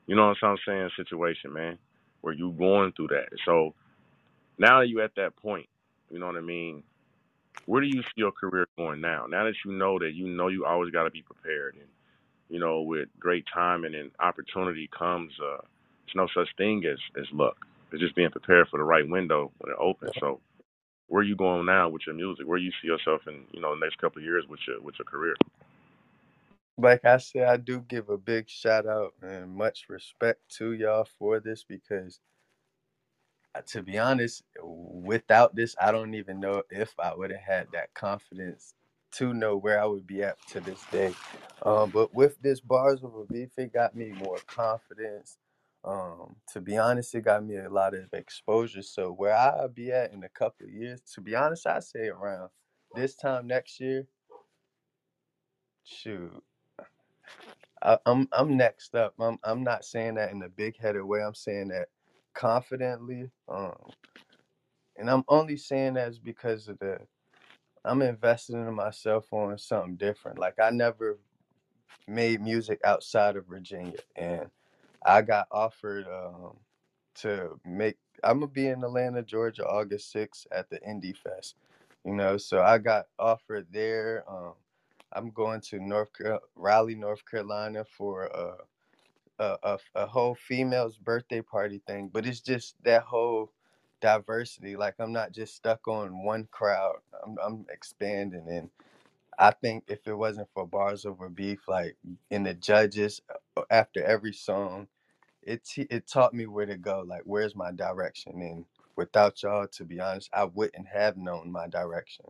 You 0.07 0.16
know 0.16 0.29
what 0.29 0.38
I'm 0.42 0.57
saying? 0.66 0.90
Situation, 0.96 1.52
man, 1.52 1.79
where 2.20 2.35
you 2.35 2.52
going 2.52 2.92
through 2.92 3.09
that. 3.09 3.29
So 3.44 3.74
now 4.59 4.81
you 4.83 5.00
at 5.02 5.14
that 5.16 5.37
point, 5.37 5.68
you 6.11 6.18
know 6.18 6.26
what 6.26 6.37
I 6.37 6.40
mean. 6.40 6.83
Where 7.66 7.81
do 7.81 7.88
you 7.88 8.02
see 8.02 8.16
your 8.16 8.33
career 8.33 8.66
going 8.76 9.00
now? 9.00 9.26
Now 9.29 9.44
that 9.44 9.55
you 9.64 9.72
know 9.72 9.98
that 9.98 10.12
you 10.14 10.29
know 10.29 10.48
you 10.48 10.64
always 10.64 10.92
got 10.92 11.05
to 11.05 11.11
be 11.11 11.22
prepared, 11.22 11.74
and 11.74 11.88
you 12.48 12.61
know 12.61 12.83
with 12.83 13.09
great 13.18 13.44
timing 13.52 13.94
and 13.94 14.11
opportunity 14.20 14.88
comes, 14.96 15.33
uh, 15.40 15.59
there's 16.05 16.14
no 16.14 16.29
such 16.35 16.48
thing 16.57 16.85
as 16.87 16.98
as 17.18 17.26
luck. 17.33 17.57
It's 17.92 18.00
just 18.00 18.14
being 18.14 18.31
prepared 18.31 18.68
for 18.68 18.79
the 18.79 18.85
right 18.85 19.09
window 19.09 19.52
when 19.59 19.72
it 19.72 19.79
opens. 19.81 20.12
So 20.20 20.40
where 21.09 21.22
you 21.22 21.37
going 21.37 21.66
now 21.66 21.88
with 21.88 22.02
your 22.07 22.14
music? 22.16 22.46
Where 22.46 22.59
you 22.59 22.70
see 22.83 22.88
yourself 22.88 23.22
in 23.26 23.44
you 23.52 23.61
know 23.61 23.74
the 23.74 23.81
next 23.81 23.98
couple 23.98 24.18
of 24.18 24.24
years 24.24 24.44
with 24.48 24.61
your 24.68 24.81
with 24.81 24.96
your 24.98 25.07
career? 25.07 25.35
Like 26.78 27.04
I 27.04 27.18
said, 27.18 27.44
I 27.48 27.56
do 27.56 27.80
give 27.80 28.08
a 28.08 28.18
big 28.18 28.48
shout 28.50 28.86
out 28.86 29.14
and 29.22 29.54
much 29.54 29.86
respect 29.88 30.40
to 30.58 30.72
y'all 30.72 31.06
for 31.18 31.40
this 31.40 31.64
because, 31.64 32.20
uh, 33.54 33.62
to 33.68 33.82
be 33.82 33.98
honest, 33.98 34.42
without 34.62 35.56
this, 35.56 35.76
I 35.80 35.92
don't 35.92 36.14
even 36.14 36.40
know 36.40 36.62
if 36.70 36.94
I 36.98 37.14
would 37.14 37.30
have 37.30 37.40
had 37.40 37.68
that 37.72 37.94
confidence 37.94 38.74
to 39.12 39.32
know 39.34 39.56
where 39.56 39.80
I 39.80 39.86
would 39.86 40.06
be 40.06 40.22
at 40.22 40.36
to 40.48 40.60
this 40.60 40.84
day. 40.92 41.14
Um, 41.62 41.90
but 41.90 42.14
with 42.14 42.40
this 42.42 42.60
bars 42.60 43.02
over 43.04 43.24
beef, 43.24 43.50
it 43.58 43.72
got 43.72 43.96
me 43.96 44.12
more 44.12 44.38
confidence. 44.46 45.38
Um, 45.84 46.36
to 46.52 46.60
be 46.60 46.76
honest, 46.78 47.14
it 47.14 47.22
got 47.22 47.44
me 47.44 47.56
a 47.56 47.70
lot 47.70 47.94
of 47.94 48.12
exposure. 48.12 48.82
So 48.82 49.12
where 49.12 49.36
I'll 49.36 49.68
be 49.68 49.92
at 49.92 50.12
in 50.12 50.24
a 50.24 50.28
couple 50.28 50.66
of 50.66 50.72
years, 50.74 51.00
to 51.14 51.22
be 51.22 51.34
honest, 51.36 51.66
I 51.66 51.80
say 51.80 52.08
around 52.08 52.50
this 52.94 53.14
time 53.16 53.46
next 53.46 53.80
year, 53.80 54.06
shoot, 55.84 56.42
I'm 58.06 58.28
I'm 58.32 58.56
next 58.56 58.94
up. 58.94 59.14
I'm 59.20 59.38
I'm 59.44 59.64
not 59.64 59.84
saying 59.84 60.16
that 60.16 60.32
in 60.32 60.42
a 60.42 60.48
big 60.48 60.78
headed 60.78 61.04
way. 61.04 61.22
I'm 61.22 61.34
saying 61.34 61.68
that 61.68 61.88
confidently. 62.34 63.30
Um, 63.48 63.76
and 64.96 65.10
I'm 65.10 65.24
only 65.28 65.56
saying 65.56 65.94
that 65.94 66.14
because 66.24 66.68
of 66.68 66.78
the 66.80 66.98
I'm 67.84 68.02
investing 68.02 68.56
in 68.66 68.74
myself 68.74 69.32
on 69.32 69.58
something 69.58 69.96
different. 69.96 70.38
Like 70.38 70.56
I 70.62 70.70
never 70.70 71.18
made 72.08 72.40
music 72.42 72.80
outside 72.84 73.36
of 73.36 73.46
Virginia, 73.46 73.98
and 74.16 74.50
I 75.04 75.22
got 75.22 75.48
offered 75.52 76.06
um, 76.08 76.58
to 77.16 77.60
make. 77.64 77.96
I'm 78.24 78.40
gonna 78.40 78.52
be 78.52 78.68
in 78.68 78.84
Atlanta, 78.84 79.22
Georgia, 79.22 79.66
August 79.66 80.14
6th 80.14 80.46
at 80.52 80.70
the 80.70 80.78
Indie 80.80 81.16
Fest. 81.16 81.56
You 82.04 82.14
know, 82.14 82.36
so 82.38 82.62
I 82.62 82.78
got 82.78 83.06
offered 83.18 83.66
there. 83.72 84.24
Um, 84.28 84.54
I'm 85.16 85.31
going 85.33 85.62
to 85.70 85.81
North 85.81 86.11
Raleigh, 86.57 86.96
North 86.96 87.24
Carolina 87.31 87.85
for 87.98 88.24
a, 88.26 88.55
a 89.40 89.59
a 89.64 89.79
a 89.96 90.07
whole 90.07 90.37
female's 90.37 90.98
birthday 90.98 91.42
party 91.42 91.83
thing. 91.87 92.11
But 92.12 92.26
it's 92.26 92.40
just 92.42 92.76
that 92.85 93.02
whole 93.05 93.52
diversity. 94.02 94.76
Like 94.76 94.96
I'm 95.00 95.12
not 95.12 95.33
just 95.33 95.57
stuck 95.57 95.88
on 95.88 96.24
one 96.24 96.48
crowd. 96.52 96.96
I'm 97.24 97.37
I'm 97.44 97.66
expanding, 97.70 98.46
and 98.48 98.70
I 99.38 99.52
think 99.52 99.85
if 99.88 100.07
it 100.09 100.14
wasn't 100.14 100.48
for 100.55 100.66
bars 100.66 101.07
over 101.07 101.29
beef, 101.31 101.68
like 101.68 101.96
in 102.31 102.44
the 102.44 102.55
judges 102.55 103.22
uh, 103.57 103.62
after 103.70 104.05
every 104.05 104.35
song, 104.35 104.88
it 105.42 105.64
t- 105.64 105.88
it 105.90 106.09
taught 106.09 106.35
me 106.35 106.46
where 106.46 106.66
to 106.66 106.79
go. 106.79 107.05
Like 107.07 107.22
where's 107.24 107.57
my 107.57 107.72
direction? 107.72 108.42
And 108.42 108.66
without 108.96 109.42
y'all, 109.42 109.68
to 109.68 109.85
be 109.85 110.00
honest, 110.00 110.31
I 110.35 110.44
wouldn't 110.44 110.88
have 110.88 111.16
known 111.18 111.52
my 111.52 111.68
direction. 111.68 112.26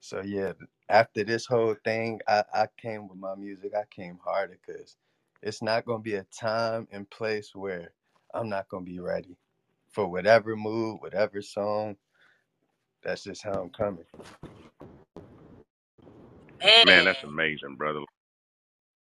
So 0.00 0.22
yeah, 0.22 0.52
after 0.88 1.24
this 1.24 1.46
whole 1.46 1.76
thing, 1.84 2.20
I, 2.28 2.44
I 2.54 2.68
came 2.78 3.08
with 3.08 3.18
my 3.18 3.34
music. 3.36 3.72
I 3.76 3.84
came 3.90 4.18
harder 4.24 4.58
because 4.66 4.96
it's 5.42 5.62
not 5.62 5.84
gonna 5.86 6.00
be 6.02 6.14
a 6.14 6.24
time 6.24 6.88
and 6.92 7.08
place 7.10 7.54
where 7.54 7.92
I'm 8.34 8.48
not 8.48 8.68
gonna 8.68 8.84
be 8.84 9.00
ready 9.00 9.36
for 9.90 10.08
whatever 10.08 10.56
mood, 10.56 11.00
whatever 11.00 11.42
song. 11.42 11.96
That's 13.02 13.24
just 13.24 13.42
how 13.44 13.52
I'm 13.62 13.70
coming. 13.70 14.06
Man, 16.64 16.84
Man, 16.84 17.04
that's 17.04 17.22
amazing, 17.24 17.76
brother. 17.76 18.00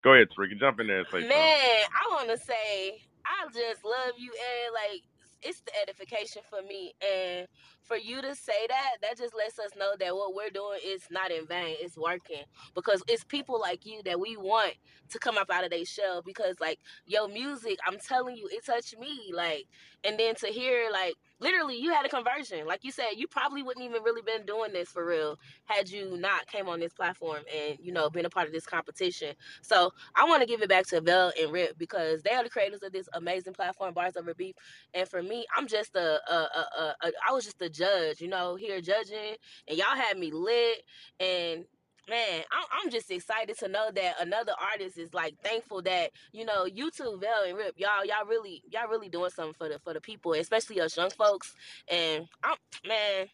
Go 0.03 0.13
ahead, 0.13 0.29
Tariq. 0.37 0.59
Jump 0.59 0.79
in 0.79 0.87
there 0.87 0.99
and 0.99 1.07
say 1.11 1.19
man, 1.19 1.29
something. 1.33 1.59
I 1.91 2.13
want 2.15 2.29
to 2.29 2.37
say 2.37 3.03
I 3.25 3.47
just 3.53 3.83
love 3.85 4.15
you, 4.17 4.31
and 4.31 4.73
like 4.73 5.03
it's 5.47 5.61
the 5.61 5.71
edification 5.81 6.41
for 6.49 6.61
me, 6.61 6.93
and 7.01 7.47
for 7.83 7.97
you 7.97 8.21
to 8.21 8.35
say 8.35 8.67
that, 8.67 8.97
that 9.01 9.17
just 9.17 9.33
lets 9.33 9.57
us 9.59 9.71
know 9.77 9.93
that 9.99 10.13
what 10.13 10.35
we're 10.35 10.49
doing 10.49 10.79
is 10.85 11.03
not 11.09 11.31
in 11.31 11.47
vain. 11.47 11.77
It's 11.79 11.97
working 11.97 12.43
because 12.75 13.01
it's 13.07 13.23
people 13.23 13.59
like 13.59 13.85
you 13.85 14.01
that 14.03 14.19
we 14.19 14.35
want 14.35 14.73
to 15.09 15.19
come 15.19 15.37
up 15.37 15.49
out 15.49 15.63
of 15.63 15.71
their 15.71 15.85
shell. 15.85 16.21
Because 16.21 16.59
like 16.59 16.79
your 17.05 17.29
music, 17.29 17.79
I'm 17.87 17.97
telling 17.97 18.35
you, 18.35 18.49
it 18.51 18.65
touched 18.65 18.99
me. 18.99 19.31
Like, 19.33 19.67
and 20.03 20.19
then 20.19 20.35
to 20.35 20.47
hear 20.47 20.89
like 20.91 21.15
literally 21.39 21.77
you 21.77 21.91
had 21.93 22.05
a 22.05 22.09
conversion. 22.09 22.65
Like 22.67 22.83
you 22.83 22.91
said 22.91 23.11
you 23.15 23.27
probably 23.27 23.63
wouldn't 23.63 23.85
even 23.85 24.03
really 24.03 24.21
been 24.21 24.45
doing 24.45 24.73
this 24.73 24.89
for 24.89 25.05
real 25.05 25.37
had 25.65 25.89
you 25.89 26.17
not 26.17 26.47
came 26.47 26.67
on 26.69 26.79
this 26.79 26.93
platform 26.93 27.39
and 27.55 27.77
you 27.81 27.91
know 27.91 28.09
been 28.09 28.25
a 28.25 28.29
part 28.29 28.47
of 28.47 28.53
this 28.53 28.65
competition. 28.65 29.35
So 29.61 29.91
i 30.15 30.25
want 30.25 30.41
to 30.41 30.47
give 30.47 30.61
it 30.61 30.69
back 30.69 30.87
to 30.87 31.01
Vell 31.01 31.31
and 31.39 31.51
rip 31.51 31.77
because 31.77 32.21
they 32.23 32.31
are 32.31 32.43
the 32.43 32.49
creators 32.49 32.83
of 32.83 32.91
this 32.91 33.09
amazing 33.13 33.53
platform 33.53 33.93
bars 33.93 34.17
over 34.17 34.33
beef. 34.33 34.55
And 34.93 35.07
for 35.07 35.21
me 35.21 35.45
i'm 35.55 35.67
just 35.67 35.95
a, 35.95 36.19
a, 36.31 36.35
a, 36.35 36.65
a, 36.79 36.95
a 37.07 37.11
i 37.29 37.31
was 37.33 37.45
just 37.45 37.61
a 37.61 37.69
judge 37.69 38.21
you 38.21 38.27
know 38.27 38.55
here 38.55 38.81
judging 38.81 39.35
and 39.67 39.77
y'all 39.77 39.95
had 39.95 40.17
me 40.17 40.31
lit 40.31 40.83
and 41.19 41.65
man, 42.07 42.43
I'm, 42.51 42.89
just 42.89 43.11
excited 43.11 43.57
to 43.59 43.67
know 43.67 43.89
that 43.93 44.21
another 44.21 44.53
artist 44.71 44.97
is 44.97 45.13
like 45.13 45.35
thankful 45.43 45.81
that 45.81 46.11
you 46.31 46.45
know 46.45 46.65
YouTube, 46.65 47.19
Vell 47.19 47.43
and 47.45 47.57
Ripp, 47.57 47.73
y'all 47.77 48.05
y'all 48.05 48.25
really 48.25 48.63
y'all 48.69 48.87
really 48.89 49.09
doing 49.09 49.29
something 49.29 49.53
for 49.53 49.67
the 49.67 49.79
for 49.79 49.93
the 49.93 49.99
people, 50.01 50.33
especially 50.33 50.79
us 50.79 50.95
young 50.95 51.09
folks. 51.09 51.53
And 51.91 52.27
I'm 52.43 52.57
man. 52.87 53.27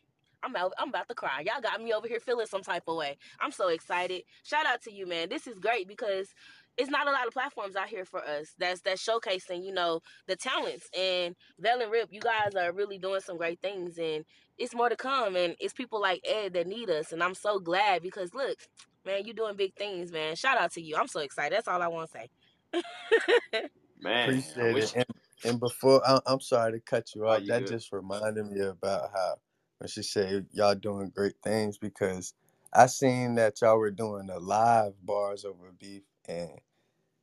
I'm 0.45 0.53
out, 0.57 0.73
I'm 0.77 0.89
about 0.89 1.07
to 1.07 1.15
cry. 1.15 1.41
Y'all 1.45 1.61
got 1.61 1.81
me 1.81 1.93
over 1.93 2.05
here 2.05 2.19
feeling 2.19 2.47
some 2.47 2.63
type 2.63 2.83
of 2.89 2.97
way. 2.97 3.17
I'm 3.39 3.51
so 3.51 3.69
excited. 3.69 4.23
Shout 4.43 4.65
out 4.65 4.81
to 4.81 4.91
you, 4.91 5.07
man. 5.07 5.29
This 5.29 5.47
is 5.47 5.57
great 5.57 5.87
because 5.87 6.33
it's 6.77 6.89
not 6.91 7.07
a 7.07 7.11
lot 7.11 7.27
of 7.27 7.33
platforms 7.33 7.75
out 7.75 7.89
here 7.89 8.05
for 8.05 8.21
us 8.21 8.53
that's 8.59 8.81
that's 8.81 9.07
showcasing, 9.07 9.65
you 9.65 9.73
know, 9.73 10.01
the 10.27 10.35
talents. 10.37 10.89
And 10.97 11.35
Vell 11.59 11.81
and 11.81 11.91
Ripp, 11.91 12.09
you 12.11 12.21
guys 12.21 12.55
are 12.55 12.73
really 12.73 12.99
doing 12.99 13.21
some 13.21 13.37
great 13.37 13.61
things 13.61 13.97
and 13.99 14.25
it's 14.57 14.75
more 14.75 14.89
to 14.89 14.97
come 14.97 15.35
and 15.35 15.55
it's 15.59 15.73
people 15.73 16.01
like 16.01 16.21
Ed 16.27 16.53
that 16.55 16.67
need 16.67 16.89
us 16.89 17.11
and 17.13 17.23
I'm 17.23 17.35
so 17.35 17.59
glad 17.59 18.03
because 18.03 18.33
look, 18.33 18.57
man, 19.05 19.25
you 19.25 19.33
doing 19.33 19.55
big 19.57 19.75
things, 19.75 20.11
man. 20.11 20.35
Shout 20.35 20.57
out 20.57 20.73
to 20.73 20.81
you. 20.81 20.97
I'm 20.97 21.07
so 21.09 21.21
excited. 21.21 21.55
That's 21.57 21.67
all 21.69 21.81
I 21.83 21.87
want 21.89 22.11
to 22.11 22.19
say. 22.19 23.69
Man, 24.01 24.31
Appreciate 24.31 24.67
wish. 24.69 24.93
it. 24.93 24.93
And 24.95 25.05
and 25.43 25.59
before 25.59 26.01
I, 26.07 26.19
I'm 26.27 26.41
sorry 26.41 26.73
to 26.73 26.79
cut 26.81 27.15
you 27.15 27.27
Oh, 27.27 27.35
off, 27.35 27.43
you 27.43 27.49
that 27.49 27.65
good? 27.65 27.67
just 27.67 27.93
reminded 27.93 28.47
me 28.51 28.61
about 28.61 29.11
how 29.15 29.35
when 29.79 29.89
she 29.89 30.03
said 30.03 30.47
y'all 30.53 30.75
doing 30.75 31.11
great 31.15 31.35
things 31.43 31.77
because 31.77 32.33
I 32.73 32.87
seen 32.87 33.35
that 33.35 33.61
y'all 33.61 33.79
were 33.79 33.91
doing 33.91 34.27
the 34.27 34.39
live 34.39 34.93
bars 35.05 35.45
over 35.45 35.73
beef 35.79 36.03
and 36.27 36.51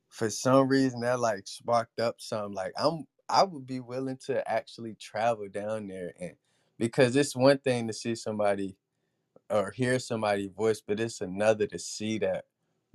for 0.09 0.29
some 0.29 0.67
reason 0.67 1.01
that 1.01 1.19
like 1.19 1.47
sparked 1.47 1.99
up 1.99 2.15
some 2.19 2.53
like 2.53 2.73
I'm 2.77 3.05
I 3.29 3.43
would 3.43 3.67
be 3.67 3.79
willing 3.79 4.19
to 4.27 4.49
actually 4.49 4.95
travel 4.99 5.47
down 5.49 5.87
there 5.87 6.13
and 6.19 6.33
because 6.79 7.15
it's 7.15 7.35
one 7.35 7.59
thing 7.59 7.87
to 7.87 7.93
see 7.93 8.15
somebody 8.15 8.77
or 9.49 9.71
hear 9.71 9.99
somebody 9.99 10.49
voice, 10.49 10.81
but 10.85 10.99
it's 10.99 11.21
another 11.21 11.67
to 11.67 11.79
see 11.79 12.19
that 12.19 12.45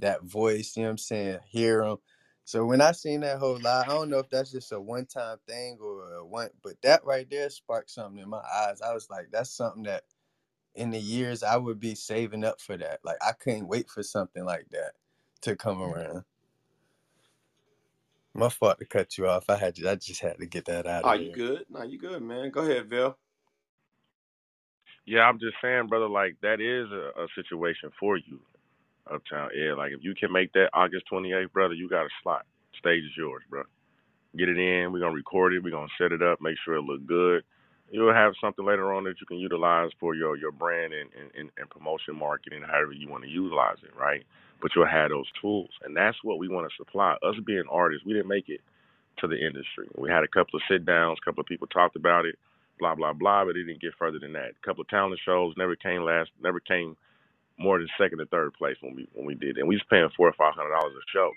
that 0.00 0.24
voice, 0.24 0.76
you 0.76 0.82
know 0.82 0.88
what 0.88 0.92
I'm 0.92 0.98
saying, 0.98 1.38
hear 1.46 1.84
them. 1.84 1.98
So 2.44 2.66
when 2.66 2.82
I 2.82 2.92
seen 2.92 3.20
that 3.20 3.38
whole 3.38 3.60
lot, 3.60 3.86
I 3.88 3.92
don't 3.92 4.10
know 4.10 4.18
if 4.18 4.30
that's 4.30 4.52
just 4.52 4.72
a 4.72 4.80
one 4.80 5.06
time 5.06 5.38
thing 5.48 5.78
or 5.80 6.26
one, 6.26 6.50
but 6.64 6.74
that 6.82 7.04
right 7.04 7.28
there 7.30 7.50
sparked 7.50 7.90
something 7.90 8.22
in 8.22 8.28
my 8.30 8.42
eyes. 8.54 8.82
I 8.82 8.94
was 8.94 9.08
like, 9.10 9.28
that's 9.32 9.50
something 9.56 9.84
that 9.84 10.04
in 10.74 10.90
the 10.90 11.00
years 11.00 11.42
I 11.42 11.56
would 11.56 11.80
be 11.80 11.94
saving 11.96 12.44
up 12.44 12.60
for 12.60 12.76
that. 12.78 13.00
Like 13.04 13.18
I 13.26 13.32
couldn't 13.32 13.68
wait 13.68 13.90
for 13.90 14.02
something 14.02 14.44
like 14.44 14.68
that 14.72 14.92
to 15.46 15.56
come 15.56 15.82
around. 15.82 16.24
My 18.34 18.48
fault 18.50 18.78
to 18.80 18.86
cut 18.86 19.18
you 19.18 19.28
off. 19.28 19.50
I 19.50 19.56
had 19.56 19.76
to, 19.76 19.90
I 19.90 19.96
just 19.96 20.20
had 20.22 20.38
to 20.38 20.46
get 20.46 20.66
that 20.66 20.86
out 20.86 21.04
Oh, 21.04 21.12
of 21.12 21.14
you 21.14 21.30
there. 21.30 21.32
good? 21.32 21.66
No, 21.70 21.82
you 21.84 21.98
good, 21.98 22.22
man. 22.22 22.50
Go 22.50 22.62
ahead, 22.62 22.90
Vell. 22.90 23.18
Yeah, 25.06 25.22
I'm 25.22 25.40
just 25.40 25.56
saying, 25.62 25.88
brother. 25.88 26.08
Like 26.08 26.36
that 26.42 26.60
is 26.60 26.90
a, 26.92 27.22
a 27.24 27.28
situation 27.36 27.90
for 28.00 28.18
you, 28.18 28.40
Uptown 29.12 29.50
Yeah, 29.56 29.74
Like 29.74 29.92
if 29.92 30.00
you 30.02 30.14
can 30.14 30.32
make 30.32 30.52
that 30.54 30.70
August 30.74 31.06
28th, 31.12 31.52
brother, 31.52 31.74
you 31.74 31.88
got 31.88 32.06
a 32.06 32.10
slot. 32.22 32.46
Stage 32.78 33.04
is 33.04 33.16
yours, 33.16 33.42
bro. 33.50 33.64
Get 34.38 34.48
it 34.50 34.58
in. 34.58 34.92
We're 34.92 35.00
gonna 35.00 35.14
record 35.14 35.54
it. 35.54 35.64
We're 35.64 35.72
gonna 35.72 35.88
set 35.98 36.12
it 36.12 36.22
up. 36.22 36.40
Make 36.40 36.56
sure 36.64 36.76
it 36.76 36.82
look 36.82 37.06
good. 37.06 37.44
you'll 37.90 38.14
have 38.14 38.34
something 38.40 38.64
later 38.64 38.94
on 38.94 39.04
that 39.04 39.16
you 39.20 39.26
can 39.26 39.38
utilize 39.38 39.90
for 40.00 40.14
your 40.14 40.36
your 40.38 40.52
brand 40.52 40.94
and 40.94 41.10
and, 41.36 41.50
and 41.58 41.70
promotion 41.70 42.16
marketing, 42.16 42.62
however 42.62 42.92
you 42.92 43.08
want 43.10 43.24
to 43.24 43.30
utilize 43.30 43.78
it, 43.82 43.96
right? 43.98 44.24
But 44.62 44.72
you'll 44.74 44.86
have 44.86 45.10
those 45.10 45.26
tools, 45.40 45.70
and 45.84 45.96
that's 45.96 46.16
what 46.24 46.38
we 46.38 46.48
want 46.48 46.68
to 46.70 46.76
supply. 46.76 47.16
Us 47.22 47.36
being 47.46 47.64
artists, 47.70 48.06
we 48.06 48.14
didn't 48.14 48.28
make 48.28 48.48
it 48.48 48.60
to 49.18 49.28
the 49.28 49.36
industry. 49.36 49.88
We 49.96 50.10
had 50.10 50.24
a 50.24 50.28
couple 50.28 50.56
of 50.56 50.62
sit 50.70 50.86
downs, 50.86 51.18
a 51.20 51.24
couple 51.24 51.40
of 51.42 51.46
people 51.46 51.66
talked 51.68 51.96
about 51.96 52.24
it, 52.24 52.36
blah 52.78 52.94
blah 52.94 53.12
blah, 53.12 53.44
but 53.44 53.56
it 53.56 53.64
didn't 53.64 53.82
get 53.82 53.94
further 53.98 54.18
than 54.18 54.32
that. 54.34 54.52
A 54.62 54.66
couple 54.66 54.82
of 54.82 54.88
talent 54.88 55.20
shows 55.24 55.54
never 55.56 55.76
came 55.76 56.02
last, 56.02 56.30
never 56.42 56.60
came 56.60 56.96
more 57.58 57.78
than 57.78 57.88
second 57.98 58.20
or 58.20 58.26
third 58.26 58.54
place 58.54 58.76
when 58.80 58.94
we 58.94 59.08
when 59.14 59.26
we 59.26 59.34
did, 59.34 59.58
and 59.58 59.68
we 59.68 59.76
was 59.76 59.84
paying 59.90 60.08
four 60.16 60.28
or 60.28 60.34
five 60.34 60.54
hundred 60.54 60.70
dollars 60.70 60.94
a 60.96 61.04
show 61.12 61.30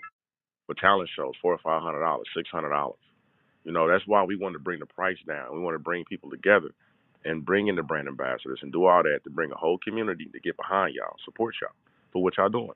for 0.66 0.74
talent 0.74 1.10
shows, 1.16 1.34
four 1.42 1.54
or 1.54 1.60
five 1.64 1.82
hundred 1.82 2.00
dollars, 2.00 2.26
six 2.36 2.48
hundred 2.50 2.70
dollars. 2.70 2.98
You 3.64 3.72
know, 3.72 3.88
that's 3.88 4.06
why 4.06 4.24
we 4.24 4.36
want 4.36 4.54
to 4.54 4.58
bring 4.58 4.80
the 4.80 4.86
price 4.86 5.18
down. 5.26 5.52
We 5.54 5.60
want 5.60 5.74
to 5.74 5.78
bring 5.80 6.04
people 6.04 6.30
together 6.30 6.70
and 7.24 7.44
bring 7.44 7.68
in 7.68 7.76
the 7.76 7.82
brand 7.82 8.08
ambassadors 8.08 8.60
and 8.62 8.72
do 8.72 8.86
all 8.86 9.02
that 9.02 9.24
to 9.24 9.30
bring 9.30 9.52
a 9.52 9.56
whole 9.56 9.78
community 9.78 10.26
to 10.32 10.40
get 10.40 10.56
behind 10.56 10.94
y'all, 10.94 11.16
support 11.24 11.54
y'all 11.60 11.72
for 12.12 12.22
what 12.22 12.36
y'all 12.38 12.48
doing. 12.48 12.70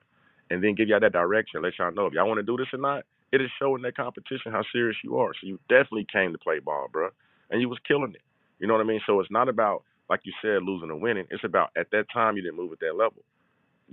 And 0.49 0.63
then 0.63 0.75
give 0.75 0.87
y'all 0.87 0.99
that 0.99 1.13
direction, 1.13 1.61
let 1.61 1.77
y'all 1.79 1.91
know 1.91 2.05
if 2.05 2.13
y'all 2.13 2.27
want 2.27 2.37
to 2.37 2.43
do 2.43 2.57
this 2.57 2.67
or 2.73 2.79
not. 2.79 3.03
It 3.31 3.41
is 3.41 3.49
showing 3.59 3.81
that 3.81 3.97
competition 3.97 4.51
how 4.51 4.63
serious 4.71 4.97
you 5.03 5.17
are. 5.17 5.31
So 5.33 5.47
you 5.47 5.59
definitely 5.67 6.07
came 6.11 6.31
to 6.31 6.37
play 6.37 6.59
ball, 6.59 6.87
bro. 6.91 7.09
And 7.49 7.61
you 7.61 7.69
was 7.69 7.79
killing 7.87 8.13
it. 8.13 8.21
You 8.59 8.67
know 8.67 8.73
what 8.73 8.81
I 8.81 8.85
mean? 8.85 9.01
So 9.05 9.19
it's 9.19 9.31
not 9.31 9.49
about, 9.49 9.83
like 10.09 10.21
you 10.23 10.33
said, 10.41 10.63
losing 10.63 10.91
or 10.91 10.95
winning. 10.95 11.25
It's 11.31 11.43
about 11.43 11.71
at 11.75 11.91
that 11.91 12.05
time 12.13 12.37
you 12.37 12.43
didn't 12.43 12.57
move 12.57 12.71
at 12.71 12.79
that 12.79 12.95
level 12.95 13.23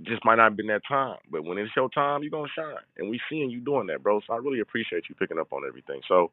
just 0.01 0.25
might 0.25 0.35
not 0.35 0.45
have 0.45 0.57
been 0.57 0.67
that 0.67 0.81
time. 0.87 1.17
But 1.29 1.43
when 1.45 1.57
it's 1.57 1.75
your 1.75 1.89
time, 1.89 2.23
you're 2.23 2.31
gonna 2.31 2.47
shine. 2.55 2.81
And 2.97 3.09
we 3.09 3.19
seeing 3.29 3.49
you 3.49 3.59
doing 3.59 3.87
that, 3.87 4.01
bro. 4.01 4.21
So 4.25 4.33
I 4.33 4.37
really 4.37 4.59
appreciate 4.59 5.03
you 5.07 5.15
picking 5.15 5.39
up 5.39 5.53
on 5.53 5.63
everything. 5.67 6.01
So, 6.07 6.31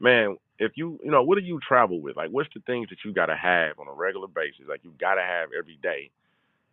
man, 0.00 0.38
if 0.58 0.72
you 0.76 0.98
you 1.04 1.10
know, 1.10 1.22
what 1.22 1.38
do 1.38 1.44
you 1.44 1.60
travel 1.66 2.00
with? 2.00 2.16
Like 2.16 2.30
what's 2.30 2.48
the 2.54 2.60
things 2.60 2.88
that 2.88 2.98
you 3.04 3.12
gotta 3.12 3.36
have 3.36 3.78
on 3.78 3.88
a 3.88 3.92
regular 3.92 4.28
basis? 4.28 4.62
Like 4.68 4.80
you 4.84 4.92
gotta 4.98 5.22
have 5.22 5.50
every 5.56 5.78
day 5.82 6.10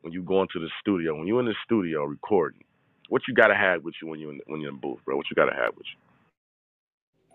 when 0.02 0.14
you 0.14 0.24
go 0.24 0.42
into 0.42 0.60
the 0.60 0.70
studio, 0.80 1.18
when 1.18 1.28
you're 1.28 1.42
in 1.42 1.46
the 1.46 1.56
studio 1.66 2.06
recording, 2.06 2.64
what 3.10 3.24
you 3.28 3.36
gotta 3.36 3.56
have 3.56 3.84
with 3.84 3.96
you 4.02 4.10
when 4.10 4.20
you 4.22 4.40
when 4.48 4.62
you're 4.62 4.72
in 4.72 4.78
the 4.78 4.82
booth, 4.82 5.00
bro? 5.06 5.18
What 5.18 5.28
you 5.32 5.36
gotta 5.36 5.56
have 5.56 5.76
with 5.78 5.88
you. 5.88 6.00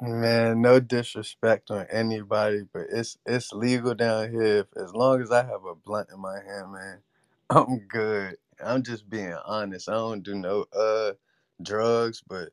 Man, 0.01 0.63
no 0.63 0.81
disrespect 0.81 1.73
on 1.73 1.87
anybody, 1.91 2.63
but 2.73 2.85
it's 2.93 3.19
it's 3.27 3.53
legal 3.53 3.97
down 3.97 4.31
here. 4.33 4.67
As 4.77 4.95
long 4.95 5.23
as 5.23 5.33
I 5.33 5.45
have 5.45 5.65
a 5.67 5.75
blunt 5.75 6.11
in 6.15 6.21
my 6.21 6.37
hand, 6.37 6.73
man, 6.73 6.99
I'm 7.51 7.81
good. 7.89 8.37
I'm 8.65 8.85
just 8.85 9.11
being 9.11 9.35
honest. 9.45 9.89
I 9.91 9.95
don't 9.95 10.23
do 10.23 10.37
no 10.37 10.67
uh 10.73 11.15
drugs, 11.63 12.23
but 12.29 12.51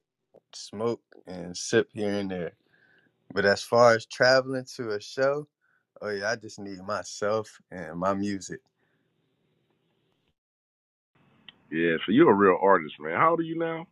smoke 0.54 1.02
and 1.28 1.58
sip 1.58 1.90
here 1.94 2.14
and 2.14 2.32
there. 2.32 2.54
But 3.34 3.46
as 3.46 3.64
far 3.64 3.96
as 3.96 4.06
traveling 4.06 4.66
to 4.78 4.92
a 4.92 5.02
show, 5.02 5.48
oh 6.02 6.10
yeah, 6.10 6.32
I 6.32 6.38
just 6.38 6.60
need 6.60 6.80
myself 6.80 7.60
and 7.72 8.00
my 8.00 8.14
music. 8.16 8.62
you? 11.48 11.61
Yeah, 11.72 11.98
so 12.06 12.14
you're 12.14 12.32
a 12.32 12.36
real 12.36 12.60
artist, 12.62 12.96
man. 13.00 13.18
How 13.18 13.32
old 13.32 13.42
are 13.42 13.44
you 13.44 13.60
now? 13.60 13.88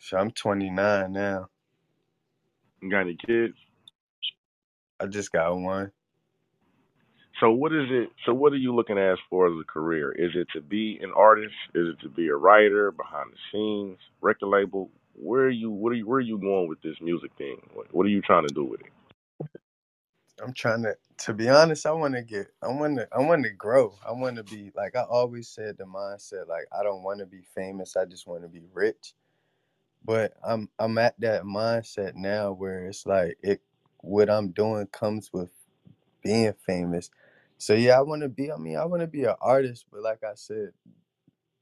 So 0.00 0.18
I'm 0.18 0.32
29 0.32 1.12
now. 1.12 1.48
You 2.82 2.90
got 2.90 3.02
any 3.02 3.16
kids? 3.26 3.54
I 5.00 5.06
just 5.06 5.32
got 5.32 5.56
one. 5.56 5.92
So 7.40 7.50
what 7.52 7.72
is 7.72 7.86
it? 7.90 8.10
So 8.26 8.34
what 8.34 8.52
are 8.52 8.58
you 8.58 8.74
looking 8.74 8.98
at 8.98 9.12
as 9.12 9.18
far 9.30 9.48
as 9.48 9.54
a 9.60 9.64
career? 9.72 10.12
Is 10.12 10.32
it 10.34 10.48
to 10.54 10.60
be 10.62 10.98
an 11.02 11.12
artist? 11.16 11.54
Is 11.74 11.88
it 11.88 12.00
to 12.02 12.08
be 12.10 12.28
a 12.28 12.36
writer 12.36 12.92
behind 12.92 13.30
the 13.32 13.38
scenes, 13.52 13.98
record 14.20 14.48
label? 14.48 14.90
Where 15.14 15.44
are 15.44 15.50
you? 15.50 15.70
What 15.70 15.92
are 15.92 15.96
you? 15.96 16.06
Where 16.08 16.18
are 16.18 16.22
you 16.22 16.38
going 16.38 16.68
with 16.68 16.82
this 16.82 16.96
music 17.00 17.32
thing? 17.38 17.58
What, 17.74 17.88
what 17.94 18.06
are 18.06 18.10
you 18.10 18.22
trying 18.22 18.48
to 18.48 18.54
do 18.54 18.64
with 18.64 18.80
it? 18.82 18.92
I'm 20.42 20.54
trying 20.54 20.82
to. 20.84 20.94
To 21.20 21.34
be 21.34 21.48
honest, 21.48 21.86
I 21.86 21.92
want 21.92 22.14
to 22.14 22.22
get. 22.22 22.48
I 22.62 22.68
want 22.68 22.98
to. 22.98 23.08
I 23.12 23.20
want 23.20 23.44
to 23.44 23.50
grow. 23.50 23.94
I 24.06 24.12
want 24.12 24.36
to 24.36 24.44
be 24.44 24.72
like 24.76 24.96
I 24.96 25.02
always 25.04 25.48
said. 25.48 25.78
The 25.78 25.84
mindset, 25.86 26.48
like 26.48 26.66
I 26.78 26.84
don't 26.84 27.04
want 27.04 27.20
to 27.20 27.26
be 27.26 27.42
famous. 27.56 27.96
I 27.96 28.06
just 28.06 28.28
want 28.28 28.42
to 28.42 28.48
be 28.48 28.64
rich. 28.74 29.14
But 30.04 30.34
I'm 30.44 30.68
I'm 30.78 30.98
at 30.98 31.20
that 31.20 31.44
mindset 31.44 32.14
now 32.16 32.52
where 32.52 32.86
it's 32.86 33.06
like 33.06 33.38
it. 33.42 33.62
What 34.00 34.30
I'm 34.30 34.50
doing 34.50 34.86
comes 34.88 35.30
with 35.32 35.50
being 36.22 36.54
famous. 36.66 37.10
So 37.58 37.74
yeah, 37.74 37.98
I 37.98 38.02
want 38.02 38.22
to 38.22 38.30
be. 38.30 38.52
I 38.52 38.56
mean, 38.58 38.78
I 38.78 38.86
want 38.86 39.02
to 39.02 39.08
be 39.08 39.24
an 39.24 39.36
artist, 39.40 39.86
but 39.92 40.02
like 40.02 40.24
I 40.24 40.34
said, 40.36 40.70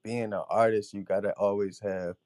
being 0.04 0.24
an 0.34 0.42
artist, 0.50 0.94
you 0.94 1.02
gotta 1.02 1.32
always 1.38 1.80
have 1.80 2.16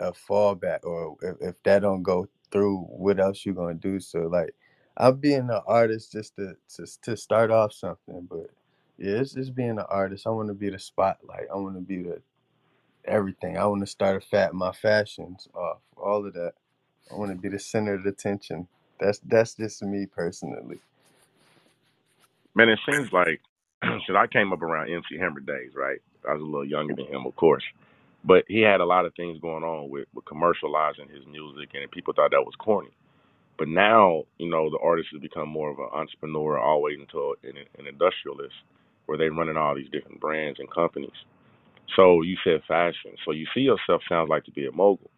a 0.00 0.12
fallback, 0.12 0.80
or 0.84 1.16
if, 1.22 1.36
if 1.40 1.54
that 1.64 1.80
don't 1.82 2.02
go 2.02 2.28
through, 2.52 2.78
what 2.82 3.20
else 3.20 3.44
you 3.46 3.54
gonna 3.54 3.74
do? 3.74 4.00
So 4.00 4.20
like, 4.22 4.54
I'm 4.96 5.16
being 5.18 5.50
an 5.50 5.60
artist 5.66 6.12
just 6.12 6.36
to 6.36 6.56
to 6.76 6.86
to 7.02 7.16
start 7.16 7.50
off 7.50 7.72
something, 7.74 8.28
but 8.30 8.50
yeah, 8.98 9.16
it's 9.16 9.34
just 9.34 9.54
being 9.54 9.70
an 9.70 9.80
artist. 9.90 10.26
I 10.26 10.30
want 10.30 10.48
to 10.48 10.54
be 10.54 10.70
the 10.70 10.78
spotlight. 10.78 11.46
I 11.52 11.56
want 11.56 11.76
to 11.76 11.82
be 11.82 12.02
the 12.04 12.22
everything. 13.06 13.58
I 13.58 13.66
want 13.66 13.82
to 13.82 13.86
start 13.88 14.16
a 14.16 14.20
fat 14.26 14.54
my 14.54 14.72
fashions 14.72 15.48
off, 15.54 15.78
all 15.96 16.26
of 16.26 16.34
that. 16.34 16.54
I 17.12 17.16
want 17.16 17.32
to 17.32 17.36
be 17.38 17.48
the 17.48 17.58
center 17.60 17.94
of 17.94 18.06
attention. 18.06 18.68
That's 19.00 19.20
that's 19.20 19.54
just 19.56 19.82
me 19.82 20.06
personally. 20.06 20.80
Man, 22.56 22.70
it 22.70 22.80
seems 22.90 23.12
like 23.14 23.40
since 23.84 24.16
I 24.18 24.28
came 24.28 24.52
up 24.52 24.62
around 24.62 24.90
MC 24.90 25.18
Hammer 25.18 25.40
days, 25.40 25.72
right? 25.76 26.00
I 26.28 26.34
was 26.34 26.42
a 26.42 26.46
little 26.46 26.66
younger 26.66 26.94
than 26.96 27.06
him, 27.06 27.26
of 27.26 27.36
course, 27.36 27.64
but 28.24 28.44
he 28.48 28.60
had 28.60 28.82
a 28.82 28.86
lot 28.86 29.06
of 29.06 29.14
things 29.16 29.40
going 29.40 29.64
on 29.64 29.90
with, 29.90 30.06
with 30.14 30.26
commercializing 30.26 31.10
his 31.14 31.26
music, 31.26 31.70
and 31.74 31.90
people 31.92 32.14
thought 32.14 32.32
that 32.32 32.44
was 32.44 32.54
corny. 32.58 32.90
But 33.58 33.68
now, 33.68 34.24
you 34.38 34.50
know, 34.50 34.70
the 34.70 34.78
artist 34.82 35.10
has 35.12 35.22
become 35.22 35.48
more 35.48 35.70
of 35.70 35.78
an 35.78 35.88
entrepreneur, 35.92 36.58
always 36.58 36.98
into 37.00 37.36
an, 37.44 37.54
an 37.78 37.86
industrialist, 37.88 38.54
where 39.06 39.18
they're 39.18 39.32
running 39.32 39.56
all 39.56 39.76
these 39.76 39.90
different 39.92 40.20
brands 40.20 40.60
and 40.60 40.70
companies. 40.72 41.12
So 41.96 42.22
you 42.22 42.36
said 42.44 42.62
fashion. 42.68 43.12
So 43.24 43.32
you 43.32 43.46
see 43.54 43.62
yourself 43.62 44.02
sounds 44.08 44.30
like 44.30 44.44
to 44.46 44.52
be 44.52 44.66
a 44.66 44.72
mogul. 44.72 45.10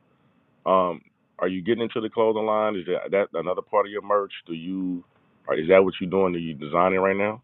Um, 0.67 1.03
are 1.39 1.49
you 1.49 1.63
getting 1.63 1.85
into 1.85 2.01
the 2.01 2.11
clothing 2.11 2.47
line? 2.47 2.77
Is 2.77 2.87
that, 2.87 3.11
that 3.13 3.29
another 3.39 3.63
part 3.63 3.87
of 3.87 3.93
your 3.93 4.03
merch? 4.03 4.33
Do 4.47 4.55
you 4.55 5.05
or 5.49 5.57
is 5.59 5.69
that 5.69 5.85
what 5.85 5.95
you're 6.01 6.11
doing? 6.11 6.35
Are 6.37 6.39
you 6.39 6.55
designing 6.55 7.01
right 7.01 7.17
now? 7.17 7.43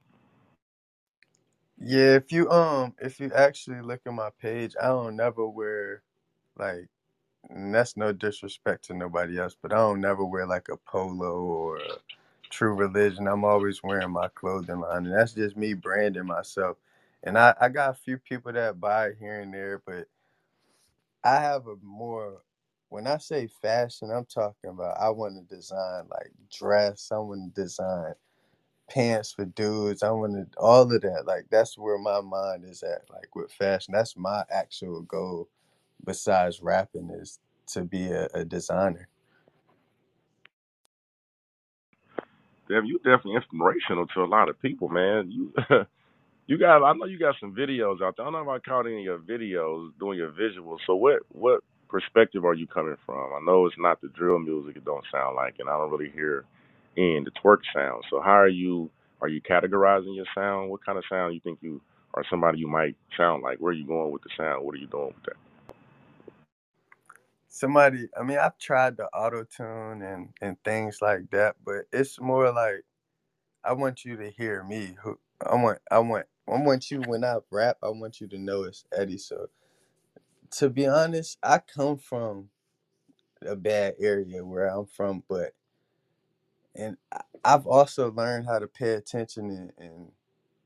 Yeah, 1.78 2.16
if 2.16 2.32
you 2.32 2.50
um 2.50 2.94
if 3.00 3.20
you 3.20 3.32
actually 3.34 3.80
look 3.82 4.02
at 4.06 4.12
my 4.14 4.30
page, 4.40 4.74
I 4.82 4.88
don't 4.88 5.16
never 5.16 5.48
wear 5.48 6.02
like 6.58 6.88
and 7.50 7.74
that's 7.74 7.96
no 7.96 8.12
disrespect 8.12 8.84
to 8.86 8.94
nobody 8.94 9.38
else, 9.38 9.56
but 9.60 9.72
I 9.72 9.76
don't 9.76 10.00
never 10.00 10.24
wear 10.24 10.46
like 10.46 10.68
a 10.68 10.76
polo 10.76 11.42
or 11.42 11.78
a 11.78 11.96
true 12.50 12.74
religion. 12.74 13.26
I'm 13.26 13.44
always 13.44 13.82
wearing 13.82 14.10
my 14.10 14.28
clothing 14.28 14.80
line 14.80 15.06
and 15.06 15.14
that's 15.14 15.34
just 15.34 15.56
me 15.56 15.74
branding 15.74 16.26
myself. 16.26 16.76
And 17.24 17.38
I, 17.38 17.54
I 17.60 17.68
got 17.68 17.90
a 17.90 17.94
few 17.94 18.18
people 18.18 18.52
that 18.52 18.80
buy 18.80 19.08
it 19.08 19.16
here 19.18 19.40
and 19.40 19.52
there, 19.52 19.82
but 19.86 20.06
I 21.24 21.36
have 21.36 21.66
a 21.66 21.76
more 21.82 22.42
when 22.88 23.06
I 23.06 23.16
say 23.18 23.46
fashion, 23.46 24.10
I'm 24.10 24.26
talking 24.26 24.70
about 24.70 24.98
I 25.00 25.08
want 25.10 25.36
to 25.36 25.54
design 25.54 26.04
like 26.10 26.30
dress, 26.54 27.10
I 27.12 27.18
want 27.18 27.54
to 27.54 27.62
design 27.62 28.14
pants 28.90 29.32
for 29.32 29.46
dudes, 29.46 30.02
I 30.02 30.10
want 30.10 30.34
to 30.34 30.58
all 30.58 30.82
of 30.82 31.00
that. 31.02 31.24
Like 31.26 31.46
that's 31.50 31.78
where 31.78 31.98
my 31.98 32.20
mind 32.20 32.64
is 32.66 32.82
at, 32.82 33.02
like 33.10 33.34
with 33.34 33.52
fashion. 33.52 33.92
That's 33.94 34.16
my 34.16 34.44
actual 34.50 35.02
goal 35.02 35.48
besides 36.04 36.62
rapping 36.62 37.10
is 37.10 37.40
to 37.68 37.84
be 37.84 38.06
a, 38.10 38.28
a 38.34 38.44
designer. 38.44 39.08
Damn, 42.68 42.86
you 42.86 42.98
definitely 42.98 43.36
inspirational 43.36 44.06
to 44.08 44.22
a 44.22 44.26
lot 44.26 44.48
of 44.48 44.60
people, 44.62 44.88
man. 44.88 45.30
You 45.30 45.52
you 46.46 46.58
got 46.58 46.84
I 46.84 46.92
know 46.94 47.06
you 47.06 47.18
got 47.18 47.36
some 47.40 47.54
videos 47.54 48.02
out 48.02 48.16
there. 48.16 48.26
I 48.26 48.30
don't 48.30 48.46
know 48.46 48.52
if 48.54 48.62
I 48.62 48.68
caught 48.68 48.86
any 48.86 48.98
of 48.98 49.04
your 49.04 49.18
videos 49.20 49.90
doing 50.00 50.18
your 50.18 50.32
visuals. 50.32 50.78
So 50.86 50.96
what 50.96 51.20
what 51.30 51.62
perspective 51.88 52.44
are 52.44 52.54
you 52.54 52.66
coming 52.66 52.96
from? 53.06 53.32
I 53.34 53.40
know 53.44 53.66
it's 53.66 53.76
not 53.78 54.00
the 54.02 54.08
drill 54.08 54.38
music 54.40 54.76
it 54.76 54.84
don't 54.84 55.04
sound 55.12 55.36
like 55.36 55.56
and 55.60 55.68
I 55.68 55.78
don't 55.78 55.90
really 55.90 56.10
hear 56.12 56.44
in 56.96 57.24
the 57.24 57.32
twerk 57.44 57.58
sound. 57.74 58.04
So 58.10 58.20
how 58.22 58.32
are 58.40 58.48
you 58.48 58.90
are 59.22 59.28
you 59.28 59.42
categorizing 59.42 60.16
your 60.16 60.26
sound? 60.34 60.70
What 60.70 60.84
kind 60.84 60.98
of 60.98 61.04
sound 61.10 61.34
you 61.34 61.40
think 61.40 61.60
you 61.62 61.80
are 62.14 62.24
somebody 62.30 62.58
you 62.58 62.68
might 62.68 62.96
sound 63.16 63.42
like? 63.42 63.58
Where 63.58 63.70
are 63.70 63.76
you 63.76 63.86
going 63.86 64.12
with 64.12 64.22
the 64.22 64.30
sound? 64.36 64.64
What 64.66 64.74
are 64.76 64.78
you 64.78 64.88
doing 64.88 65.08
with 65.08 65.24
that? 65.26 65.51
Somebody 67.52 68.08
I 68.18 68.24
mean 68.24 68.38
I've 68.38 68.58
tried 68.58 68.98
the 68.98 69.06
auto 69.08 69.44
tune 69.44 70.02
and, 70.02 70.30
and 70.42 70.58
things 70.64 71.00
like 71.02 71.30
that, 71.32 71.56
but 71.64 71.86
it's 71.92 72.20
more 72.20 72.52
like 72.52 72.84
I 73.64 73.74
want 73.74 74.04
you 74.04 74.16
to 74.18 74.30
hear 74.30 74.64
me. 74.64 74.96
Who 75.02 75.18
I 75.46 75.56
want 75.56 75.78
I 75.90 76.00
want 76.00 76.26
I 76.48 76.58
want 76.62 76.90
you 76.90 77.02
when 77.02 77.24
I 77.24 77.38
rap, 77.50 77.78
I 77.82 77.88
want 77.90 78.20
you 78.20 78.28
to 78.28 78.38
know 78.38 78.64
it's 78.64 78.84
Eddie. 78.96 79.18
So 79.18 79.48
to 80.52 80.70
be 80.70 80.86
honest, 80.86 81.38
I 81.42 81.58
come 81.60 81.98
from 81.98 82.50
a 83.46 83.56
bad 83.56 83.94
area 84.00 84.44
where 84.44 84.68
I'm 84.68 84.86
from, 84.86 85.24
but 85.28 85.54
and 86.76 86.96
I've 87.44 87.66
also 87.66 88.12
learned 88.12 88.46
how 88.46 88.60
to 88.60 88.68
pay 88.68 88.94
attention 88.94 89.50
and 89.50 89.72
and 89.78 90.12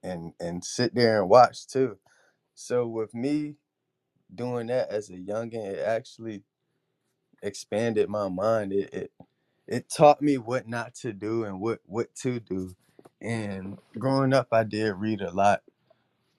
and, 0.05 0.35
and 0.41 0.65
sit 0.65 0.95
there 0.95 1.21
and 1.21 1.31
watch 1.31 1.67
too. 1.69 1.99
So 2.55 2.87
with 2.87 3.15
me 3.15 3.57
doing 4.35 4.69
that 4.69 4.91
as 4.91 5.11
a 5.11 5.15
youngin, 5.15 5.67
it 5.75 5.81
actually 5.81 6.43
expanded 7.43 8.09
my 8.09 8.29
mind. 8.29 8.73
It, 8.73 8.95
it 8.95 9.13
it 9.69 9.91
taught 9.91 10.23
me 10.23 10.39
what 10.39 10.69
not 10.69 10.95
to 10.97 11.13
do 11.13 11.45
and 11.45 11.61
what 11.61 11.81
what 11.87 12.15
to 12.17 12.41
do. 12.41 12.77
And 13.23 13.79
growing 13.99 14.35
up, 14.35 14.49
I 14.53 14.65
did 14.65 14.93
read 14.95 15.23
a 15.23 15.33
lot. 15.33 15.63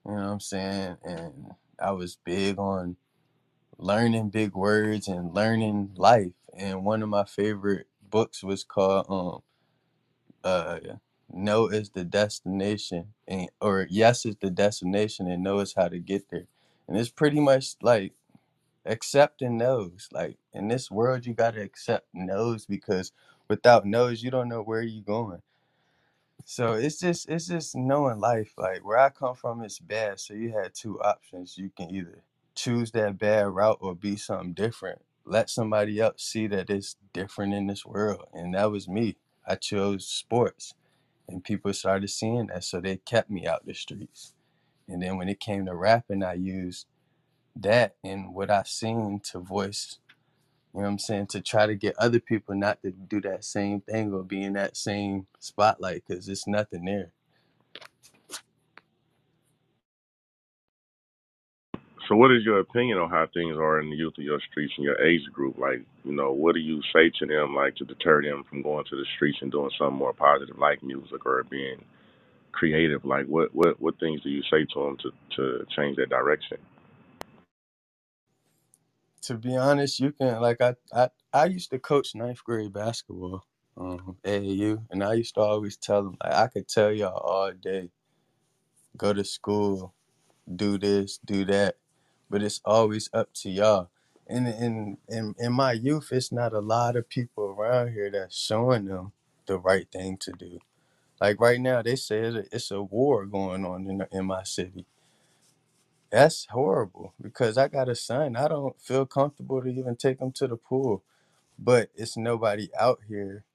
You 0.05 0.13
know 0.13 0.17
what 0.17 0.27
I'm 0.33 0.39
saying? 0.41 0.97
And 1.03 1.51
I 1.81 1.91
was 1.91 2.17
big 2.25 2.59
on 2.59 2.97
learning 3.77 4.29
big 4.29 4.55
words 4.55 5.07
and 5.07 5.33
learning 5.33 5.91
life. 5.97 6.33
And 6.57 6.85
one 6.85 7.03
of 7.03 7.09
my 7.09 7.25
favorite 7.25 7.87
books 8.09 8.43
was 8.43 8.63
called 8.63 9.07
um 9.09 9.41
uh 10.43 10.79
No 11.31 11.67
is 11.67 11.91
the 11.91 12.05
destination 12.05 13.13
and 13.27 13.49
or 13.61 13.87
yes 13.89 14.25
is 14.25 14.37
the 14.41 14.51
destination 14.51 15.29
and 15.29 15.43
no 15.43 15.59
is 15.59 15.75
how 15.75 15.89
to 15.89 15.99
get 15.99 16.29
there. 16.31 16.47
And 16.87 16.97
it's 16.97 17.09
pretty 17.11 17.39
much 17.41 17.75
like 17.81 18.13
accepting 18.85 19.59
those. 19.59 20.09
Like 20.11 20.37
in 20.57 20.69
this 20.69 20.91
world 20.91 21.25
you 21.25 21.33
gotta 21.35 21.61
accept 21.61 22.07
no's 22.13 22.65
because 22.65 23.13
without 23.49 23.85
no's 23.85 24.23
you 24.23 24.31
don't 24.31 24.49
know 24.49 24.63
where 24.63 24.83
you're 24.83 25.03
going. 25.03 25.41
So 26.45 26.73
it's 26.73 26.99
just 26.99 27.29
it's 27.29 27.47
just 27.47 27.75
knowing 27.75 28.19
life. 28.19 28.53
Like 28.57 28.85
where 28.85 28.97
I 28.97 29.09
come 29.09 29.35
from 29.35 29.63
is 29.63 29.79
bad. 29.79 30.19
So 30.19 30.33
you 30.33 30.53
had 30.53 30.73
two 30.73 30.99
options. 31.01 31.57
You 31.57 31.71
can 31.75 31.91
either 31.93 32.23
choose 32.55 32.91
that 32.91 33.17
bad 33.17 33.47
route 33.47 33.77
or 33.81 33.95
be 33.95 34.15
something 34.15 34.53
different. 34.53 35.01
Let 35.25 35.49
somebody 35.49 35.99
else 35.99 36.23
see 36.23 36.47
that 36.47 36.69
it's 36.69 36.97
different 37.13 37.53
in 37.53 37.67
this 37.67 37.85
world. 37.85 38.25
And 38.33 38.55
that 38.55 38.71
was 38.71 38.87
me. 38.87 39.17
I 39.47 39.55
chose 39.55 40.07
sports. 40.07 40.73
And 41.29 41.43
people 41.43 41.73
started 41.73 42.09
seeing 42.09 42.47
that. 42.47 42.63
So 42.63 42.81
they 42.81 42.97
kept 42.97 43.29
me 43.29 43.47
out 43.47 43.65
the 43.65 43.73
streets. 43.73 44.33
And 44.87 45.01
then 45.03 45.17
when 45.17 45.29
it 45.29 45.39
came 45.39 45.65
to 45.67 45.75
rapping, 45.75 46.23
I 46.23 46.35
used 46.35 46.87
that 47.55 47.95
and 48.03 48.33
what 48.33 48.51
I 48.51 48.63
seen 48.65 49.21
to 49.31 49.39
voice, 49.39 49.99
you 50.73 50.81
know 50.81 50.85
what 50.87 50.91
I'm 50.93 50.99
saying, 50.99 51.27
to 51.27 51.41
try 51.41 51.67
to 51.67 51.75
get 51.75 51.97
other 51.99 52.19
people 52.19 52.55
not 52.55 52.81
to 52.83 52.91
do 52.91 53.21
that 53.21 53.45
same 53.45 53.81
thing 53.81 54.13
or 54.13 54.23
be 54.23 54.43
in 54.43 54.53
that 54.53 54.77
same 54.77 55.27
spotlight 55.39 56.03
because 56.07 56.29
it's 56.29 56.47
nothing 56.47 56.85
there. 56.85 57.11
So, 62.09 62.15
what 62.15 62.31
is 62.31 62.43
your 62.45 62.59
opinion 62.59 62.99
on 62.99 63.09
how 63.09 63.27
things 63.33 63.57
are 63.57 63.81
in 63.81 63.89
the 63.89 63.95
youth 63.97 64.13
of 64.17 64.23
your 64.23 64.39
streets 64.51 64.73
and 64.77 64.85
your 64.85 65.01
age 65.03 65.23
group? 65.33 65.57
Like, 65.57 65.81
you 66.05 66.13
know, 66.15 66.33
what 66.33 66.55
do 66.55 66.61
you 66.61 66.81
say 66.93 67.11
to 67.19 67.25
them, 67.25 67.55
like, 67.55 67.75
to 67.77 67.85
deter 67.85 68.23
them 68.23 68.43
from 68.49 68.61
going 68.63 68.85
to 68.89 68.95
the 68.97 69.05
streets 69.15 69.39
and 69.41 69.51
doing 69.51 69.71
something 69.77 69.97
more 69.97 70.13
positive, 70.13 70.57
like 70.59 70.83
music 70.83 71.25
or 71.25 71.43
being 71.49 71.83
creative? 72.53 73.05
Like, 73.05 73.27
what 73.27 73.55
what 73.55 73.81
what 73.81 73.99
things 73.99 74.21
do 74.23 74.29
you 74.29 74.43
say 74.51 74.65
to 74.73 74.79
them 74.85 74.97
to 75.03 75.11
to 75.37 75.65
change 75.75 75.97
that 75.97 76.09
direction? 76.09 76.57
To 79.27 79.35
be 79.35 79.57
honest, 79.57 80.01
you 80.01 80.13
can 80.13 80.41
like 80.41 80.61
I 80.61 80.75
I, 80.93 81.09
I 81.33 81.45
used 81.47 81.71
to 81.71 81.79
coach 81.79 82.15
ninth 82.15 82.43
grade 82.43 82.73
basketball, 82.73 83.45
um, 83.77 84.17
AAU, 84.25 84.85
and 84.91 85.05
I 85.05 85.15
used 85.15 85.35
to 85.35 85.41
always 85.41 85.77
tell 85.77 86.03
them 86.03 86.17
like 86.23 86.33
I 86.33 86.47
could 86.49 86.69
tell 86.69 86.91
y'all 86.93 87.17
all 87.19 87.53
day, 87.53 87.91
go 88.97 89.13
to 89.13 89.23
school, 89.25 89.93
do 90.55 90.77
this, 90.79 91.19
do 91.25 91.45
that, 91.45 91.77
but 92.29 92.43
it's 92.43 92.61
always 92.65 93.09
up 93.13 93.33
to 93.35 93.49
y'all. 93.51 93.89
And 94.27 94.47
in 94.47 94.97
in 95.09 95.35
in 95.39 95.53
my 95.53 95.73
youth, 95.73 96.09
it's 96.11 96.31
not 96.31 96.53
a 96.53 96.61
lot 96.61 96.95
of 96.97 97.09
people 97.09 97.45
around 97.45 97.93
here 97.93 98.11
that's 98.11 98.37
showing 98.37 98.85
them 98.85 99.13
the 99.47 99.59
right 99.59 99.87
thing 99.91 100.17
to 100.21 100.33
do. 100.33 100.59
Like 101.21 101.41
right 101.41 101.61
now, 101.61 101.81
they 101.81 101.95
say 101.97 102.19
it's 102.19 102.35
a, 102.37 102.55
it's 102.55 102.71
a 102.71 102.81
war 102.83 103.25
going 103.25 103.65
on 103.65 103.89
in 103.89 104.05
in 104.11 104.25
my 104.27 104.43
city. 104.43 104.85
That's 106.11 106.47
horrible 106.51 107.13
because 107.21 107.57
I 107.57 107.67
got 107.67 107.89
a 107.89 107.95
son. 107.95 108.35
I 108.37 108.47
don't 108.47 108.81
feel 108.81 109.05
comfortable 109.05 109.61
to 109.61 109.69
even 109.69 109.95
take 109.97 110.21
him 110.21 110.31
to 110.33 110.47
the 110.47 110.57
pool, 110.57 111.03
but 111.59 111.89
it's 111.95 112.17
nobody 112.17 112.69
out 112.79 113.01
here 113.09 113.45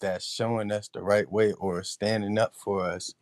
that's 0.00 0.26
showing 0.26 0.72
us 0.72 0.88
the 0.88 1.02
right 1.02 1.30
way 1.30 1.52
or 1.54 1.82
standing 1.84 2.38
up 2.38 2.54
for 2.56 2.84
us. 2.86 3.14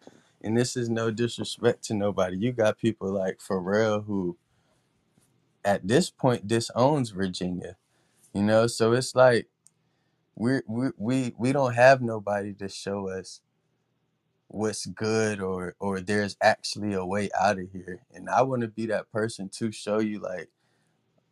And 0.43 0.57
this 0.57 0.77
is 0.77 0.91
no 0.91 1.11
disrespect 1.11 1.85
to 1.85 1.95
nobody. 1.95 2.39
You 2.39 2.53
got 2.53 2.79
people 2.79 3.13
like 3.13 3.41
Pharrell 3.41 4.07
who 4.07 4.39
at 5.65 5.89
this 5.89 6.11
point 6.11 6.49
disowns 6.49 7.11
Virginia. 7.11 7.77
You 8.35 8.45
know, 8.45 8.67
so 8.69 8.93
it's 8.93 9.15
like 9.17 9.49
we 10.37 10.61
we 10.69 10.91
we 10.99 11.35
we 11.39 11.53
don't 11.53 11.75
have 11.75 12.03
nobody 12.03 12.55
to 12.55 12.69
show 12.69 13.09
us 13.09 13.41
what's 14.53 14.87
good 14.87 15.41
or 15.41 15.75
or 15.81 16.01
there's 16.01 16.37
actually 16.43 16.95
a 16.95 17.05
way 17.05 17.31
out 17.41 17.59
of 17.59 17.69
here. 17.73 18.03
And 18.15 18.31
I 18.31 18.43
want 18.43 18.63
to 18.63 18.69
be 18.69 18.87
that 18.87 19.13
person 19.13 19.51
to 19.51 19.73
show 19.73 20.01
you 20.01 20.21
like 20.21 20.51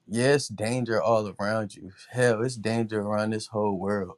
yes, 0.08 0.48
danger 0.48 1.00
all 1.02 1.34
around 1.38 1.76
you. 1.76 1.92
Hell, 2.10 2.42
it's 2.42 2.56
danger 2.56 3.00
around 3.00 3.30
this 3.32 3.48
whole 3.48 3.78
world. 3.78 4.16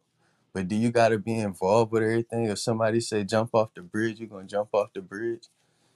But 0.52 0.68
do 0.68 0.76
you 0.76 0.90
got 0.90 1.10
to 1.10 1.18
be 1.18 1.38
involved 1.38 1.92
with 1.92 2.02
everything? 2.02 2.44
If 2.46 2.58
somebody 2.58 3.00
say 3.00 3.24
jump 3.24 3.50
off 3.54 3.74
the 3.74 3.82
bridge, 3.82 4.20
you're 4.20 4.28
gonna 4.28 4.46
jump 4.46 4.70
off 4.74 4.92
the 4.94 5.02
bridge. 5.02 5.48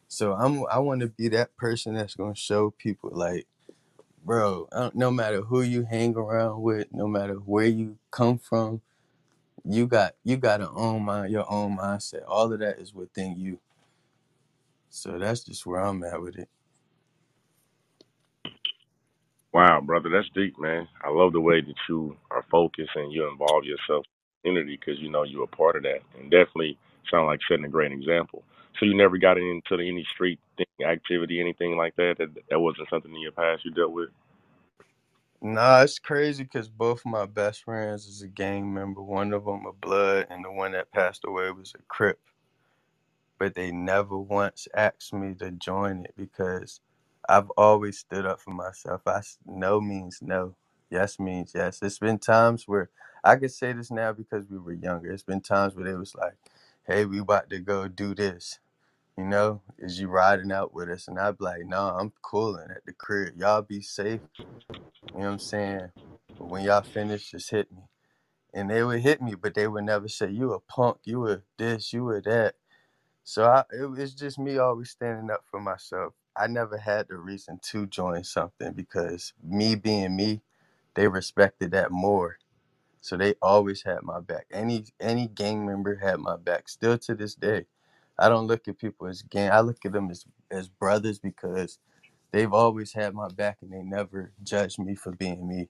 So 0.08 0.34
I'm 0.34 0.64
I 0.70 0.78
want 0.78 1.00
to 1.02 1.08
be 1.08 1.28
that 1.30 1.56
person 1.56 1.94
that's 1.94 2.14
gonna 2.16 2.36
show 2.36 2.70
people 2.70 3.10
like, 3.12 3.46
bro, 4.24 4.68
uh, 4.72 4.90
no 4.94 5.10
matter 5.10 5.42
who 5.42 5.62
you 5.62 5.84
hang 5.84 6.16
around 6.16 6.62
with, 6.62 6.88
no 6.92 7.08
matter 7.08 7.34
where 7.34 7.66
you 7.66 7.98
come 8.10 8.38
from, 8.38 8.82
you 9.66 9.88
got 9.88 10.14
you 10.24 10.38
got 10.38 10.58
to 10.58 10.70
own 10.70 11.04
mind 11.04 11.32
your 11.32 11.50
own 11.50 11.78
mindset. 11.78 12.22
All 12.28 12.52
of 12.52 12.60
that 12.60 12.80
is 12.80 12.94
within 12.94 13.36
you. 13.38 13.60
So 14.90 15.18
that's 15.18 15.44
just 15.44 15.66
where 15.66 15.80
I'm 15.80 16.04
at 16.04 16.20
with 16.22 16.38
it. 16.38 16.48
Wow, 19.52 19.80
brother, 19.80 20.10
that's 20.10 20.28
deep, 20.34 20.58
man. 20.60 20.88
I 21.04 21.10
love 21.10 21.32
the 21.32 21.40
way 21.40 21.60
that 21.62 21.74
you 21.88 22.16
are 22.30 22.44
focused 22.50 22.92
and 22.96 23.12
you 23.12 23.28
involve 23.30 23.64
yourself 23.64 24.04
in 24.44 24.54
the 24.54 24.60
community 24.60 24.78
because 24.80 25.00
you 25.02 25.10
know 25.10 25.24
you're 25.24 25.44
a 25.44 25.48
part 25.48 25.76
of 25.76 25.82
that, 25.84 26.00
and 26.18 26.30
definitely 26.30 26.78
sound 27.10 27.26
like 27.26 27.40
setting 27.48 27.64
a 27.64 27.68
great 27.70 27.92
example. 27.92 28.44
So 28.78 28.86
you 28.86 28.94
never 28.96 29.18
got 29.18 29.38
into 29.38 29.74
any 29.74 30.06
street 30.14 30.38
thing, 30.58 30.86
activity, 30.86 31.40
anything 31.40 31.76
like 31.78 31.96
that? 31.96 32.16
That 32.18 32.28
that 32.50 32.60
wasn't 32.60 32.90
something 32.90 33.12
in 33.14 33.20
your 33.22 33.32
past 33.32 33.64
you 33.64 33.72
dealt 33.72 33.92
with. 33.92 34.10
Nah, 35.46 35.82
it's 35.82 36.00
crazy 36.00 36.44
because 36.44 36.68
both 36.68 37.00
of 37.00 37.06
my 37.06 37.26
best 37.26 37.64
friends 37.64 38.06
is 38.08 38.22
a 38.22 38.28
gang 38.28 38.74
member. 38.74 39.02
One 39.02 39.32
of 39.32 39.46
them 39.46 39.66
a 39.66 39.72
blood, 39.72 40.26
and 40.30 40.44
the 40.44 40.52
one 40.52 40.72
that 40.72 40.92
passed 40.92 41.24
away 41.26 41.52
was 41.52 41.74
a 41.78 41.82
Crip. 41.88 42.20
But 43.38 43.54
they 43.54 43.72
never 43.72 44.18
once 44.18 44.68
asked 44.74 45.12
me 45.14 45.34
to 45.36 45.50
join 45.52 46.04
it 46.06 46.14
because 46.16 46.80
I've 47.28 47.50
always 47.58 47.98
stood 47.98 48.26
up 48.26 48.40
for 48.40 48.50
myself. 48.52 49.02
I 49.06 49.22
no 49.46 49.80
means 49.80 50.20
no, 50.22 50.56
yes 50.90 51.18
means 51.20 51.52
yes. 51.54 51.80
It's 51.82 51.98
been 52.00 52.18
times 52.20 52.68
where 52.68 52.90
I 53.24 53.36
could 53.36 53.52
say 53.52 53.72
this 53.74 53.90
now 53.90 54.12
because 54.12 54.44
we 54.50 54.58
were 54.58 54.74
younger. 54.74 55.12
It's 55.12 55.24
been 55.24 55.42
times 55.42 55.74
where 55.76 55.86
they 55.86 55.96
was 55.96 56.14
like, 56.14 56.36
"Hey, 56.86 57.06
we 57.06 57.20
about 57.20 57.50
to 57.50 57.60
go 57.60 57.88
do 57.88 58.14
this." 58.14 58.60
You 59.18 59.24
know, 59.24 59.62
is 59.78 60.00
you 60.00 60.08
riding 60.08 60.52
out 60.52 60.74
with 60.74 60.90
us? 60.90 61.08
And 61.08 61.18
I'd 61.18 61.38
be 61.38 61.44
like, 61.44 61.66
no, 61.66 61.90
I'm 61.98 62.12
cooling 62.22 62.68
at 62.70 62.84
the 62.86 62.92
crib. 62.92 63.34
Y'all 63.38 63.62
be 63.62 63.82
safe. 63.82 64.22
You 65.14 65.20
know 65.20 65.26
what 65.26 65.32
I'm 65.32 65.38
saying? 65.40 65.90
But 66.38 66.50
when 66.50 66.64
y'all 66.64 66.82
finish, 66.82 67.30
just 67.30 67.50
hit 67.50 67.72
me. 67.72 67.82
And 68.54 68.70
they 68.70 68.84
would 68.84 69.00
hit 69.00 69.22
me, 69.22 69.34
but 69.34 69.54
they 69.54 69.68
would 69.68 69.84
never 69.84 70.08
say, 70.08 70.30
you 70.30 70.52
a 70.52 70.60
punk, 70.60 70.98
you 71.04 71.20
were 71.20 71.44
this, 71.58 71.92
you 71.92 72.04
were 72.04 72.22
that. 72.22 72.56
So 73.24 73.44
I, 73.44 73.60
it, 73.72 73.98
it's 73.98 74.14
just 74.14 74.38
me 74.38 74.58
always 74.58 74.90
standing 74.90 75.30
up 75.30 75.44
for 75.50 75.60
myself. 75.60 76.14
I 76.36 76.46
never 76.48 76.78
had 76.78 77.08
the 77.08 77.16
reason 77.16 77.60
to 77.70 77.86
join 77.86 78.24
something 78.24 78.72
because 78.72 79.32
me 79.42 79.74
being 79.74 80.16
me, 80.16 80.42
they 80.94 81.08
respected 81.08 81.72
that 81.72 81.90
more. 81.90 82.38
So 83.00 83.16
they 83.16 83.34
always 83.42 83.82
had 83.84 84.02
my 84.02 84.20
back. 84.20 84.46
Any 84.52 84.86
any 85.00 85.28
gang 85.28 85.66
member 85.66 85.96
had 85.96 86.20
my 86.20 86.36
back. 86.36 86.68
Still 86.68 86.98
to 86.98 87.14
this 87.14 87.34
day. 87.34 87.66
I 88.18 88.28
don't 88.30 88.48
look 88.48 88.68
at 88.68 88.78
people 88.78 89.08
as 89.08 89.22
gang. 89.22 89.50
I 89.50 89.60
look 89.60 89.78
at 89.84 89.92
them 89.92 90.10
as 90.10 90.24
as 90.50 90.68
brothers 90.68 91.18
because 91.20 91.78
they've 92.32 92.52
always 92.52 92.92
had 92.94 93.14
my 93.14 93.28
back 93.30 93.58
and 93.62 93.72
they 93.72 93.82
never 93.82 94.32
judged 94.44 94.78
me 94.80 94.94
for 94.96 95.12
being 95.12 95.48
me. 95.48 95.68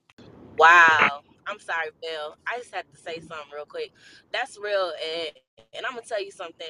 Wow. 0.58 1.22
I'm 1.46 1.60
sorry, 1.60 1.88
Vell. 2.02 2.36
I 2.48 2.58
just 2.58 2.74
had 2.74 2.86
to 2.92 2.98
say 3.00 3.20
something 3.20 3.52
real 3.54 3.66
quick. 3.66 3.92
That's 4.32 4.58
real, 4.58 4.92
and 5.02 5.30
and 5.76 5.86
I'm 5.86 5.94
gonna 5.94 6.06
tell 6.06 6.22
you 6.24 6.32
something. 6.32 6.68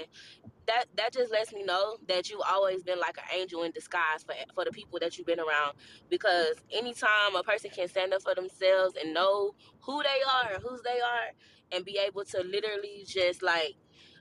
that 0.68 0.86
that 0.96 1.12
just 1.12 1.32
lets 1.32 1.52
me 1.52 1.62
know 1.64 1.96
that 2.08 2.30
you've 2.30 2.42
always 2.48 2.82
been 2.84 3.00
like 3.00 3.16
an 3.18 3.38
angel 3.40 3.62
in 3.64 3.72
disguise 3.72 4.24
for 4.24 4.34
for 4.54 4.64
the 4.66 4.70
people 4.72 4.98
that 5.00 5.18
you've 5.18 5.26
been 5.26 5.40
around. 5.40 5.74
Because 6.10 6.56
anytime 6.72 7.36
a 7.36 7.44
person 7.44 7.70
can 7.70 7.88
stand 7.88 8.14
up 8.14 8.22
for 8.22 8.34
themselves 8.34 8.94
and 9.02 9.14
know 9.14 9.54
who 9.82 10.02
they 10.02 10.20
are 10.32 10.60
whose 10.60 10.82
they 10.82 11.00
are, 11.00 11.32
and 11.72 11.84
be 11.84 11.98
able 12.06 12.24
to 12.26 12.38
literally 12.42 13.04
just 13.06 13.42
like, 13.42 13.76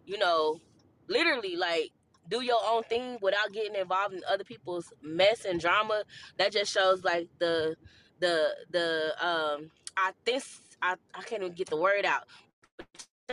you 0.05 0.17
know, 0.17 0.59
literally 1.07 1.55
like 1.55 1.91
do 2.29 2.41
your 2.41 2.59
own 2.67 2.83
thing 2.83 3.17
without 3.21 3.53
getting 3.53 3.75
involved 3.75 4.13
in 4.15 4.21
other 4.29 4.43
people's 4.43 4.93
mess 5.01 5.45
and 5.45 5.59
drama, 5.59 6.03
that 6.37 6.51
just 6.51 6.73
shows 6.73 7.03
like 7.03 7.29
the 7.39 7.75
the 8.19 8.55
the 8.71 9.13
um 9.25 9.71
I 9.97 10.11
think 10.25 10.43
I, 10.81 10.95
I 11.15 11.21
can't 11.23 11.43
even 11.43 11.55
get 11.55 11.69
the 11.69 11.77
word 11.77 12.05
out 12.05 12.23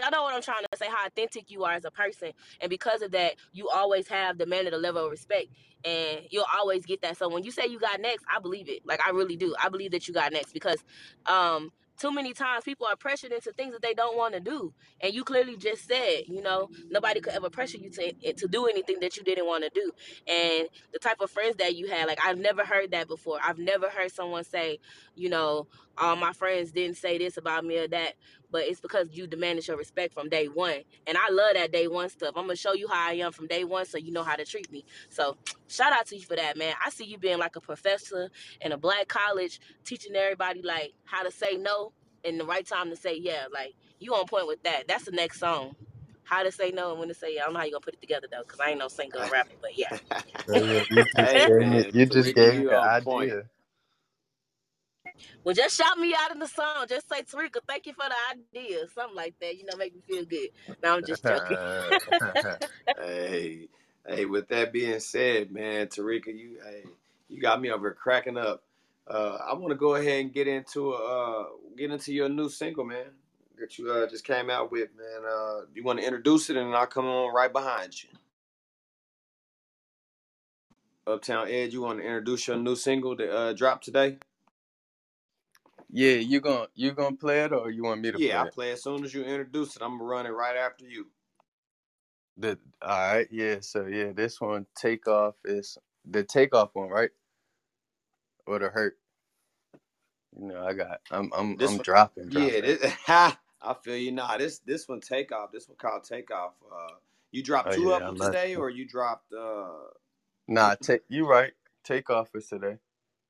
I 0.02 0.10
know 0.10 0.22
what 0.22 0.34
I'm 0.34 0.42
trying 0.42 0.64
to 0.70 0.78
say, 0.78 0.86
how 0.88 1.06
authentic 1.06 1.50
you 1.50 1.64
are 1.64 1.72
as 1.72 1.84
a 1.84 1.90
person. 1.90 2.32
And 2.60 2.70
because 2.70 3.02
of 3.02 3.12
that, 3.12 3.34
you 3.52 3.68
always 3.68 4.08
have 4.08 4.38
demanded 4.38 4.72
a 4.74 4.78
level 4.78 5.04
of 5.04 5.10
respect. 5.10 5.48
And 5.84 6.22
you'll 6.30 6.46
always 6.56 6.86
get 6.86 7.02
that. 7.02 7.18
So 7.18 7.28
when 7.28 7.44
you 7.44 7.50
say 7.50 7.66
you 7.66 7.78
got 7.80 8.00
next, 8.00 8.24
I 8.34 8.40
believe 8.40 8.68
it. 8.68 8.86
Like 8.86 9.00
I 9.06 9.10
really 9.10 9.36
do. 9.36 9.54
I 9.62 9.68
believe 9.68 9.90
that 9.92 10.08
you 10.08 10.14
got 10.14 10.32
next 10.32 10.52
because 10.52 10.82
um 11.26 11.72
too 12.02 12.12
many 12.12 12.32
times 12.32 12.64
people 12.64 12.84
are 12.84 12.96
pressured 12.96 13.30
into 13.30 13.52
things 13.52 13.72
that 13.72 13.80
they 13.80 13.94
don't 13.94 14.16
want 14.16 14.34
to 14.34 14.40
do. 14.40 14.74
And 15.00 15.14
you 15.14 15.22
clearly 15.22 15.56
just 15.56 15.86
said, 15.86 16.24
you 16.26 16.42
know, 16.42 16.68
nobody 16.90 17.20
could 17.20 17.32
ever 17.32 17.48
pressure 17.48 17.78
you 17.78 17.90
to 17.90 18.12
eh, 18.24 18.32
to 18.38 18.48
do 18.48 18.66
anything 18.66 18.98
that 19.00 19.16
you 19.16 19.22
didn't 19.22 19.46
want 19.46 19.62
to 19.62 19.70
do. 19.72 19.92
And 20.26 20.68
the 20.92 20.98
type 20.98 21.20
of 21.20 21.30
friends 21.30 21.56
that 21.58 21.76
you 21.76 21.86
had, 21.86 22.08
like 22.08 22.18
I've 22.24 22.38
never 22.38 22.64
heard 22.64 22.90
that 22.90 23.06
before. 23.06 23.38
I've 23.40 23.58
never 23.58 23.88
heard 23.88 24.10
someone 24.10 24.42
say, 24.42 24.80
you 25.14 25.28
know, 25.28 25.68
all 25.98 26.16
my 26.16 26.32
friends 26.32 26.72
didn't 26.72 26.96
say 26.96 27.18
this 27.18 27.36
about 27.36 27.64
me 27.64 27.78
or 27.78 27.88
that, 27.88 28.14
but 28.50 28.62
it's 28.64 28.80
because 28.80 29.08
you 29.12 29.26
demanded 29.26 29.66
your 29.68 29.76
respect 29.76 30.14
from 30.14 30.28
day 30.28 30.46
one. 30.46 30.82
And 31.06 31.16
I 31.18 31.30
love 31.30 31.54
that 31.54 31.72
day 31.72 31.88
one 31.88 32.08
stuff. 32.08 32.34
I'm 32.36 32.44
gonna 32.44 32.56
show 32.56 32.74
you 32.74 32.88
how 32.88 33.10
I 33.10 33.14
am 33.14 33.32
from 33.32 33.46
day 33.46 33.64
one 33.64 33.86
so 33.86 33.98
you 33.98 34.12
know 34.12 34.22
how 34.22 34.36
to 34.36 34.44
treat 34.44 34.70
me. 34.72 34.84
So 35.10 35.36
shout 35.68 35.92
out 35.92 36.06
to 36.08 36.16
you 36.16 36.22
for 36.24 36.36
that, 36.36 36.56
man. 36.56 36.74
I 36.84 36.90
see 36.90 37.04
you 37.04 37.18
being 37.18 37.38
like 37.38 37.56
a 37.56 37.60
professor 37.60 38.30
in 38.60 38.72
a 38.72 38.78
black 38.78 39.08
college, 39.08 39.60
teaching 39.84 40.16
everybody 40.16 40.62
like 40.62 40.94
how 41.04 41.22
to 41.22 41.30
say 41.30 41.56
no 41.56 41.92
and 42.24 42.40
the 42.40 42.44
right 42.44 42.66
time 42.66 42.90
to 42.90 42.96
say 42.96 43.16
yeah. 43.18 43.46
Like 43.52 43.74
you 44.00 44.14
on 44.14 44.26
point 44.26 44.48
with 44.48 44.62
that. 44.64 44.88
That's 44.88 45.04
the 45.04 45.12
next 45.12 45.40
song. 45.40 45.76
How 46.24 46.42
to 46.44 46.52
say 46.52 46.70
no 46.70 46.90
and 46.92 47.00
when 47.00 47.08
to 47.08 47.14
say 47.14 47.34
yeah. 47.36 47.42
I 47.42 47.44
don't 47.46 47.54
know 47.54 47.60
how 47.60 47.66
you 47.66 47.72
gonna 47.72 47.82
put 47.82 47.94
it 47.94 48.00
together 48.00 48.28
though, 48.30 48.42
because 48.46 48.60
I 48.60 48.70
ain't 48.70 48.78
no 48.78 48.88
singer 48.88 49.18
or 49.20 49.28
rapper, 49.28 49.56
but 49.60 49.78
yeah. 49.78 49.90
So, 50.48 50.56
yeah, 50.58 50.82
you 50.90 51.04
just 51.14 51.14
hey 51.16 51.40
gave 51.46 51.68
me, 51.68 51.84
man, 51.84 51.92
you 51.92 52.06
just 52.06 52.34
gave 52.34 52.54
me 52.56 52.64
you 52.64 52.70
an 52.70 52.80
on 52.80 52.96
point. 53.02 53.34
Well, 55.44 55.54
just 55.54 55.76
shout 55.76 55.98
me 55.98 56.14
out 56.16 56.32
in 56.32 56.38
the 56.38 56.46
song. 56.48 56.86
Just 56.88 57.08
say, 57.08 57.22
Terecka, 57.22 57.60
thank 57.66 57.86
you 57.86 57.92
for 57.94 58.04
the 58.08 58.58
idea. 58.60 58.78
Something 58.94 59.16
like 59.16 59.34
that. 59.40 59.56
You 59.56 59.64
know, 59.64 59.76
make 59.76 59.94
me 59.94 60.00
feel 60.06 60.24
good. 60.24 60.48
No, 60.82 60.96
I'm 60.96 61.04
just 61.06 61.22
joking. 61.22 61.56
Hey, 62.98 63.68
hey. 64.06 64.24
With 64.24 64.48
that 64.48 64.72
being 64.72 65.00
said, 65.00 65.50
man, 65.50 65.86
Terecka, 65.88 66.28
you 66.28 66.58
hey, 66.64 66.84
you 67.28 67.40
got 67.40 67.60
me 67.60 67.70
over 67.70 67.90
cracking 67.92 68.36
up. 68.36 68.62
Uh, 69.06 69.38
I 69.50 69.54
want 69.54 69.70
to 69.70 69.76
go 69.76 69.94
ahead 69.96 70.20
and 70.20 70.32
get 70.32 70.46
into 70.46 70.92
uh 70.92 71.44
get 71.76 71.90
into 71.90 72.12
your 72.12 72.28
new 72.28 72.48
single, 72.48 72.84
man. 72.84 73.06
That 73.58 73.78
you 73.78 73.90
uh 73.90 74.06
just 74.08 74.24
came 74.24 74.50
out 74.50 74.70
with, 74.70 74.90
man. 74.96 75.28
Uh, 75.28 75.60
you 75.74 75.82
want 75.82 75.98
to 75.98 76.04
introduce 76.04 76.50
it, 76.50 76.56
and 76.56 76.74
I'll 76.74 76.86
come 76.86 77.06
on 77.06 77.34
right 77.34 77.52
behind 77.52 78.00
you. 78.02 78.08
Uptown 81.06 81.48
Ed, 81.48 81.72
you 81.72 81.82
want 81.82 81.98
to 81.98 82.04
introduce 82.04 82.46
your 82.46 82.56
new 82.58 82.76
single 82.76 83.16
that 83.16 83.34
uh 83.34 83.52
dropped 83.54 83.84
today? 83.84 84.18
Yeah, 85.92 86.14
you 86.16 86.40
gonna 86.40 86.68
you 86.74 86.92
gonna 86.92 87.16
play 87.16 87.44
it 87.44 87.52
or 87.52 87.70
you 87.70 87.84
want 87.84 88.02
me 88.02 88.12
to 88.12 88.20
Yeah, 88.20 88.20
play 88.20 88.46
it? 88.48 88.54
play 88.54 88.72
as 88.72 88.82
soon 88.84 89.04
as 89.04 89.14
you 89.14 89.24
introduce 89.24 89.76
it. 89.76 89.82
I'm 89.82 89.92
gonna 89.98 90.04
run 90.04 90.26
it 90.26 90.30
right 90.30 90.56
after 90.56 90.86
you. 90.86 91.08
The 92.38 92.58
all 92.82 93.14
right, 93.14 93.28
yeah. 93.32 93.58
So 93.62 93.86
yeah, 93.86 94.12
this 94.14 94.40
one 94.40 94.66
takeoff 94.76 95.36
is 95.44 95.78
the 96.10 96.24
takeoff 96.24 96.70
one, 96.74 96.90
right? 96.90 97.10
Or 98.46 98.58
the 98.60 98.68
hurt. 98.70 98.98
You 100.40 100.48
know, 100.48 100.64
I 100.66 100.74
got. 100.74 101.00
I'm 101.10 101.32
I'm 101.36 101.58
This 101.58 101.76
I'm 101.76 101.78
one, 101.78 101.84
dropping, 101.84 102.30
yeah, 102.30 102.60
this, 102.62 102.94
I 103.08 103.74
feel 103.84 103.96
you. 103.96 104.12
Nah, 104.12 104.38
this 104.38 104.60
this 104.60 104.88
one 104.88 105.00
takeoff. 105.00 105.52
This 105.52 105.68
one 105.68 105.76
called 105.78 106.04
takeoff. 106.04 106.54
Uh, 106.70 106.94
you 107.32 107.42
dropped 107.42 107.72
Oh 107.72 107.74
two 107.74 107.90
yeah, 107.90 107.94
of 107.94 108.06
I 108.06 108.06
them 108.06 108.16
today, 108.16 108.56
you. 108.56 108.56
or 108.56 108.70
you 108.70 108.86
dropped? 108.86 109.32
Uh, 109.32 109.88
Nah, 110.48 110.74
take 110.80 111.02
you 111.08 111.28
right. 111.28 111.52
Takeoff 111.84 112.30
is 112.34 112.48
today. 112.48 112.78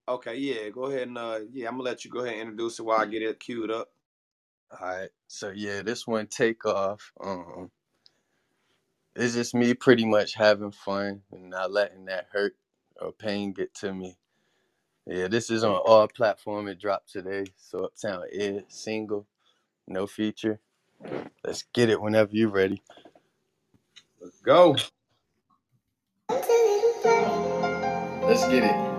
Okay, 0.09 0.37
yeah. 0.37 0.69
Go 0.71 0.85
ahead 0.85 1.09
and 1.09 1.19
uh, 1.19 1.41
yeah, 1.53 1.69
I'm 1.69 1.75
gonna 1.75 1.85
let 1.85 2.05
you 2.05 2.11
go 2.11 2.21
ahead 2.21 2.35
and 2.35 2.43
introduce 2.43 2.79
it 2.79 2.83
while 2.83 3.01
I 3.01 3.07
get 3.07 3.23
it 3.23 3.41
queued 3.41 3.71
up. 3.71 3.89
All 4.81 4.87
right. 4.87 5.11
So 5.29 5.51
yeah, 5.55 5.83
this 5.83 6.07
one 6.07 6.27
takeoff. 6.27 7.13
Um, 7.23 7.71
it's 9.15 9.35
just 9.35 9.55
me 9.55 9.75
pretty 9.75 10.07
much 10.07 10.35
having 10.35 10.73
fun 10.73 11.23
and 11.33 11.51
not 11.51 11.71
letting 11.73 12.07
that 12.07 12.29
hurt 12.33 12.57
or 13.01 13.13
pain 13.13 13.53
get 13.53 13.75
to 13.77 13.93
me. 13.93 14.17
Yeah, 15.07 15.29
this 15.29 15.51
is 15.51 15.65
on 15.65 15.75
all 15.75 16.09
platform. 16.09 16.69
It 16.69 16.79
dropped 16.79 17.13
today. 17.13 17.45
So 17.57 17.85
Uptown 17.87 18.23
Ed 18.33 18.65
single, 18.69 19.27
no 19.89 20.07
feature. 20.07 20.61
Let's 21.45 21.65
get 21.75 21.91
it 21.91 22.01
whenever 22.01 22.31
you're 22.33 22.49
ready. 22.49 22.83
Let's 24.21 24.41
go. 24.41 24.77
Let's 28.25 28.47
get 28.49 28.65
it. 28.65 28.92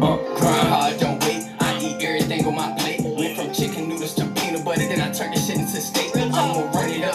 Uh, 0.00 0.16
grind 0.36 0.68
hard, 0.68 0.98
don't 0.98 1.22
wait. 1.24 1.44
I 1.60 1.78
eat 1.80 2.02
everything 2.02 2.46
on 2.46 2.54
my 2.56 2.74
plate. 2.78 3.00
Went 3.02 3.36
from 3.36 3.52
chicken 3.52 3.88
noodles 3.88 4.14
to 4.14 4.26
peanut 4.26 4.64
butter, 4.64 4.88
then 4.88 5.00
I 5.00 5.12
turned 5.12 5.34
this 5.34 5.46
shit 5.46 5.58
into 5.58 5.80
steak. 5.80 6.08
I'ma 6.16 6.70
run 6.72 6.90
it 6.90 7.04
up, 7.04 7.07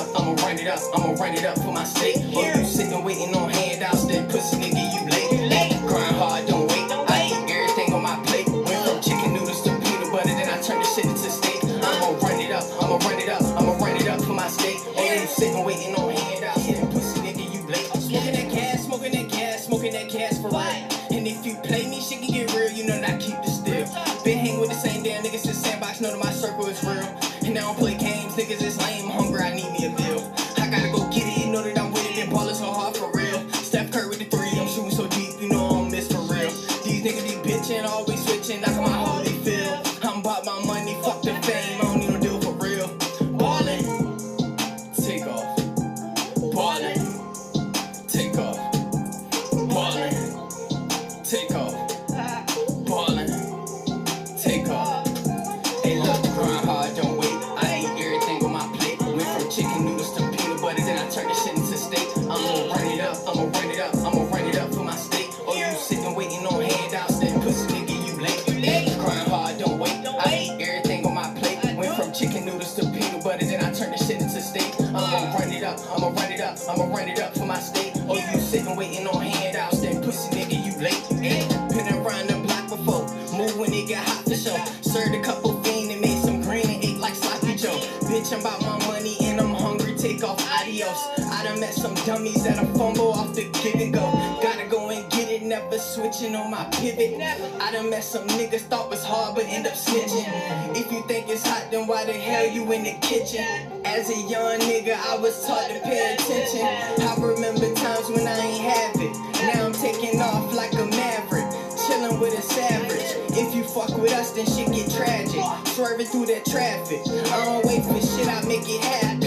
met 91.63 91.73
some 91.73 91.95
dummies 92.05 92.43
that 92.43 92.59
I 92.59 92.65
fumble 92.77 93.13
off 93.13 93.33
the 93.33 93.45
give 93.63 93.75
and 93.75 93.93
go. 93.93 94.01
Gotta 94.43 94.67
go 94.67 94.89
and 94.89 95.09
get 95.09 95.29
it, 95.29 95.43
never 95.43 95.77
switching 95.77 96.35
on 96.35 96.51
my 96.51 96.65
pivot. 96.73 97.21
I 97.61 97.71
done 97.71 97.89
met 97.89 98.03
some 98.03 98.27
niggas 98.27 98.67
thought 98.67 98.89
was 98.89 99.01
hard 99.01 99.35
but 99.35 99.45
end 99.45 99.65
up 99.65 99.73
snitching. 99.73 100.27
If 100.75 100.91
you 100.91 101.01
think 101.07 101.29
it's 101.29 101.47
hot, 101.47 101.71
then 101.71 101.87
why 101.87 102.03
the 102.03 102.11
hell 102.11 102.45
you 102.45 102.69
in 102.73 102.83
the 102.83 102.95
kitchen? 102.99 103.45
As 103.85 104.09
a 104.09 104.19
young 104.27 104.59
nigga, 104.59 104.95
I 105.07 105.15
was 105.15 105.47
taught 105.47 105.69
to 105.69 105.79
pay 105.79 106.15
attention. 106.15 106.67
I 107.07 107.15
remember 107.15 107.73
times 107.75 108.09
when 108.09 108.27
I 108.27 108.37
ain't 108.39 108.63
have 108.67 108.95
it. 108.99 109.13
Now 109.47 109.65
I'm 109.65 109.73
taking 109.73 110.19
off 110.19 110.53
like 110.53 110.73
a 110.73 110.85
maverick, 110.85 111.47
chilling 111.87 112.19
with 112.19 112.37
a 112.37 112.41
savage. 112.41 113.39
If 113.39 113.55
you 113.55 113.63
fuck 113.63 113.97
with 113.97 114.11
us, 114.11 114.31
then 114.31 114.47
shit 114.47 114.67
get 114.67 114.91
tragic. 114.91 115.43
Swerving 115.67 116.07
through 116.07 116.25
that 116.25 116.45
traffic. 116.45 116.99
I 117.07 117.45
don't 117.45 117.65
wait 117.65 117.83
for 117.85 118.01
shit, 118.05 118.27
I 118.27 118.43
make 118.47 118.67
it 118.67 118.83
happen. 118.83 119.22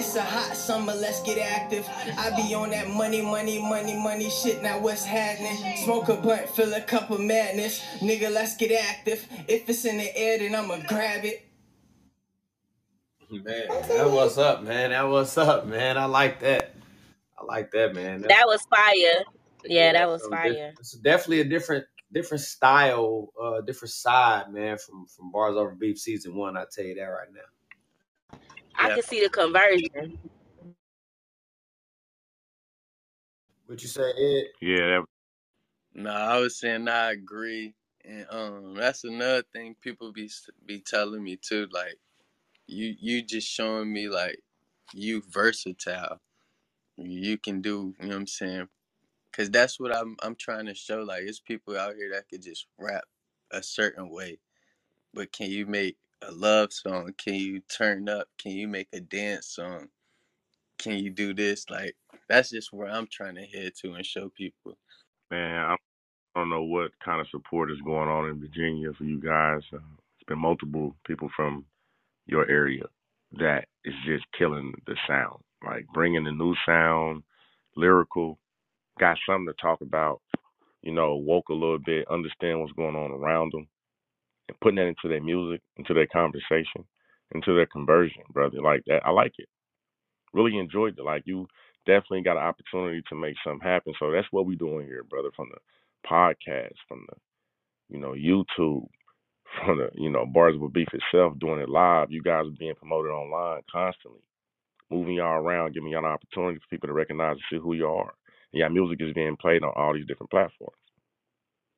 It's 0.00 0.16
a 0.16 0.22
hot 0.22 0.56
summer, 0.56 0.94
let's 0.94 1.22
get 1.24 1.36
active. 1.36 1.86
I 2.16 2.30
be 2.34 2.54
on 2.54 2.70
that 2.70 2.88
money, 2.88 3.20
money, 3.20 3.60
money, 3.60 3.96
money 3.96 4.30
shit. 4.30 4.62
Now 4.62 4.80
what's 4.80 5.04
happening? 5.04 5.76
Smoke 5.76 6.08
a 6.08 6.16
blunt, 6.16 6.48
fill 6.48 6.72
a 6.72 6.80
cup 6.80 7.10
of 7.10 7.20
madness. 7.20 7.80
Nigga, 7.98 8.32
let's 8.32 8.56
get 8.56 8.72
active. 8.72 9.26
If 9.46 9.68
it's 9.68 9.84
in 9.84 9.98
the 9.98 10.16
air, 10.16 10.38
then 10.38 10.54
I'ma 10.54 10.78
grab 10.88 11.26
it. 11.26 11.44
Man, 13.30 13.68
that 13.88 14.10
was 14.10 14.38
up, 14.38 14.62
man. 14.62 14.90
That 14.90 15.02
was 15.02 15.36
up, 15.36 15.66
man. 15.66 15.98
I 15.98 16.06
like 16.06 16.40
that. 16.40 16.74
I 17.38 17.44
like 17.44 17.70
that, 17.72 17.94
man. 17.94 18.22
That's, 18.22 18.34
That 18.34 18.46
was 18.46 18.62
fire. 18.74 19.24
Yeah, 19.66 19.92
that 19.92 20.08
was 20.08 20.22
So 20.22 20.30
fire. 20.30 20.72
it's 20.80 20.92
definitely 20.92 21.40
a 21.40 21.44
different 21.44 21.84
different 22.10 22.42
style, 22.42 23.28
uh, 23.40 23.60
different 23.60 23.92
side, 23.92 24.50
man, 24.50 24.78
from 24.78 25.06
from 25.06 25.30
Bars 25.30 25.56
Over 25.56 25.72
Beef 25.74 25.98
season 25.98 26.34
one. 26.36 26.56
I 26.56 26.64
tell 26.74 26.86
you 26.86 26.94
that 26.94 27.02
right 27.02 27.28
now. 27.34 27.59
I 28.76 28.90
can 28.90 29.02
see 29.02 29.22
the 29.22 29.30
conversion. 29.30 30.18
What 33.66 33.82
you 33.82 33.88
say, 33.88 34.10
Ed? 34.12 34.46
Yeah, 34.60 34.86
that 34.88 35.04
No, 35.94 36.10
I 36.10 36.38
was 36.38 36.58
saying 36.58 36.88
I 36.88 37.12
agree, 37.12 37.74
and 38.04 38.26
um, 38.30 38.74
that's 38.76 39.04
another 39.04 39.44
thing 39.52 39.76
people 39.80 40.12
be 40.12 40.30
be 40.66 40.80
telling 40.80 41.22
me 41.24 41.36
too. 41.36 41.68
Like, 41.72 41.98
you 42.66 42.94
you 43.00 43.22
just 43.22 43.48
showing 43.48 43.92
me 43.92 44.08
like 44.08 44.40
you 44.94 45.22
versatile. 45.30 46.20
You 46.98 47.38
can 47.38 47.62
do, 47.62 47.94
you 48.00 48.08
know 48.08 48.14
what 48.14 48.20
I'm 48.22 48.26
saying? 48.28 48.68
Cause 49.32 49.50
that's 49.50 49.80
what 49.80 49.94
I'm 49.96 50.16
I'm 50.22 50.36
trying 50.36 50.66
to 50.66 50.74
show. 50.74 51.02
Like, 51.02 51.24
it's 51.24 51.40
people 51.40 51.78
out 51.78 51.96
here 51.96 52.10
that 52.14 52.28
could 52.30 52.42
just 52.42 52.66
rap 52.78 53.04
a 53.52 53.62
certain 53.62 54.10
way, 54.10 54.40
but 55.14 55.32
can 55.32 55.50
you 55.50 55.66
make 55.66 55.96
a 56.22 56.32
love 56.32 56.72
song? 56.72 57.14
Can 57.18 57.34
you 57.34 57.60
turn 57.60 58.08
up? 58.08 58.28
Can 58.38 58.52
you 58.52 58.68
make 58.68 58.88
a 58.92 59.00
dance 59.00 59.48
song? 59.48 59.88
Can 60.78 60.98
you 60.98 61.10
do 61.10 61.34
this? 61.34 61.70
Like, 61.70 61.96
that's 62.28 62.50
just 62.50 62.72
where 62.72 62.88
I'm 62.90 63.08
trying 63.08 63.36
to 63.36 63.44
head 63.46 63.74
to 63.82 63.94
and 63.94 64.06
show 64.06 64.30
people. 64.30 64.78
man. 65.30 65.76
I 66.36 66.40
don't 66.40 66.50
know 66.50 66.64
what 66.64 66.92
kind 67.04 67.20
of 67.20 67.28
support 67.30 67.72
is 67.72 67.80
going 67.84 68.08
on 68.08 68.28
in 68.28 68.40
Virginia 68.40 68.92
for 68.96 69.04
you 69.04 69.20
guys. 69.20 69.62
Uh, 69.72 69.78
it's 70.18 70.26
been 70.28 70.38
multiple 70.40 70.96
people 71.06 71.30
from 71.36 71.66
your 72.26 72.48
area 72.50 72.84
that 73.38 73.66
is 73.84 73.94
just 74.06 74.24
killing 74.38 74.74
the 74.86 74.96
sound, 75.08 75.40
like 75.66 75.86
bringing 75.94 76.24
the 76.24 76.32
new 76.32 76.54
sound, 76.66 77.22
lyrical, 77.76 78.38
got 79.00 79.18
something 79.28 79.46
to 79.46 79.54
talk 79.62 79.80
about. 79.82 80.20
You 80.82 80.92
know, 80.92 81.16
woke 81.16 81.50
a 81.50 81.54
little 81.54 81.78
bit, 81.78 82.08
understand 82.10 82.60
what's 82.60 82.72
going 82.74 82.96
on 82.96 83.10
around 83.12 83.52
them, 83.52 83.68
and 84.50 84.60
putting 84.60 84.76
that 84.76 84.88
into 84.88 85.08
their 85.08 85.22
music, 85.22 85.62
into 85.76 85.94
their 85.94 86.06
conversation, 86.08 86.84
into 87.34 87.54
their 87.54 87.66
conversion, 87.66 88.22
brother. 88.32 88.60
Like 88.60 88.82
that, 88.86 89.02
I 89.04 89.10
like 89.10 89.32
it. 89.38 89.48
Really 90.32 90.58
enjoyed 90.58 90.98
it. 90.98 91.04
Like 91.04 91.22
you 91.26 91.46
definitely 91.86 92.22
got 92.22 92.36
an 92.36 92.44
opportunity 92.44 93.02
to 93.08 93.14
make 93.14 93.36
something 93.44 93.66
happen. 93.66 93.94
So 93.98 94.10
that's 94.10 94.28
what 94.30 94.46
we're 94.46 94.56
doing 94.58 94.86
here, 94.86 95.04
brother. 95.04 95.30
From 95.36 95.48
the 95.52 95.58
podcast, 96.08 96.74
from 96.88 97.06
the 97.08 97.16
you 97.94 98.00
know 98.00 98.12
YouTube, 98.12 98.86
from 99.64 99.78
the 99.78 99.90
you 99.94 100.10
know 100.10 100.26
Bars 100.26 100.56
with 100.58 100.72
Beef 100.72 100.88
itself, 100.92 101.38
doing 101.38 101.60
it 101.60 101.68
live. 101.68 102.10
You 102.10 102.22
guys 102.22 102.46
are 102.46 102.58
being 102.58 102.74
promoted 102.74 103.12
online 103.12 103.62
constantly, 103.70 104.22
moving 104.90 105.14
y'all 105.14 105.42
around, 105.42 105.74
giving 105.74 105.90
y'all 105.90 106.04
an 106.04 106.12
opportunity 106.12 106.58
for 106.58 106.68
people 106.70 106.88
to 106.88 106.94
recognize 106.94 107.32
and 107.36 107.42
see 107.50 107.62
who 107.62 107.74
you 107.74 107.86
are. 107.86 108.12
Y'all 108.52 108.68
music 108.70 108.98
is 109.00 109.14
being 109.14 109.36
played 109.36 109.62
on 109.62 109.72
all 109.76 109.94
these 109.94 110.06
different 110.06 110.30
platforms. 110.30 110.74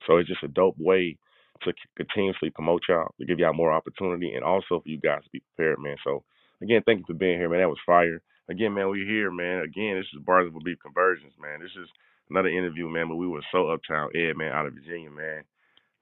So 0.06 0.16
it's 0.16 0.28
just 0.28 0.42
a 0.42 0.48
dope 0.48 0.76
way 0.78 1.18
to 1.64 1.72
continuously 1.96 2.50
promote 2.50 2.82
y'all, 2.88 3.14
to 3.18 3.26
give 3.26 3.38
y'all 3.38 3.54
more 3.54 3.72
opportunity, 3.72 4.34
and 4.34 4.44
also 4.44 4.80
for 4.80 4.88
you 4.88 5.00
guys 5.00 5.22
to 5.24 5.30
be 5.32 5.42
prepared, 5.54 5.78
man. 5.78 5.96
So 6.04 6.24
again, 6.62 6.82
thank 6.86 7.00
you 7.00 7.04
for 7.06 7.14
being 7.14 7.38
here, 7.38 7.48
man. 7.48 7.60
That 7.60 7.68
was 7.68 7.78
fire. 7.86 8.22
Again, 8.50 8.74
man, 8.74 8.88
we're 8.88 9.06
here, 9.06 9.30
man. 9.30 9.62
Again, 9.62 9.96
this 9.96 10.06
is 10.14 10.24
Bars 10.24 10.48
of 10.48 10.64
Beef 10.64 10.78
Conversions, 10.82 11.32
man. 11.40 11.60
This 11.60 11.72
is 11.80 11.88
another 12.30 12.48
interview, 12.48 12.88
man. 12.88 13.08
But 13.08 13.16
we 13.16 13.28
were 13.28 13.42
so 13.52 13.68
uptown, 13.68 14.10
Ed, 14.14 14.36
man, 14.36 14.52
out 14.52 14.66
of 14.66 14.74
Virginia, 14.74 15.10
man. 15.10 15.44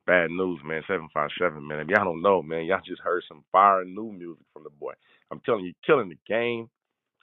Bad 0.06 0.30
news, 0.30 0.60
man. 0.64 0.82
Seven 0.88 1.08
five 1.14 1.30
seven, 1.38 1.66
man. 1.66 1.80
If 1.80 1.88
y'all 1.88 2.04
don't 2.04 2.22
know, 2.22 2.42
man, 2.42 2.64
y'all 2.64 2.80
just 2.84 3.02
heard 3.02 3.22
some 3.28 3.44
fire 3.52 3.84
new 3.84 4.10
music 4.12 4.44
from 4.52 4.64
the 4.64 4.70
boy. 4.70 4.92
I'm 5.30 5.40
telling 5.40 5.64
you, 5.64 5.74
killing 5.86 6.08
the 6.08 6.18
game. 6.26 6.68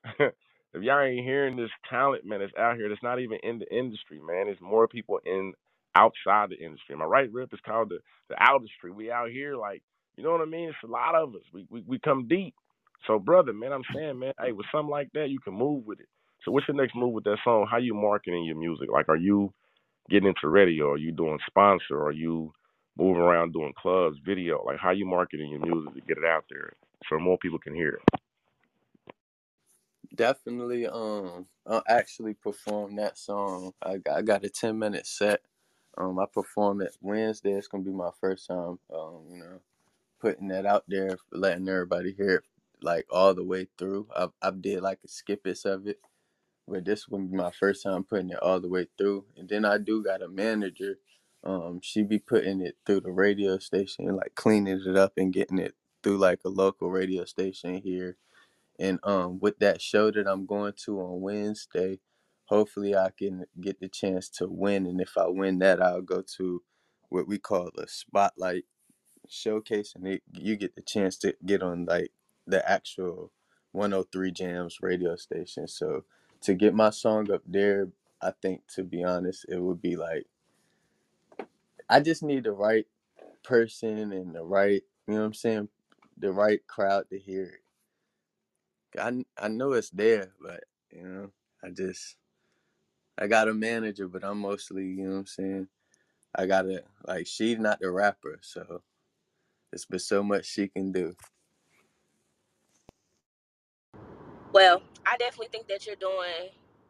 if 0.20 0.84
y'all 0.84 1.02
ain't 1.02 1.26
hearing 1.26 1.58
this 1.58 1.72
talent, 1.90 2.26
man, 2.26 2.40
that's 2.40 2.54
out 2.58 2.78
here, 2.78 2.90
that's 2.90 3.04
not 3.04 3.20
even 3.20 3.40
in 3.44 3.60
the 3.60 3.76
industry, 3.76 4.20
man. 4.20 4.46
There's 4.46 4.62
more 4.62 4.88
people 4.88 5.20
in 5.26 5.54
outside 5.98 6.50
the 6.50 6.64
industry. 6.64 6.96
My 6.96 7.06
right, 7.06 7.32
Ripp? 7.32 7.54
is 7.54 7.60
called 7.66 7.90
the 7.90 8.00
the 8.30 8.36
industry. 8.56 8.92
We 8.92 9.12
out 9.12 9.30
here, 9.30 9.56
like, 9.56 9.84
you 10.18 10.24
know 10.24 10.32
what 10.32 10.42
I 10.42 10.46
mean? 10.46 10.70
It's 10.70 10.78
a 10.84 10.88
lot 10.92 11.16
of 11.16 11.36
us. 11.36 11.42
We 11.54 11.66
we, 11.70 11.84
we 11.88 12.00
come 12.00 12.28
deep. 12.28 12.54
So, 13.08 13.20
brother, 13.20 13.54
man, 13.54 13.74
I'm 13.74 13.84
saying, 13.96 14.20
man, 14.20 14.34
hey, 14.42 14.52
with 14.52 14.66
something 14.72 14.90
like 14.90 15.10
that, 15.14 15.30
you 15.30 15.40
can 15.40 15.54
move 15.54 15.86
with 15.86 16.00
it. 16.00 16.08
So, 16.44 16.52
what's 16.52 16.68
your 16.68 16.78
next 16.78 16.96
move 16.96 17.14
with 17.14 17.24
that 17.26 17.38
song? 17.44 17.68
How 17.70 17.78
you 17.78 17.94
marketing 17.94 18.46
your 18.46 18.58
music? 18.58 18.90
Like, 18.92 19.10
are 19.10 19.18
you 19.18 19.54
getting 20.10 20.30
into 20.30 20.50
radio? 20.50 20.92
Are 20.92 20.98
you 20.98 21.12
doing 21.12 21.40
sponsor? 21.48 22.02
Are 22.02 22.12
you 22.12 22.52
moving 22.98 23.22
around 23.22 23.54
doing 23.54 23.74
clubs, 23.78 24.18
video? 24.26 24.64
Like, 24.66 24.78
how 24.80 24.92
you 24.92 25.06
marketing 25.06 25.52
your 25.52 25.62
music 25.62 25.94
to 25.96 26.02
get 26.02 26.18
it 26.18 26.26
out 26.26 26.46
there 26.50 26.74
so 27.10 27.20
more 27.20 27.38
people 27.38 27.60
can 27.60 27.76
hear 27.76 27.90
it? 27.90 28.20
Definitely, 30.16 30.88
um, 30.88 31.48
I'll 31.68 31.84
actually 31.88 32.34
perform 32.34 32.96
that 32.98 33.18
song. 33.18 33.74
I 33.82 33.98
got, 33.98 34.18
I 34.18 34.22
got 34.24 34.46
a 34.46 34.50
ten 34.50 34.80
minute 34.80 35.06
set. 35.08 35.42
Um, 35.98 36.20
I 36.20 36.26
perform 36.34 36.82
it 36.82 36.98
Wednesday. 37.02 37.54
It's 37.54 37.68
gonna 37.70 37.84
be 37.84 37.92
my 37.92 38.12
first 38.22 38.48
time. 38.48 38.80
Um, 38.94 39.26
you 39.32 39.40
know, 39.40 39.62
putting 40.22 40.50
that 40.50 40.66
out 40.66 40.86
there, 40.88 41.18
letting 41.32 41.70
everybody 41.70 42.14
hear 42.14 42.36
it 42.38 42.44
like 42.82 43.08
all 43.12 43.34
the 43.36 43.44
way 43.46 43.68
through. 43.78 44.08
I've 44.16 44.32
I 44.42 44.52
did 44.52 44.82
like 44.84 45.00
a 45.06 45.08
skippets 45.10 45.66
of 45.66 45.88
it, 45.88 46.00
but 46.68 46.86
this 46.86 47.06
gonna 47.06 47.26
be 47.26 47.38
my 47.38 47.52
first 47.52 47.84
time 47.84 48.04
putting 48.06 48.32
it 48.32 48.40
all 48.42 48.60
the 48.62 48.70
way 48.70 48.88
through. 48.98 49.26
And 49.38 49.50
then 49.50 49.66
I 49.66 49.78
do 49.80 50.04
got 50.04 50.24
a 50.24 50.30
manager. 50.30 51.00
Um, 51.44 51.82
she 51.84 52.04
be 52.04 52.20
putting 52.20 52.62
it 52.62 52.78
through 52.86 53.02
the 53.02 53.12
radio 53.12 53.60
station, 53.60 54.08
like 54.16 54.36
cleaning 54.36 54.82
it 54.86 54.98
up 54.98 55.14
and 55.18 55.34
getting 55.34 55.60
it 55.60 55.76
through 56.04 56.18
like 56.20 56.42
a 56.46 56.50
local 56.50 56.90
radio 56.92 57.26
station 57.26 57.76
here 57.78 58.16
and 58.80 59.00
um, 59.04 59.40
with 59.40 59.60
that 59.60 59.82
show 59.82 60.12
that 60.12 60.28
I'm 60.28 60.46
going 60.46 60.74
to 60.86 61.00
on 61.00 61.22
Wednesday, 61.22 62.00
hopefully 62.48 62.96
I 62.96 63.12
can 63.18 63.46
get 63.62 63.80
the 63.80 63.90
chance 63.90 64.30
to 64.32 64.48
win. 64.48 64.88
And 64.88 65.02
if 65.02 65.18
I 65.18 65.28
win 65.28 65.60
that, 65.60 65.82
I'll 65.82 66.02
go 66.02 66.24
to 66.38 66.64
what 67.10 67.28
we 67.28 67.40
call 67.40 67.72
a 67.78 67.88
spotlight 67.88 68.66
showcase, 69.30 69.94
and 69.96 70.08
it, 70.08 70.24
you 70.34 70.56
get 70.56 70.76
the 70.76 70.82
chance 70.82 71.18
to 71.20 71.36
get 71.46 71.64
on 71.64 71.86
like 71.86 72.12
the 72.48 72.68
actual 72.70 73.32
103 73.74 74.32
JAMZ 74.32 74.76
radio 74.82 75.16
station. 75.16 75.68
So 75.68 76.06
to 76.42 76.54
get 76.54 76.74
my 76.74 76.90
song 76.90 77.32
up 77.32 77.44
there, 77.46 77.90
I 78.22 78.32
think 78.42 78.64
to 78.76 78.84
be 78.84 79.04
honest, 79.04 79.46
it 79.50 79.62
would 79.62 79.82
be 79.82 79.96
like 79.96 80.28
I 81.90 82.00
just 82.02 82.24
need 82.24 82.46
the 82.46 82.52
right 82.52 82.88
person 83.44 84.12
and 84.12 84.36
the 84.36 84.44
right, 84.44 84.84
you 85.08 85.14
know 85.14 85.22
what 85.22 85.28
I'm 85.28 85.34
saying, 85.34 85.70
the 86.18 86.32
right 86.32 86.66
crowd 86.68 87.10
to 87.12 87.20
hear 87.20 87.46
it. 87.46 89.00
I 89.00 89.26
I 89.38 89.48
know 89.50 89.74
it's 89.74 89.92
there, 89.92 90.32
but 90.42 90.64
you 90.92 91.04
know, 91.04 91.32
I 91.64 91.70
just 91.70 92.18
I 93.18 93.28
got 93.28 93.50
a 93.50 93.54
manager, 93.54 94.08
but 94.08 94.24
I'm 94.24 94.40
mostly, 94.40 94.86
you 94.86 95.06
know 95.06 95.12
what 95.14 95.20
I'm 95.20 95.26
saying? 95.28 95.68
I 96.36 96.46
gotta 96.48 96.84
like 97.08 97.28
she's 97.28 97.60
not 97.60 97.80
the 97.82 97.92
rapper, 97.92 98.40
so 98.42 98.82
it's 99.74 99.86
been 99.86 100.00
so 100.00 100.24
much 100.24 100.46
she 100.46 100.68
can 100.70 100.92
do. 100.92 101.16
Well, 104.54 104.82
I 105.06 105.18
definitely 105.18 105.50
think 105.52 105.68
that 105.68 105.86
you're 105.86 105.96
doing 105.98 106.50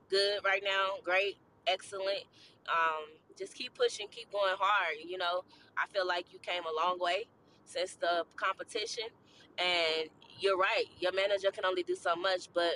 good 0.10 0.40
right 0.46 0.64
now. 0.64 0.96
Great, 1.04 1.38
excellent. 1.68 2.24
Um, 2.70 3.06
just 3.38 3.56
keep 3.56 3.76
pushing, 3.76 4.08
keep 4.10 4.32
going 4.32 4.56
hard. 4.58 4.96
You 5.06 5.18
know, 5.18 5.44
I 5.78 5.88
feel 5.94 6.08
like 6.08 6.34
you 6.34 6.40
came 6.40 6.64
a 6.64 6.76
long 6.88 7.00
way 7.00 7.28
since 7.66 7.96
the 7.96 8.26
competition, 8.38 9.06
and 9.58 10.10
you're 10.40 10.58
right. 10.58 10.86
Your 11.00 11.12
manager 11.14 11.52
can 11.52 11.66
only 11.66 11.84
do 11.84 11.96
so 11.98 12.16
much, 12.16 12.48
but 12.54 12.76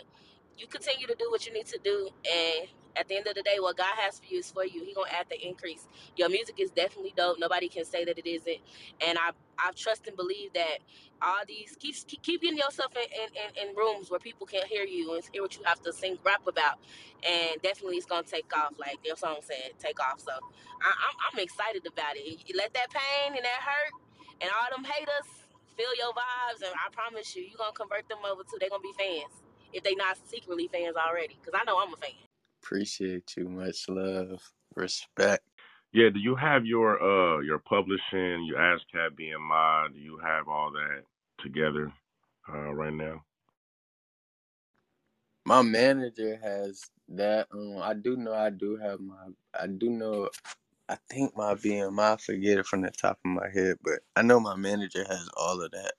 you 0.57 0.67
continue 0.67 1.07
to 1.07 1.15
do 1.17 1.31
what 1.31 1.45
you 1.47 1.53
need 1.53 1.67
to 1.67 1.79
do, 1.83 2.09
and 2.29 2.67
at 2.97 3.07
the 3.07 3.17
end 3.17 3.27
of 3.27 3.35
the 3.35 3.43
day, 3.43 3.57
what 3.59 3.77
God 3.77 3.95
has 3.97 4.19
for 4.19 4.25
you 4.27 4.39
is 4.39 4.51
for 4.51 4.65
you. 4.65 4.83
He 4.85 4.93
gonna 4.93 5.11
add 5.11 5.27
the 5.29 5.39
increase. 5.47 5.87
Your 6.17 6.29
music 6.29 6.59
is 6.59 6.71
definitely 6.71 7.13
dope. 7.17 7.37
Nobody 7.39 7.69
can 7.69 7.85
say 7.85 8.05
that 8.05 8.17
it 8.19 8.27
isn't, 8.27 8.59
and 9.05 9.17
I 9.17 9.31
I 9.59 9.71
trust 9.75 10.07
and 10.07 10.17
believe 10.17 10.53
that 10.53 10.79
all 11.21 11.43
these 11.47 11.77
keep 11.79 11.95
keep, 12.07 12.21
keep 12.21 12.41
getting 12.41 12.57
yourself 12.57 12.93
in, 12.95 13.03
in, 13.03 13.29
in, 13.35 13.69
in 13.69 13.75
rooms 13.75 14.09
where 14.11 14.19
people 14.19 14.45
can't 14.47 14.65
hear 14.67 14.83
you 14.85 15.15
and 15.15 15.23
hear 15.33 15.41
what 15.41 15.55
you 15.57 15.63
have 15.65 15.81
to 15.83 15.93
sing 15.93 16.17
rap 16.25 16.45
about 16.47 16.79
and 17.27 17.61
definitely 17.63 17.97
it's 17.97 18.05
gonna 18.05 18.23
take 18.23 18.51
off 18.57 18.73
like 18.79 18.97
your 19.05 19.15
song 19.15 19.37
said 19.41 19.71
take 19.79 19.99
off 19.99 20.19
so 20.19 20.31
I, 20.81 20.89
I'm, 20.91 21.15
I'm 21.33 21.39
excited 21.39 21.85
about 21.87 22.17
it 22.17 22.43
you 22.47 22.55
let 22.57 22.73
that 22.73 22.89
pain 22.91 23.33
and 23.35 23.45
that 23.45 23.61
hurt 23.61 23.93
and 24.41 24.51
all 24.51 24.69
them 24.75 24.85
haters 24.85 25.29
feel 25.77 25.93
your 25.97 26.13
vibes 26.13 26.65
and 26.65 26.73
I 26.75 26.89
promise 26.93 27.35
you 27.35 27.43
you're 27.43 27.57
gonna 27.57 27.73
convert 27.73 28.09
them 28.09 28.19
over 28.25 28.43
to 28.43 28.57
they're 28.59 28.69
gonna 28.69 28.81
be 28.83 28.93
fans 28.97 29.33
if 29.73 29.83
they 29.83 29.95
not 29.95 30.17
secretly 30.27 30.69
fans 30.71 30.95
already 30.95 31.37
because 31.41 31.59
I 31.59 31.65
know 31.65 31.79
I'm 31.79 31.93
a 31.93 31.97
fan 31.97 32.11
Appreciate 32.63 33.33
you, 33.37 33.49
much 33.49 33.89
love, 33.89 34.41
respect. 34.75 35.43
Yeah, 35.93 36.09
do 36.09 36.19
you 36.19 36.35
have 36.35 36.65
your 36.65 37.01
uh 37.01 37.39
your 37.41 37.59
publishing, 37.59 38.45
your 38.45 38.57
ASCAP 38.59 39.11
BMI, 39.19 39.93
do 39.93 39.99
you 39.99 40.19
have 40.23 40.47
all 40.47 40.71
that 40.71 41.03
together 41.43 41.91
uh 42.53 42.73
right 42.73 42.93
now? 42.93 43.23
My 45.45 45.61
manager 45.63 46.39
has 46.43 46.83
that. 47.09 47.47
Um, 47.53 47.79
I 47.81 47.93
do 47.95 48.15
know 48.15 48.33
I 48.33 48.51
do 48.51 48.77
have 48.77 48.99
my. 48.99 49.27
I 49.59 49.67
do 49.67 49.89
know. 49.89 50.29
I 50.89 50.97
think 51.09 51.35
my 51.35 51.55
BMI. 51.55 52.13
I 52.13 52.17
forget 52.17 52.59
it 52.59 52.67
from 52.67 52.81
the 52.81 52.91
top 52.91 53.19
of 53.25 53.31
my 53.31 53.49
head, 53.53 53.77
but 53.83 54.01
I 54.15 54.21
know 54.21 54.39
my 54.39 54.55
manager 54.55 55.03
has 55.07 55.29
all 55.37 55.61
of 55.61 55.71
that. 55.71 55.93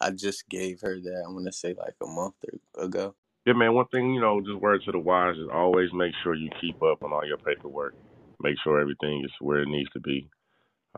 I 0.00 0.10
just 0.10 0.48
gave 0.48 0.80
her 0.80 1.00
that. 1.00 1.24
I 1.26 1.30
want 1.30 1.46
to 1.46 1.52
say 1.52 1.74
like 1.78 1.94
a 2.02 2.06
month 2.06 2.34
ago. 2.76 3.14
Yeah, 3.46 3.54
man, 3.54 3.74
one 3.74 3.86
thing, 3.88 4.14
you 4.14 4.22
know, 4.22 4.40
just 4.42 4.60
word 4.60 4.82
to 4.86 4.92
the 4.92 5.00
wise 5.00 5.36
is 5.38 5.48
always 5.52 5.90
make 5.94 6.14
sure 6.24 6.34
you 6.36 6.50
keep 6.60 6.82
up 6.82 7.04
on 7.04 7.12
all 7.12 7.26
your 7.26 7.38
paperwork. 7.38 7.94
Make 8.42 8.56
sure 8.64 8.80
everything 8.80 9.24
is 9.24 9.32
where 9.40 9.62
it 9.62 9.68
needs 9.68 9.90
to 9.92 10.00
be. 10.00 10.30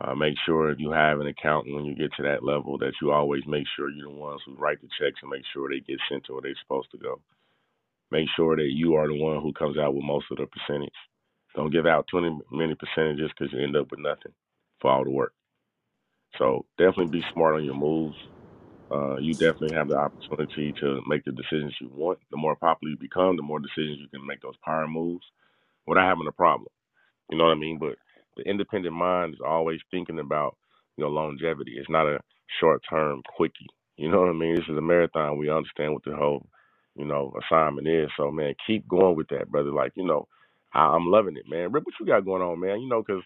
Uh, 0.00 0.14
make 0.14 0.34
sure 0.46 0.70
if 0.70 0.80
you 0.80 0.92
have 0.92 1.20
an 1.20 1.28
accountant 1.28 1.74
when 1.76 1.84
you 1.84 1.94
get 1.94 2.12
to 2.16 2.24
that 2.24 2.44
level 2.44 2.78
that 2.78 2.92
you 3.02 3.12
always 3.12 3.42
make 3.46 3.66
sure 3.76 3.90
you're 3.90 4.10
the 4.10 4.14
ones 4.16 4.40
who 4.46 4.56
write 4.56 4.80
the 4.82 4.88
checks 5.00 5.20
and 5.22 5.30
make 5.30 5.44
sure 5.54 5.68
they 5.70 5.80
get 5.80 6.00
sent 6.10 6.24
to 6.26 6.32
where 6.34 6.42
they're 6.42 6.54
supposed 6.64 6.90
to 6.92 6.98
go. 6.98 7.20
Make 8.10 8.28
sure 8.36 8.56
that 8.56 8.70
you 8.72 8.94
are 8.96 9.08
the 9.08 9.20
one 9.22 9.42
who 9.42 9.52
comes 9.54 9.78
out 9.78 9.94
with 9.94 10.04
most 10.04 10.26
of 10.30 10.38
the 10.38 10.46
percentage. 10.46 10.94
Don't 11.56 11.72
give 11.72 11.86
out 11.86 12.06
20 12.10 12.38
many 12.52 12.74
percentages 12.76 13.30
because 13.36 13.52
you 13.52 13.62
end 13.62 13.76
up 13.76 13.90
with 13.90 14.00
nothing 14.00 14.32
for 14.80 14.90
all 14.92 15.04
the 15.04 15.10
work. 15.10 15.34
So 16.38 16.66
definitely 16.78 17.20
be 17.20 17.24
smart 17.34 17.56
on 17.56 17.64
your 17.64 17.74
moves. 17.76 18.16
Uh, 18.90 19.16
you 19.18 19.34
definitely 19.34 19.74
have 19.74 19.88
the 19.88 19.96
opportunity 19.96 20.74
to 20.80 21.00
make 21.08 21.24
the 21.24 21.32
decisions 21.32 21.74
you 21.80 21.90
want. 21.94 22.18
The 22.30 22.36
more 22.38 22.56
popular 22.56 22.92
you 22.92 22.98
become, 22.98 23.36
the 23.36 23.42
more 23.42 23.60
decisions 23.60 23.98
you 24.00 24.08
can 24.08 24.26
make 24.26 24.42
those 24.42 24.56
power 24.64 24.86
moves 24.88 25.24
without 25.86 26.08
having 26.08 26.26
a 26.28 26.32
problem. 26.32 26.68
You 27.30 27.38
know 27.38 27.46
what 27.46 27.52
I 27.56 27.60
mean? 27.60 27.78
But 27.80 27.96
the 28.36 28.44
independent 28.48 28.94
mind 28.94 29.34
is 29.34 29.40
always 29.46 29.80
thinking 29.90 30.20
about, 30.20 30.56
you 30.98 31.04
know, 31.04 31.10
longevity. 31.10 31.74
It's 31.78 31.90
not 31.90 32.06
a 32.08 32.20
short 32.60 32.82
term 32.90 33.22
quickie. 33.36 33.68
You 33.98 34.10
know 34.10 34.20
what 34.20 34.30
I 34.30 34.34
mean? 34.34 34.56
This 34.56 34.66
is 34.70 34.78
a 34.78 34.82
marathon. 34.82 35.38
We 35.38 35.50
understand 35.50 35.94
what 35.94 36.04
the 36.04 36.16
whole, 36.16 36.46
you 36.96 37.06
know, 37.06 37.34
assignment 37.44 37.88
is. 37.88 38.10
So 38.18 38.30
man, 38.32 38.54
keep 38.66 38.88
going 38.88 39.16
with 39.16 39.28
that, 39.30 39.50
brother. 39.50 39.72
Like, 39.72 39.92
you 39.96 40.06
know, 40.06 40.28
I, 40.74 40.80
I'm 40.80 41.08
loving 41.08 41.38
it, 41.38 41.46
man. 41.50 41.72
Ripp, 41.72 41.86
what 41.86 41.94
you 42.00 42.06
got 42.06 42.26
going 42.26 42.42
on, 42.42 42.60
man? 42.60 42.80
You 42.82 42.88
know, 42.90 43.02
'cause 43.02 43.22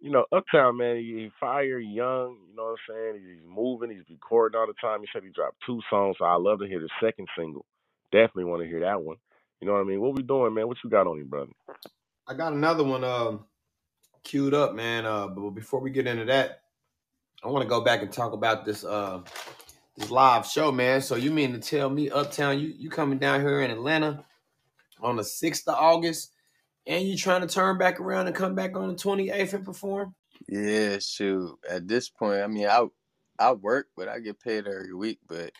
you 0.00 0.10
know, 0.10 0.24
Uptown, 0.32 0.78
man, 0.78 0.96
he, 0.96 1.02
he 1.04 1.30
fire, 1.40 1.78
young, 1.78 2.38
you 2.50 2.56
know 2.56 2.64
what 2.64 2.70
I'm 2.70 2.76
saying? 2.88 3.24
He's 3.26 3.42
moving, 3.48 3.90
he's 3.90 4.08
recording 4.10 4.58
all 4.60 4.66
the 4.66 4.74
time. 4.80 5.00
He 5.00 5.08
said 5.12 5.24
he 5.24 5.30
dropped 5.30 5.56
two 5.66 5.80
songs, 5.90 6.16
so 6.18 6.26
I 6.26 6.36
love 6.36 6.60
to 6.60 6.66
hear 6.68 6.80
the 6.80 6.90
second 7.02 7.28
single. 7.38 7.66
Definitely 8.12 8.44
want 8.46 8.62
to 8.62 8.68
hear 8.68 8.80
that 8.80 9.02
one. 9.02 9.16
You 9.60 9.66
know 9.68 9.74
what 9.74 9.80
I 9.82 9.84
mean? 9.84 10.00
What 10.00 10.14
we 10.14 10.22
doing, 10.22 10.54
man? 10.54 10.68
What 10.68 10.78
you 10.84 10.90
got 10.90 11.06
on 11.06 11.18
you, 11.18 11.24
brother? 11.24 11.52
I 12.28 12.34
got 12.34 12.52
another 12.52 12.84
one 12.84 13.04
um 13.04 13.44
queued 14.24 14.54
up, 14.54 14.74
man. 14.74 15.06
Uh, 15.06 15.28
but 15.28 15.50
before 15.50 15.80
we 15.80 15.90
get 15.90 16.06
into 16.06 16.26
that, 16.26 16.62
I 17.44 17.48
want 17.48 17.62
to 17.62 17.68
go 17.68 17.82
back 17.82 18.02
and 18.02 18.12
talk 18.12 18.32
about 18.32 18.64
this 18.64 18.84
uh 18.84 19.22
this 19.96 20.10
live 20.10 20.46
show, 20.46 20.72
man. 20.72 21.00
So 21.02 21.16
you 21.16 21.30
mean 21.30 21.52
to 21.52 21.58
tell 21.58 21.90
me, 21.90 22.10
Uptown, 22.10 22.60
you 22.60 22.74
you 22.78 22.90
coming 22.90 23.18
down 23.18 23.40
here 23.40 23.60
in 23.62 23.70
Atlanta 23.70 24.24
on 25.00 25.16
the 25.16 25.24
sixth 25.24 25.68
of 25.68 25.76
August, 25.76 26.32
and 26.88 27.08
you're 27.08 27.18
trying 27.18 27.42
to 27.42 27.48
turn 27.48 27.78
back 27.78 28.00
around 28.00 28.28
and 28.28 28.36
come 28.36 28.56
back 28.56 28.76
on 28.76 28.90
the 28.90 28.96
twenty 28.96 29.30
eighth 29.30 29.54
and 29.54 29.66
perform? 29.66 30.16
Yeah, 30.48 30.98
shoot. 31.00 31.58
At 31.68 31.88
this 31.88 32.10
point, 32.10 32.42
I 32.42 32.48
mean, 32.48 32.68
I 32.68 32.86
I 33.38 33.52
work, 33.52 33.88
but 33.96 34.08
I 34.08 34.20
get 34.20 34.40
paid 34.40 34.66
every 34.68 34.94
week. 34.94 35.20
But 35.28 35.52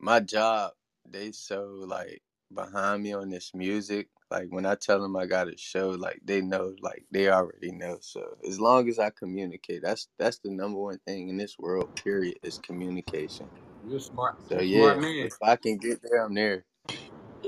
my 0.00 0.20
job, 0.20 0.72
they 1.08 1.32
so 1.32 1.84
like 1.86 2.22
behind 2.54 3.02
me 3.02 3.14
on 3.14 3.30
this 3.30 3.52
music. 3.54 4.08
Like 4.30 4.48
when 4.50 4.66
I 4.66 4.76
tell 4.76 5.00
them 5.02 5.16
I 5.16 5.26
got 5.26 5.48
a 5.48 5.56
show, 5.58 5.90
like 5.90 6.20
they 6.24 6.40
know, 6.42 6.74
like 6.82 7.04
they 7.12 7.30
already 7.30 7.72
know. 7.72 7.98
So 8.00 8.36
as 8.48 8.60
long 8.60 8.88
as 8.88 8.98
I 8.98 9.10
communicate, 9.10 9.82
that's 9.82 10.08
that's 10.18 10.38
the 10.38 10.50
number 10.50 10.78
one 10.80 10.98
thing 11.06 11.28
in 11.30 11.38
this 11.38 11.58
world. 11.58 11.90
Period 12.02 12.36
is 12.42 12.58
communication. 12.58 13.50
You're 13.88 14.00
smart, 14.00 14.36
So 14.50 14.60
you're 14.60 14.62
yeah, 14.62 14.94
smart 14.94 15.00
man. 15.00 15.28
if 15.28 15.34
I 15.42 15.56
can 15.56 15.78
get 15.78 16.00
there, 16.02 16.24
I'm 16.24 16.34
there. 16.34 16.66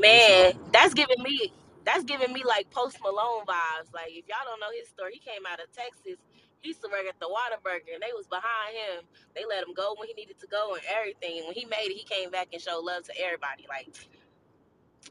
Man, 0.01 0.53
that's 0.73 0.95
giving 0.95 1.23
me 1.23 1.53
that's 1.87 2.05
giving 2.05 2.33
me 2.33 2.45
like 2.45 2.71
Post 2.71 2.99
Malone 3.03 3.47
vibes. 3.47 3.93
Like 3.95 4.11
if 4.13 4.27
y'all 4.29 4.45
don't 4.47 4.61
know 4.61 4.73
his 4.79 4.89
story, 4.89 5.15
he 5.15 5.21
came 5.21 5.47
out 5.51 5.61
of 5.61 5.73
Texas. 5.73 6.19
He 6.63 6.71
used 6.71 6.83
to 6.83 6.89
work 6.91 7.07
at 7.09 7.21
the 7.21 7.27
Whataburger, 7.31 7.95
and 7.95 8.03
they 8.03 8.13
was 8.17 8.27
behind 8.29 8.75
him. 8.75 9.05
They 9.37 9.45
let 9.49 9.63
him 9.67 9.75
go 9.75 9.95
when 9.99 10.09
he 10.09 10.15
needed 10.15 10.41
to 10.41 10.49
go 10.49 10.75
and 10.75 10.83
everything. 10.91 11.39
And 11.39 11.47
when 11.49 11.55
he 11.57 11.67
made 11.67 11.93
it, 11.93 11.97
he 11.97 12.05
came 12.05 12.31
back 12.31 12.49
and 12.53 12.63
showed 12.63 12.83
love 12.85 13.05
to 13.05 13.15
everybody. 13.21 13.67
Like, 13.69 13.89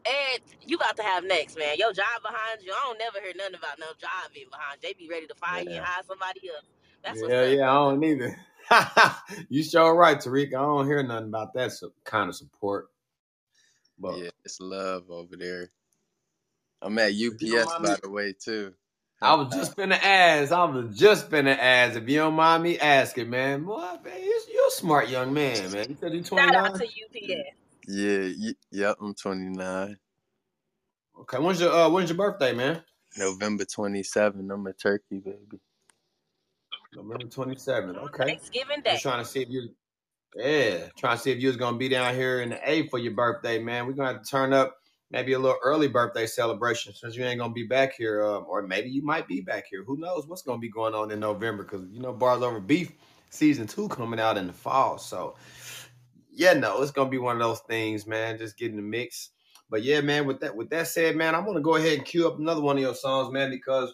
Ed, 0.06 0.42
you 0.68 0.78
about 0.78 0.98
to 0.98 1.04
have 1.04 1.24
next, 1.26 1.58
man. 1.58 1.78
Your 1.78 1.94
job 1.94 2.22
behind 2.24 2.62
you. 2.64 2.74
I 2.74 2.82
don't 2.88 3.00
never 3.00 3.22
hear 3.22 3.34
nothing 3.38 3.56
about 3.56 3.80
no 3.80 3.94
job 4.02 4.34
being 4.34 4.50
behind. 4.52 4.80
you. 4.82 4.90
They 4.90 4.94
be 4.94 5.10
ready 5.10 5.28
to 5.28 5.36
fire 5.36 5.64
you 5.68 5.78
and 5.78 5.86
hire 5.86 6.04
somebody 6.08 6.50
else. 6.50 6.66
That's 7.04 7.22
what's 7.22 7.38
Yeah, 7.38 7.44
up, 7.44 7.58
yeah, 7.58 7.72
I 7.72 7.74
don't 7.76 8.04
either. 8.04 8.38
you 9.50 9.64
sure 9.64 9.96
right, 9.96 10.18
Tariq. 10.18 10.50
I 10.50 10.52
don't 10.62 10.88
hear 10.88 11.04
nothing 11.04 11.30
about 11.30 11.54
that 11.56 11.72
kind 12.06 12.30
of 12.30 12.36
support. 12.36 12.88
But 14.00 14.22
Yeah, 14.22 14.30
it's 14.46 14.60
love 14.62 15.12
over 15.12 15.36
there. 15.38 15.72
I'm 16.84 17.00
at 17.00 17.12
if 17.12 17.18
you 17.18 17.32
don't 17.32 17.62
UPS 17.64 17.74
by 17.82 17.90
me, 17.90 17.96
the 18.04 18.10
way 18.10 18.34
too. 18.34 18.74
I 19.22 19.36
was 19.36 19.54
just 19.56 19.78
finna 19.78 19.98
ask. 20.02 20.52
I 20.52 20.66
was 20.66 20.98
just 20.98 21.30
finna 21.30 21.58
ask. 21.58 21.96
If 21.98 22.10
you 22.10 22.18
don't 22.18 22.34
mind 22.34 22.64
me 22.64 22.78
asking, 22.78 23.30
man, 23.30 23.64
boy, 23.64 23.80
man, 24.04 24.22
you, 24.22 24.42
you're 24.54 24.68
a 24.68 24.72
smart 24.72 25.10
young 25.10 25.34
man, 25.34 25.72
man. 25.72 25.90
You 25.90 25.96
said 26.00 26.14
you're 26.14 26.24
29. 26.24 26.54
Shout 26.54 26.56
out 26.56 26.76
29. 26.76 26.80
to 26.80 26.86
UPS. 26.86 27.58
Yeah, 27.88 28.48
y- 28.50 28.56
yep. 28.72 28.98
I'm 29.02 29.14
29. 29.16 29.98
Okay, 31.22 31.38
when's 31.40 31.62
your 31.62 31.72
uh, 31.72 31.90
when's 31.90 32.10
your 32.10 32.18
birthday, 32.18 32.54
man? 32.54 32.84
November 33.18 33.66
27. 33.66 34.52
I'm 34.52 34.68
a 34.68 34.74
turkey 34.74 35.20
baby. 35.20 35.60
November 36.96 37.28
27. 37.28 37.96
Okay. 37.96 38.26
Thanksgiving 38.26 38.82
Just 38.86 39.04
Day. 39.04 39.10
trying 39.10 39.24
to 39.24 39.30
see 39.30 39.42
if 39.42 39.50
you, 39.50 39.70
yeah, 40.36 40.88
trying 40.98 41.18
to 41.18 41.24
see 41.24 41.32
if 41.32 41.40
you 41.40 41.48
was 41.48 41.58
gonna 41.58 41.78
be 41.78 41.90
down 41.90 42.14
here 42.16 42.42
in 42.42 42.50
the 42.50 42.70
A 42.70 42.88
for 42.90 43.00
your 43.00 43.14
birthday, 43.14 43.60
man. 43.60 43.88
We're 43.88 43.94
gonna 43.94 44.14
have 44.14 44.24
to 44.24 44.30
turn 44.30 44.54
up 44.54 44.78
maybe 45.14 45.34
a 45.34 45.40
little 45.40 45.60
early 45.64 45.88
birthday 45.88 46.26
celebration 46.26 46.94
since 46.94 47.16
you 47.16 47.24
ain't 47.24 47.40
gonna 47.40 47.54
be 47.54 47.64
back 47.64 47.94
here, 47.94 48.26
um, 48.26 48.46
or 48.50 48.64
maybe 48.64 48.90
you 48.90 49.04
might 49.04 49.28
be 49.28 49.40
back 49.40 49.66
here. 49.70 49.84
Who 49.84 49.96
knows 49.98 50.28
what's 50.28 50.42
gonna 50.42 50.60
be 50.60 50.70
going 50.70 50.96
on 50.96 51.12
in 51.12 51.20
November? 51.20 51.64
Because 51.64 51.86
you 51.92 52.02
know, 52.02 52.12
Bars 52.12 52.42
Over 52.42 52.60
Beef 52.60 52.92
season 53.30 53.68
two 53.68 53.88
coming 53.88 54.20
out 54.20 54.38
in 54.38 54.48
the 54.48 54.54
fall, 54.54 54.98
so 54.98 55.36
yeah, 56.32 56.54
no, 56.54 56.82
it's 56.82 56.92
gonna 56.92 57.10
be 57.10 57.20
one 57.20 57.36
of 57.36 57.42
those 57.42 57.62
things, 57.62 58.08
man. 58.08 58.40
Just 58.40 58.58
getting 58.58 58.76
the 58.76 58.82
mix. 58.82 59.30
But 59.70 59.84
yeah, 59.84 60.02
man. 60.02 60.26
With 60.26 60.40
that, 60.42 60.56
with 60.56 60.70
that 60.72 60.88
said, 60.88 61.16
man, 61.16 61.36
I'm 61.36 61.46
gonna 61.46 61.62
go 61.62 61.76
ahead 61.76 61.98
and 61.98 62.06
cue 62.06 62.28
up 62.28 62.40
another 62.40 62.62
one 62.62 62.76
of 62.76 62.82
your 62.82 62.96
songs, 62.96 63.32
man, 63.32 63.52
because 63.52 63.94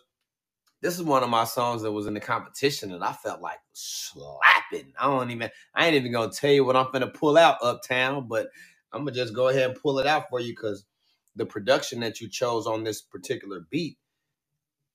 this 0.82 0.96
is 0.96 1.04
one 1.04 1.24
of 1.24 1.30
my 1.30 1.44
songs 1.44 1.82
that 1.82 1.92
was 1.92 2.08
in 2.08 2.14
the 2.14 2.20
competition 2.22 2.94
and 2.94 3.04
I 3.04 3.12
felt 3.12 3.42
like 3.42 3.60
slapping. 3.74 4.94
I 4.98 5.08
don't 5.08 5.32
even 5.32 5.50
I 5.76 5.86
ain't 5.86 5.96
even 5.96 6.14
gonna 6.14 6.32
tell 6.32 6.52
you 6.52 6.64
what 6.64 6.78
I'm 6.78 6.92
gonna 6.94 7.08
pull 7.08 7.38
out 7.38 7.58
uptown, 7.62 8.28
but 8.30 8.48
I'm 8.94 9.02
gonna 9.02 9.12
just 9.12 9.34
go 9.34 9.50
ahead 9.50 9.70
and 9.70 9.80
pull 9.80 10.00
it 10.00 10.08
out 10.08 10.30
for 10.30 10.40
you 10.40 10.54
because 10.54 10.86
the 11.40 11.48
production 11.48 12.02
that 12.02 12.22
you 12.22 12.30
chose 12.30 12.68
on 12.68 12.86
this 12.86 13.02
particular 13.02 13.62
beat, 13.72 13.98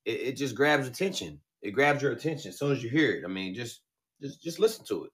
it, 0.07 0.13
it 0.13 0.37
just 0.39 0.57
grabs 0.57 0.89
attention. 0.89 1.41
It 1.63 1.73
grabs 1.73 2.03
your 2.03 2.13
attention 2.13 2.51
as 2.51 2.59
soon 2.59 2.73
as 2.73 2.85
you 2.85 2.91
hear 2.91 3.13
it. 3.13 3.25
I 3.25 3.29
mean, 3.29 3.55
just 3.55 3.83
just 4.23 4.43
just 4.43 4.61
listen 4.61 4.87
to 4.87 5.07
it. 5.07 5.13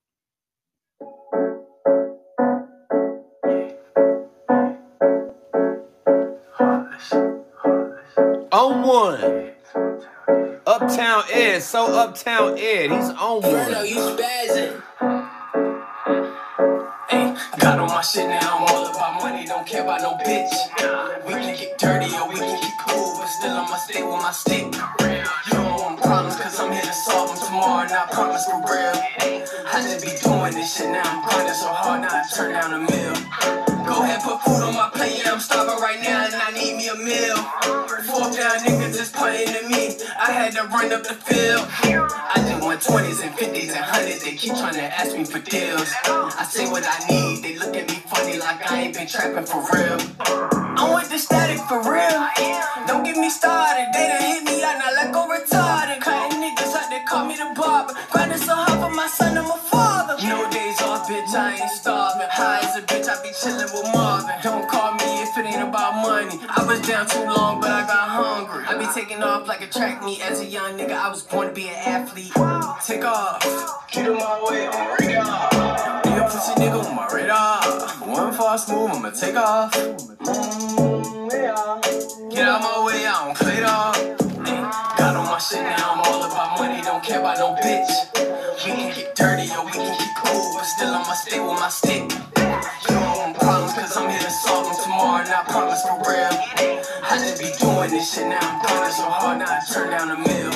On 8.53 8.83
one. 8.87 9.53
Uptown 10.67 11.25
Ed, 11.33 11.61
so 11.61 11.87
Uptown 11.95 12.59
Ed, 12.59 12.91
he's 12.91 13.11
on 13.11 13.41
Bruno, 13.43 13.79
one. 13.79 13.87
you 13.89 13.97
spazzing. 13.97 14.83
Hey, 17.09 17.37
got 17.61 17.79
on 17.81 17.89
my 17.89 18.03
shit 18.03 18.29
now. 18.29 18.80
Don't 19.51 19.67
care 19.67 19.83
about 19.83 20.01
no 20.01 20.17
bitch. 20.25 20.55
We 21.27 21.33
can 21.33 21.57
get 21.59 21.77
dirty 21.77 22.07
or 22.15 22.29
we 22.29 22.37
can 22.37 22.61
get 22.61 22.79
cool, 22.87 23.19
but 23.19 23.27
still 23.27 23.51
I'ma 23.51 23.77
stay 23.79 24.01
with 24.01 24.23
my 24.23 24.31
stick. 24.31 24.63
You 24.63 25.53
don't 25.53 25.81
want 25.83 26.01
problems, 26.01 26.37
cause 26.37 26.61
I'm 26.61 26.71
here 26.71 26.81
to 26.81 26.93
solve 26.93 27.35
them 27.35 27.47
tomorrow, 27.49 27.83
and 27.83 27.93
I 27.93 28.07
promise 28.13 28.45
for 28.45 28.63
real. 28.63 28.95
I 29.67 29.83
just 29.83 30.05
be 30.07 30.13
doing 30.23 30.55
this 30.55 30.77
shit 30.77 30.91
now. 30.91 31.03
I'm 31.05 31.29
grinding 31.29 31.55
so 31.55 31.67
hard, 31.67 32.03
now 32.03 32.11
I 32.13 32.23
turn 32.33 32.53
down 32.53 32.75
a 32.75 32.79
meal. 32.79 33.60
Go 34.01 34.07
ahead, 34.07 34.23
put 34.23 34.41
food 34.41 34.63
on 34.65 34.73
my 34.73 34.89
plate, 34.89 35.21
I'm 35.27 35.39
starving 35.39 35.77
right 35.77 36.01
now, 36.01 36.25
and 36.25 36.33
I 36.35 36.51
need 36.53 36.75
me 36.79 36.89
a 36.89 36.97
meal. 36.97 37.37
Fourth 38.09 38.35
down 38.35 38.57
niggas 38.65 38.97
just 38.97 39.13
punting 39.13 39.45
to 39.53 39.69
me. 39.69 39.93
I 40.17 40.33
had 40.33 40.53
to 40.55 40.63
run 40.73 40.91
up 40.91 41.03
the 41.03 41.13
field. 41.13 41.69
I 41.69 42.37
just 42.41 42.65
want 42.65 42.81
20s 42.81 43.21
and 43.23 43.37
50s 43.37 43.77
and 43.77 43.85
100s. 43.85 44.25
They 44.25 44.37
keep 44.37 44.57
trying 44.57 44.73
to 44.81 44.85
ask 44.85 45.15
me 45.15 45.25
for 45.25 45.39
deals. 45.41 45.93
I 46.07 46.49
say 46.49 46.65
what 46.71 46.85
I 46.89 46.97
need. 47.13 47.45
They 47.45 47.59
look 47.59 47.77
at 47.77 47.91
me 47.91 47.97
funny 48.09 48.39
like 48.39 48.73
I 48.73 48.85
ain't 48.85 48.95
been 48.95 49.07
trapping 49.07 49.45
for 49.45 49.61
real. 49.69 50.01
I 50.81 50.89
want 50.89 51.11
the 51.11 51.19
static 51.19 51.61
for 51.69 51.85
real. 51.85 52.25
Don't 52.87 53.05
get 53.05 53.19
me 53.19 53.29
started. 53.29 53.93
They 53.93 54.09
done 54.09 54.23
hit 54.23 54.45
me 54.45 54.60
chilling 63.43 63.73
with 63.73 63.89
Marvin. 63.95 64.37
Don't 64.43 64.69
call 64.69 64.95
me 64.95 65.23
if 65.23 65.37
it 65.39 65.47
ain't 65.47 65.63
about 65.63 66.03
money. 66.03 66.39
I 66.49 66.65
was 66.65 66.81
down 66.87 67.07
too 67.07 67.25
long, 67.25 67.61
but 67.61 67.71
I 67.71 67.87
got 67.87 68.09
hungry. 68.09 68.65
I 68.69 68.77
be 68.77 68.87
taking 68.93 69.23
off 69.23 69.49
like 69.49 69.63
a 69.63 69.67
track 69.67 70.05
meet. 70.05 70.21
As 70.21 70.41
a 70.41 70.47
young 70.47 70.77
nigga, 70.79 70.93
I 70.93 71.09
was 71.09 71.23
born 71.23 71.49
to 71.49 71.55
be 71.55 71.69
an 71.69 71.75
athlete. 71.75 72.33
Take 72.87 73.05
off. 73.05 73.41
Get 73.91 74.09
on 74.09 74.19
my 74.19 74.45
way 74.49 74.67
on 74.67 74.75
my 74.75 74.97
radar. 75.01 75.51
Nigga, 76.05 76.25
pussy 76.31 76.53
nigga 76.61 76.85
on 76.85 76.95
my 76.95 77.09
radar. 77.13 77.63
One 78.07 78.33
false 78.35 78.69
move, 78.69 78.91
I'ma 78.91 79.11
take 79.11 79.37
off. 79.37 79.73
Mm. 79.73 81.31
Get 82.31 82.47
out 82.47 82.61
my 82.61 82.85
way, 82.87 83.07
I 83.07 83.25
don't 83.25 83.37
play 83.37 83.61
dog. 83.61 83.97
Ay, 84.47 84.95
got 84.99 85.17
on 85.17 85.27
my 85.27 85.39
shit 85.39 85.63
now, 85.63 85.93
I'm 85.93 86.01
all 86.01 86.25
about 86.25 86.59
money, 86.59 86.83
don't 86.83 87.03
care 87.03 87.21
about 87.21 87.39
no 87.39 87.55
bitch. 87.63 87.91
We 88.65 88.73
can 88.73 88.95
get 88.95 89.15
dirty 89.15 89.51
or 89.53 89.65
we 89.65 89.73
can 89.73 89.99
get 89.99 90.17
cool, 90.25 90.55
but 90.55 90.65
still 90.65 90.95
I'ma 90.95 91.15
stay 91.15 91.41
with 91.41 91.59
my 91.59 91.69
stick 91.69 92.40
solve 94.41 94.65
them 94.65 94.77
tomorrow, 94.83 95.25
I 95.29 95.45
promise 95.45 95.83
for 95.83 96.01
real. 96.09 96.33
I 97.05 97.19
just 97.21 97.37
be 97.41 97.53
doing 97.61 97.91
this 97.91 98.15
shit 98.15 98.27
now, 98.27 98.41
I'm 98.41 98.61
grinding 98.65 98.93
so 98.97 99.05
hard, 99.05 99.39
now 99.39 99.53
I 99.53 99.61
turn 99.69 99.91
down 99.91 100.11
a 100.11 100.19
meal. 100.19 100.53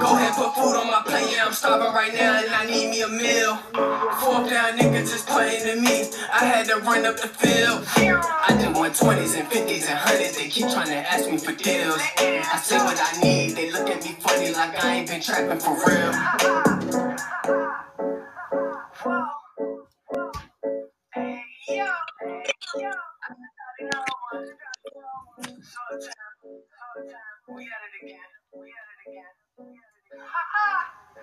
Go 0.00 0.12
ahead, 0.12 0.34
put 0.36 0.54
food 0.54 0.76
on 0.76 0.86
my 0.88 1.02
plate, 1.06 1.32
yeah, 1.32 1.46
I'm 1.46 1.52
starving 1.52 1.92
right 1.94 2.12
now, 2.12 2.38
and 2.38 2.52
I 2.52 2.66
need 2.66 2.90
me 2.90 3.00
a 3.02 3.08
meal. 3.08 3.56
Four 4.20 4.44
down, 4.44 4.76
niggas 4.76 5.08
just 5.08 5.26
playing 5.26 5.64
to 5.64 5.80
me, 5.80 6.12
I 6.32 6.44
had 6.44 6.66
to 6.68 6.76
run 6.84 7.06
up 7.06 7.16
the 7.16 7.28
field. 7.28 7.86
I 7.96 8.52
did 8.58 8.76
120s 8.76 9.38
and 9.40 9.48
50s 9.48 9.88
and 9.88 9.98
100s, 9.98 10.36
they 10.36 10.48
keep 10.48 10.68
trying 10.68 10.88
to 10.88 11.00
ask 11.00 11.30
me 11.30 11.38
for 11.38 11.52
deals. 11.52 12.00
I 12.18 12.60
say 12.62 12.76
what 12.78 13.00
I 13.00 13.20
need, 13.22 13.56
they 13.56 13.72
look 13.72 13.88
at 13.88 14.04
me 14.04 14.12
funny 14.20 14.52
like 14.52 14.84
I 14.84 14.96
ain't 14.96 15.08
been 15.08 15.22
trapping 15.22 15.58
for 15.58 15.74
real. 15.86 16.12
Hey. 21.14 21.45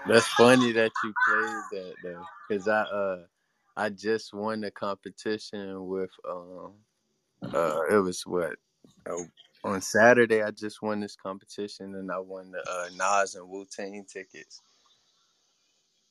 That's 0.07 0.27
funny 0.29 0.73
that 0.73 0.91
you 1.03 1.13
played 1.27 1.63
that 1.71 1.95
though, 2.03 2.25
cause 2.51 2.67
I 2.67 2.81
uh 2.81 3.17
I 3.77 3.89
just 3.89 4.33
won 4.33 4.61
the 4.61 4.71
competition 4.71 5.87
with 5.87 6.11
um 6.29 6.73
uh 7.53 7.81
it 7.91 7.97
was 8.03 8.23
what 8.25 8.55
uh, 9.09 9.23
on 9.63 9.81
Saturday 9.81 10.43
I 10.43 10.51
just 10.51 10.81
won 10.81 10.99
this 10.99 11.15
competition 11.15 11.95
and 11.95 12.11
I 12.11 12.19
won 12.19 12.51
the 12.51 12.59
uh, 12.59 12.89
Nas 12.95 13.35
and 13.35 13.49
Wu 13.49 13.65
Tang 13.65 14.05
tickets. 14.11 14.61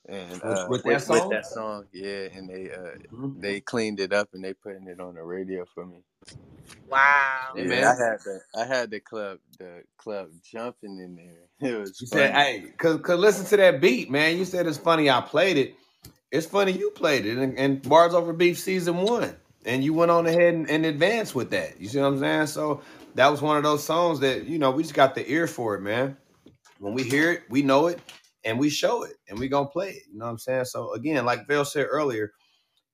And 0.09 0.42
With, 0.44 0.59
uh, 0.59 0.68
with 0.68 0.84
that 0.84 1.03
with, 1.03 1.09
with 1.09 1.24
song? 1.24 1.30
that 1.30 1.46
song, 1.46 1.86
yeah, 1.92 2.28
and 2.34 2.48
they 2.50 2.70
uh 2.72 2.98
Mhm. 3.12 3.36
they 3.40 3.61
cleaned 3.61 4.00
it 4.00 4.12
up 4.12 4.30
and 4.34 4.44
they 4.44 4.55
putting 4.55 4.88
it 4.88 5.00
on 5.00 5.14
the 5.14 5.22
radio 5.22 5.64
for 5.74 5.86
me. 5.86 6.05
Wow. 6.88 7.55
Yeah, 7.55 7.64
man. 7.64 7.84
I 7.84 7.90
had 7.96 8.18
the 8.24 8.40
I 8.57 8.64
had 8.66 8.90
the 8.90 9.00
club 9.00 9.38
the 9.59 9.82
club 9.98 10.30
jumping 10.42 10.98
in 10.98 11.16
there. 11.16 11.48
It 11.72 11.80
was 11.80 12.00
You 12.00 12.07
funny. 12.11 12.22
said, 12.22 12.34
hey, 12.34 12.64
cause, 12.78 13.00
cause 13.03 13.18
listen 13.18 13.46
to 13.46 13.57
that 13.59 13.80
beat, 13.80 14.11
man. 14.11 14.38
You 14.38 14.44
said 14.44 14.66
it's 14.66 14.78
funny 14.78 15.11
I 15.11 15.20
played 15.22 15.57
it. 15.59 15.76
It's 16.32 16.46
funny 16.46 16.72
you 16.72 16.90
played 16.90 17.26
it. 17.26 17.38
And, 17.38 17.59
and 17.59 17.82
Bars 17.82 18.14
Over 18.14 18.32
Beef 18.32 18.59
season 18.59 18.98
one. 18.98 19.36
And 19.66 19.84
you 19.84 19.94
went 19.94 20.11
on 20.11 20.26
ahead 20.26 20.55
and, 20.55 20.70
and 20.70 20.86
advanced 20.86 21.34
with 21.34 21.50
that. 21.50 21.80
You 21.80 21.88
see 21.88 22.00
what 22.00 22.09
I'm 22.09 22.18
saying? 22.20 22.48
So 22.48 22.82
that 23.16 23.28
was 23.28 23.42
one 23.42 23.57
of 23.59 23.64
those 23.64 23.84
songs 23.84 24.20
that, 24.20 24.46
you 24.46 24.59
know, 24.59 24.70
we 24.72 24.82
just 24.84 24.94
got 24.94 25.14
the 25.14 25.30
ear 25.30 25.46
for 25.46 25.74
it, 25.76 25.82
man. 25.82 26.16
When 26.78 26.94
we 26.94 27.05
hear 27.05 27.32
it, 27.32 27.44
we 27.50 27.62
know 27.62 27.88
it 27.88 28.00
and 28.45 28.59
we 28.59 28.70
show 28.70 29.05
it 29.05 29.16
and 29.28 29.38
we 29.38 29.49
gonna 29.49 29.68
play 29.68 29.90
it. 29.90 30.03
You 30.11 30.18
know 30.18 30.26
what 30.26 30.32
I'm 30.32 30.38
saying? 30.38 30.66
So 30.66 30.95
again, 30.95 31.24
like 31.24 31.47
Vell 31.47 31.64
said 31.64 31.86
earlier, 31.88 32.32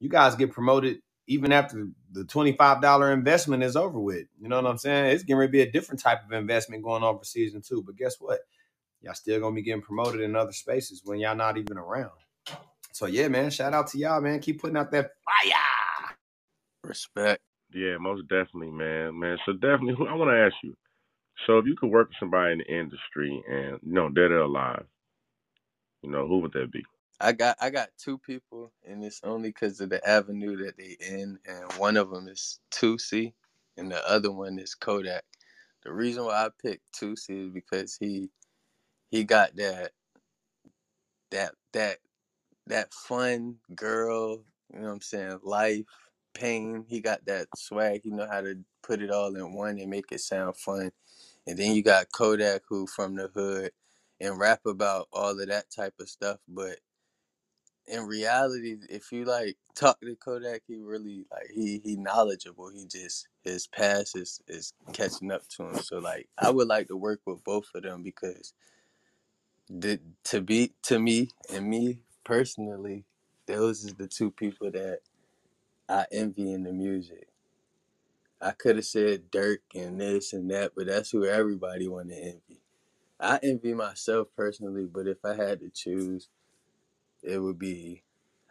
you 0.01 0.09
guys 0.09 0.35
get 0.35 0.53
promoted 0.53 0.99
even 1.27 1.53
after 1.53 1.87
the 2.13 2.25
$25 2.25 3.13
investment 3.13 3.63
is 3.63 3.77
over 3.77 4.01
with. 4.01 4.27
You 4.41 4.49
know 4.49 4.57
what 4.57 4.71
I'm 4.71 4.79
saying? 4.79 5.13
It's 5.13 5.25
going 5.25 5.47
to 5.47 5.51
be 5.51 5.61
a 5.61 5.71
different 5.71 6.01
type 6.01 6.25
of 6.25 6.33
investment 6.33 6.83
going 6.83 7.03
on 7.03 7.19
for 7.19 7.25
season 7.25 7.61
two. 7.61 7.83
But 7.83 7.97
guess 7.97 8.17
what? 8.19 8.41
Y'all 9.01 9.15
still 9.15 9.39
gonna 9.41 9.55
be 9.55 9.63
getting 9.63 9.83
promoted 9.83 10.21
in 10.21 10.35
other 10.35 10.53
spaces 10.53 11.03
when 11.05 11.21
y'all 11.21 11.37
not 11.37 11.57
even 11.57 11.79
around. 11.79 12.11
So 12.93 13.07
yeah, 13.07 13.29
man, 13.29 13.51
shout 13.51 13.73
out 13.73 13.87
to 13.89 13.99
y'all, 13.99 14.21
man. 14.21 14.41
Keep 14.41 14.61
putting 14.61 14.77
out 14.77 14.91
that 14.91 15.11
fire. 15.25 16.17
Respect. 16.83 17.41
Yeah, 17.73 17.97
most 17.99 18.23
definitely, 18.29 18.71
man, 18.71 19.19
man. 19.19 19.39
So 19.47 19.53
definitely, 19.53 19.95
I 20.09 20.15
want 20.15 20.31
to 20.31 20.37
ask 20.37 20.55
you. 20.65 20.75
So 21.47 21.59
if 21.59 21.67
you 21.67 21.77
could 21.77 21.91
work 21.91 22.09
with 22.09 22.17
somebody 22.19 22.53
in 22.53 22.59
the 22.59 22.77
industry 22.77 23.41
and 23.49 23.79
you 23.87 23.93
know 23.93 24.09
dead 24.09 24.33
or 24.33 24.41
alive, 24.41 24.85
you 26.03 26.11
know 26.11 26.27
who 26.29 26.41
would 26.41 26.53
that 26.55 26.73
be? 26.73 26.85
I 27.21 27.33
got 27.33 27.57
I 27.61 27.71
got 27.71 27.91
two 27.99 28.19
people, 28.19 28.73
and 28.87 29.05
it's 29.05 29.23
only 29.25 29.51
because 29.51 29.81
of 29.81 29.91
the 29.91 30.07
avenue 30.09 30.57
that 30.65 30.79
they 30.79 30.97
in, 31.01 31.39
and 31.47 31.73
one 31.75 31.99
of 31.99 32.11
them 32.11 32.29
is 32.29 32.61
Toosii, 32.73 33.35
and 33.77 33.93
the 33.93 34.09
other 34.09 34.33
one 34.33 34.61
is 34.61 34.77
Kodak. 34.77 35.25
The 35.85 35.93
reason 35.93 36.25
why 36.27 36.47
I 36.47 36.51
picked 36.63 37.01
Toosii 37.01 37.49
is 37.49 37.53
because 37.55 37.97
he 38.01 38.31
he 39.11 39.25
got 39.25 39.57
that 39.57 39.93
that 41.33 41.53
that 41.75 41.99
that 42.69 42.95
fun 42.95 43.57
girl, 43.75 44.45
you 44.73 44.81
know 44.81 44.87
what 44.89 44.93
I'm 44.95 45.01
saying, 45.03 45.41
life, 45.45 45.85
pain. 46.35 46.85
He 46.89 47.01
got 47.01 47.27
that 47.27 47.49
swag. 47.57 48.03
He 48.05 48.11
know 48.11 48.29
how 48.31 48.43
to 48.43 48.57
put 48.83 49.03
it 49.03 49.11
all 49.13 49.37
in 49.37 49.55
one 49.55 49.79
and 49.79 49.91
make 49.91 50.13
it 50.13 50.21
sound 50.21 50.57
fun. 50.57 50.93
And 51.47 51.59
then 51.59 51.75
you 51.75 51.83
got 51.83 52.13
Kodak, 52.13 52.63
who 52.69 52.87
from 52.87 53.17
the 53.17 53.29
hood, 53.35 53.73
and 54.21 54.39
rap 54.39 54.62
about 54.66 55.09
all 55.12 55.41
of 55.41 55.49
that 55.49 55.71
type 55.71 55.95
of 56.01 56.09
stuff, 56.09 56.39
but 56.49 56.77
in 57.89 58.07
reality, 58.07 58.79
if 58.91 59.12
you 59.12 59.27
like 59.27 59.59
talk 59.77 60.01
to 60.03 60.16
Kodak, 60.16 60.62
he 60.69 60.79
really 60.79 61.27
like 61.33 61.51
he 61.55 61.81
he 61.85 61.97
knowledgeable. 61.97 62.71
He 62.71 62.87
just 62.87 63.29
his 63.45 63.69
past 63.69 64.16
is 64.16 64.41
is 64.49 64.75
catching 64.95 65.33
up 65.33 65.49
to 65.51 65.64
him. 65.64 65.77
So 65.77 65.99
like 66.01 66.29
I 66.39 66.51
would 66.51 66.69
like 66.69 66.89
to 66.89 66.97
work 66.97 67.23
with 67.27 67.45
both 67.45 67.66
of 67.77 67.85
them 67.85 68.05
because 68.05 68.55
the 69.71 70.01
to 70.27 70.41
be 70.43 70.75
to 70.85 70.99
me 70.99 71.31
and 71.53 71.69
me 71.69 72.01
personally, 72.25 73.05
those 73.47 73.85
is 73.85 73.95
the 73.95 74.09
two 74.09 74.31
people 74.31 74.71
that 74.73 75.01
I 75.89 76.07
envy 76.12 76.53
in 76.53 76.64
the 76.64 76.73
music. 76.73 77.29
I 78.43 78.53
could 78.53 78.77
have 78.77 78.87
said 78.87 79.33
Durk 79.33 79.59
and 79.75 80.01
this 80.01 80.33
and 80.33 80.51
that, 80.51 80.73
but 80.77 80.87
that's 80.89 81.11
who 81.11 81.27
everybody 81.27 81.89
want 81.89 82.11
to 82.11 82.16
envy. 82.16 82.62
I 83.21 83.39
envy 83.43 83.75
myself 83.75 84.29
personally, 84.37 84.87
but 84.87 85.09
if 85.09 85.25
I 85.25 85.35
had 85.35 85.61
to 85.61 85.71
choose, 85.71 86.29
it 87.23 87.39
would 87.39 87.59
be 87.59 88.05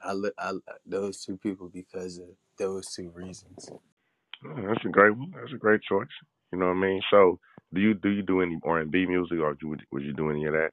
I 0.04 0.14
look 0.14 0.34
I 0.38 0.54
those 0.86 1.24
two 1.26 1.38
people 1.38 1.70
because 1.70 2.20
of 2.20 2.30
those 2.60 2.94
two 2.94 3.12
reasons. 3.12 3.70
Oh, 4.46 4.68
that's 4.68 4.86
a 4.86 4.90
great 4.90 5.18
one. 5.18 5.32
That's 5.36 5.54
a 5.54 5.58
great 5.58 5.82
choice. 5.84 6.08
You 6.52 6.60
know 6.60 6.68
what 6.68 6.78
I 6.78 6.82
mean? 6.82 7.02
So 7.12 7.40
do 7.74 7.82
you 7.82 7.94
do 7.96 8.10
you 8.10 8.24
do 8.24 8.42
any 8.42 8.60
R 8.66 8.80
and 8.80 8.92
B 8.92 9.06
music 9.06 9.40
or 9.40 9.56
do, 9.56 9.76
would 9.92 10.04
you 10.04 10.14
do 10.14 10.32
any 10.32 10.46
of 10.46 10.54
that? 10.54 10.72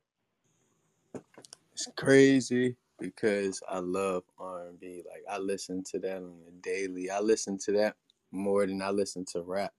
It's 1.74 1.88
crazy 1.96 2.76
because 3.00 3.62
I 3.68 3.78
love 3.80 4.24
R 4.38 4.68
and 4.68 4.80
B. 4.80 5.02
Like 5.08 5.24
I 5.30 5.38
listen 5.38 5.84
to 5.92 5.98
that 6.00 6.18
on 6.18 6.36
a 6.48 6.52
daily. 6.62 7.10
I 7.10 7.20
listen 7.20 7.58
to 7.66 7.72
that 7.72 7.96
more 8.32 8.66
than 8.66 8.82
I 8.82 8.90
listen 8.90 9.24
to 9.32 9.42
rap. 9.42 9.74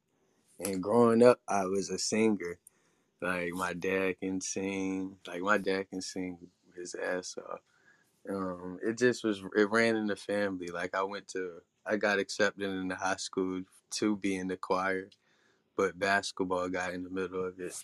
And 0.59 0.83
growing 0.83 1.23
up, 1.23 1.41
I 1.47 1.65
was 1.65 1.89
a 1.89 1.99
singer. 1.99 2.59
Like 3.21 3.53
my 3.53 3.73
dad 3.73 4.19
can 4.19 4.41
sing. 4.41 5.17
Like 5.27 5.41
my 5.41 5.57
dad 5.57 5.89
can 5.89 6.01
sing 6.01 6.37
his 6.75 6.95
ass 6.95 7.35
off. 7.37 7.59
Um, 8.29 8.79
it 8.83 8.97
just 8.97 9.23
was. 9.23 9.43
It 9.55 9.69
ran 9.69 9.95
in 9.95 10.07
the 10.07 10.15
family. 10.15 10.67
Like 10.67 10.95
I 10.95 11.03
went 11.03 11.27
to. 11.29 11.61
I 11.85 11.97
got 11.97 12.19
accepted 12.19 12.63
in 12.63 12.87
the 12.87 12.95
high 12.95 13.17
school 13.17 13.61
to 13.91 14.17
be 14.17 14.35
in 14.35 14.47
the 14.47 14.57
choir, 14.57 15.09
but 15.75 15.99
basketball 15.99 16.69
got 16.69 16.93
in 16.93 17.03
the 17.03 17.09
middle 17.09 17.45
of 17.45 17.59
it. 17.59 17.83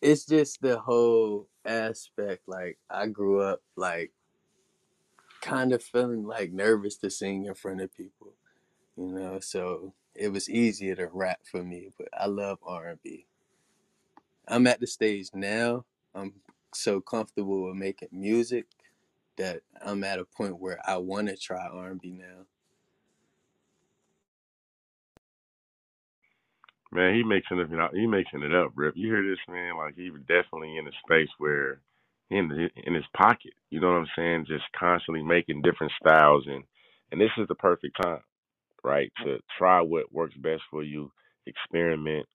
It's 0.00 0.24
just 0.24 0.62
the 0.62 0.78
whole 0.78 1.48
aspect. 1.64 2.42
Like 2.46 2.78
I 2.88 3.06
grew 3.06 3.42
up 3.42 3.62
like 3.76 4.12
kind 5.40 5.72
of 5.72 5.82
feeling 5.82 6.24
like 6.26 6.52
nervous 6.52 6.96
to 6.98 7.10
sing 7.10 7.44
in 7.46 7.54
front 7.54 7.80
of 7.80 7.94
people, 7.94 8.34
you 8.96 9.06
know. 9.12 9.40
So 9.40 9.94
it 10.14 10.28
was 10.28 10.48
easier 10.48 10.94
to 10.96 11.08
rap 11.12 11.40
for 11.50 11.62
me. 11.62 11.90
But 11.98 12.08
I 12.18 12.26
love 12.26 12.58
R 12.64 12.88
and 12.88 13.02
B. 13.02 13.26
I'm 14.48 14.66
at 14.66 14.80
the 14.80 14.86
stage 14.86 15.30
now. 15.34 15.84
I'm 16.14 16.34
so 16.74 17.00
comfortable 17.00 17.66
with 17.66 17.76
making 17.76 18.08
music 18.12 18.66
that 19.38 19.62
I'm 19.84 20.04
at 20.04 20.20
a 20.20 20.26
point 20.26 20.60
where 20.60 20.80
I 20.86 20.98
want 20.98 21.28
to 21.28 21.36
try 21.36 21.66
R 21.68 21.90
and 21.90 22.00
B 22.00 22.12
now. 22.12 22.46
Man, 26.92 27.14
he 27.14 27.24
mixing 27.24 27.58
it. 27.60 27.70
Know, 27.70 27.90
he 27.92 28.06
mixing 28.06 28.42
it 28.44 28.54
up, 28.54 28.72
Ripp. 28.74 28.94
You 28.96 29.08
hear 29.08 29.28
this 29.28 29.40
man? 29.48 29.76
Like 29.76 29.96
he 29.96 30.10
definitely 30.28 30.78
in 30.78 30.88
a 30.88 30.92
space 31.04 31.28
where 31.38 31.80
in 32.30 32.70
in 32.86 32.94
his 32.94 33.04
pocket. 33.16 33.52
You 33.70 33.80
know 33.80 33.88
what 33.88 33.98
I'm 33.98 34.08
saying? 34.16 34.46
Just 34.48 34.64
constantly 34.78 35.22
making 35.22 35.62
different 35.62 35.92
styles, 36.00 36.44
and 36.48 36.64
and 37.12 37.20
this 37.20 37.30
is 37.38 37.48
the 37.48 37.56
perfect 37.56 37.98
time, 38.02 38.22
right, 38.84 39.12
to 39.24 39.38
try 39.58 39.80
what 39.82 40.12
works 40.12 40.36
best 40.36 40.62
for 40.70 40.82
you, 40.84 41.12
experiment. 41.50 42.26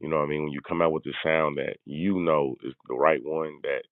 You 0.00 0.08
know 0.08 0.18
what 0.18 0.26
I 0.26 0.28
mean? 0.28 0.44
When 0.44 0.52
you 0.52 0.60
come 0.60 0.82
out 0.82 0.92
with 0.92 1.04
the 1.04 1.14
sound 1.24 1.58
that 1.58 1.76
you 1.86 2.20
know 2.20 2.56
is 2.62 2.74
the 2.88 2.94
right 2.94 3.20
one, 3.24 3.58
that 3.62 3.82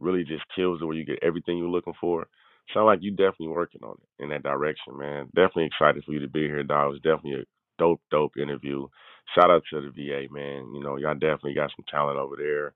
really 0.00 0.24
just 0.24 0.42
kills 0.54 0.80
it, 0.80 0.84
where 0.84 0.96
you 0.96 1.04
get 1.04 1.22
everything 1.22 1.58
you're 1.58 1.68
looking 1.68 1.94
for. 2.00 2.26
Sound 2.74 2.86
like 2.86 3.00
you 3.02 3.10
definitely 3.10 3.48
working 3.48 3.82
on 3.84 3.96
it 3.98 4.22
in 4.22 4.30
that 4.30 4.42
direction, 4.42 4.98
man. 4.98 5.26
Definitely 5.26 5.66
excited 5.66 6.04
for 6.04 6.12
you 6.12 6.20
to 6.20 6.28
be 6.28 6.42
here, 6.42 6.62
dog. 6.62 6.88
It 6.88 6.92
was 6.92 7.00
definitely 7.02 7.42
a 7.42 7.44
dope, 7.78 8.00
dope 8.10 8.36
interview. 8.36 8.86
Shout 9.34 9.50
out 9.50 9.62
to 9.70 9.80
the 9.80 9.90
VA, 9.90 10.32
man. 10.32 10.72
You 10.74 10.82
know, 10.82 10.96
y'all 10.96 11.14
definitely 11.14 11.54
got 11.54 11.70
some 11.76 11.84
talent 11.90 12.18
over 12.18 12.36
there. 12.36 12.74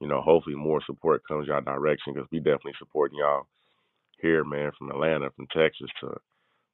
You 0.00 0.08
know, 0.08 0.20
hopefully 0.20 0.56
more 0.56 0.80
support 0.86 1.22
comes 1.26 1.48
y'all 1.48 1.60
direction 1.60 2.14
because 2.14 2.28
we 2.30 2.38
definitely 2.38 2.74
supporting 2.78 3.18
y'all 3.18 3.46
here, 4.20 4.44
man, 4.44 4.70
from 4.78 4.90
Atlanta, 4.90 5.30
from 5.36 5.46
Texas 5.52 5.90
to 6.00 6.16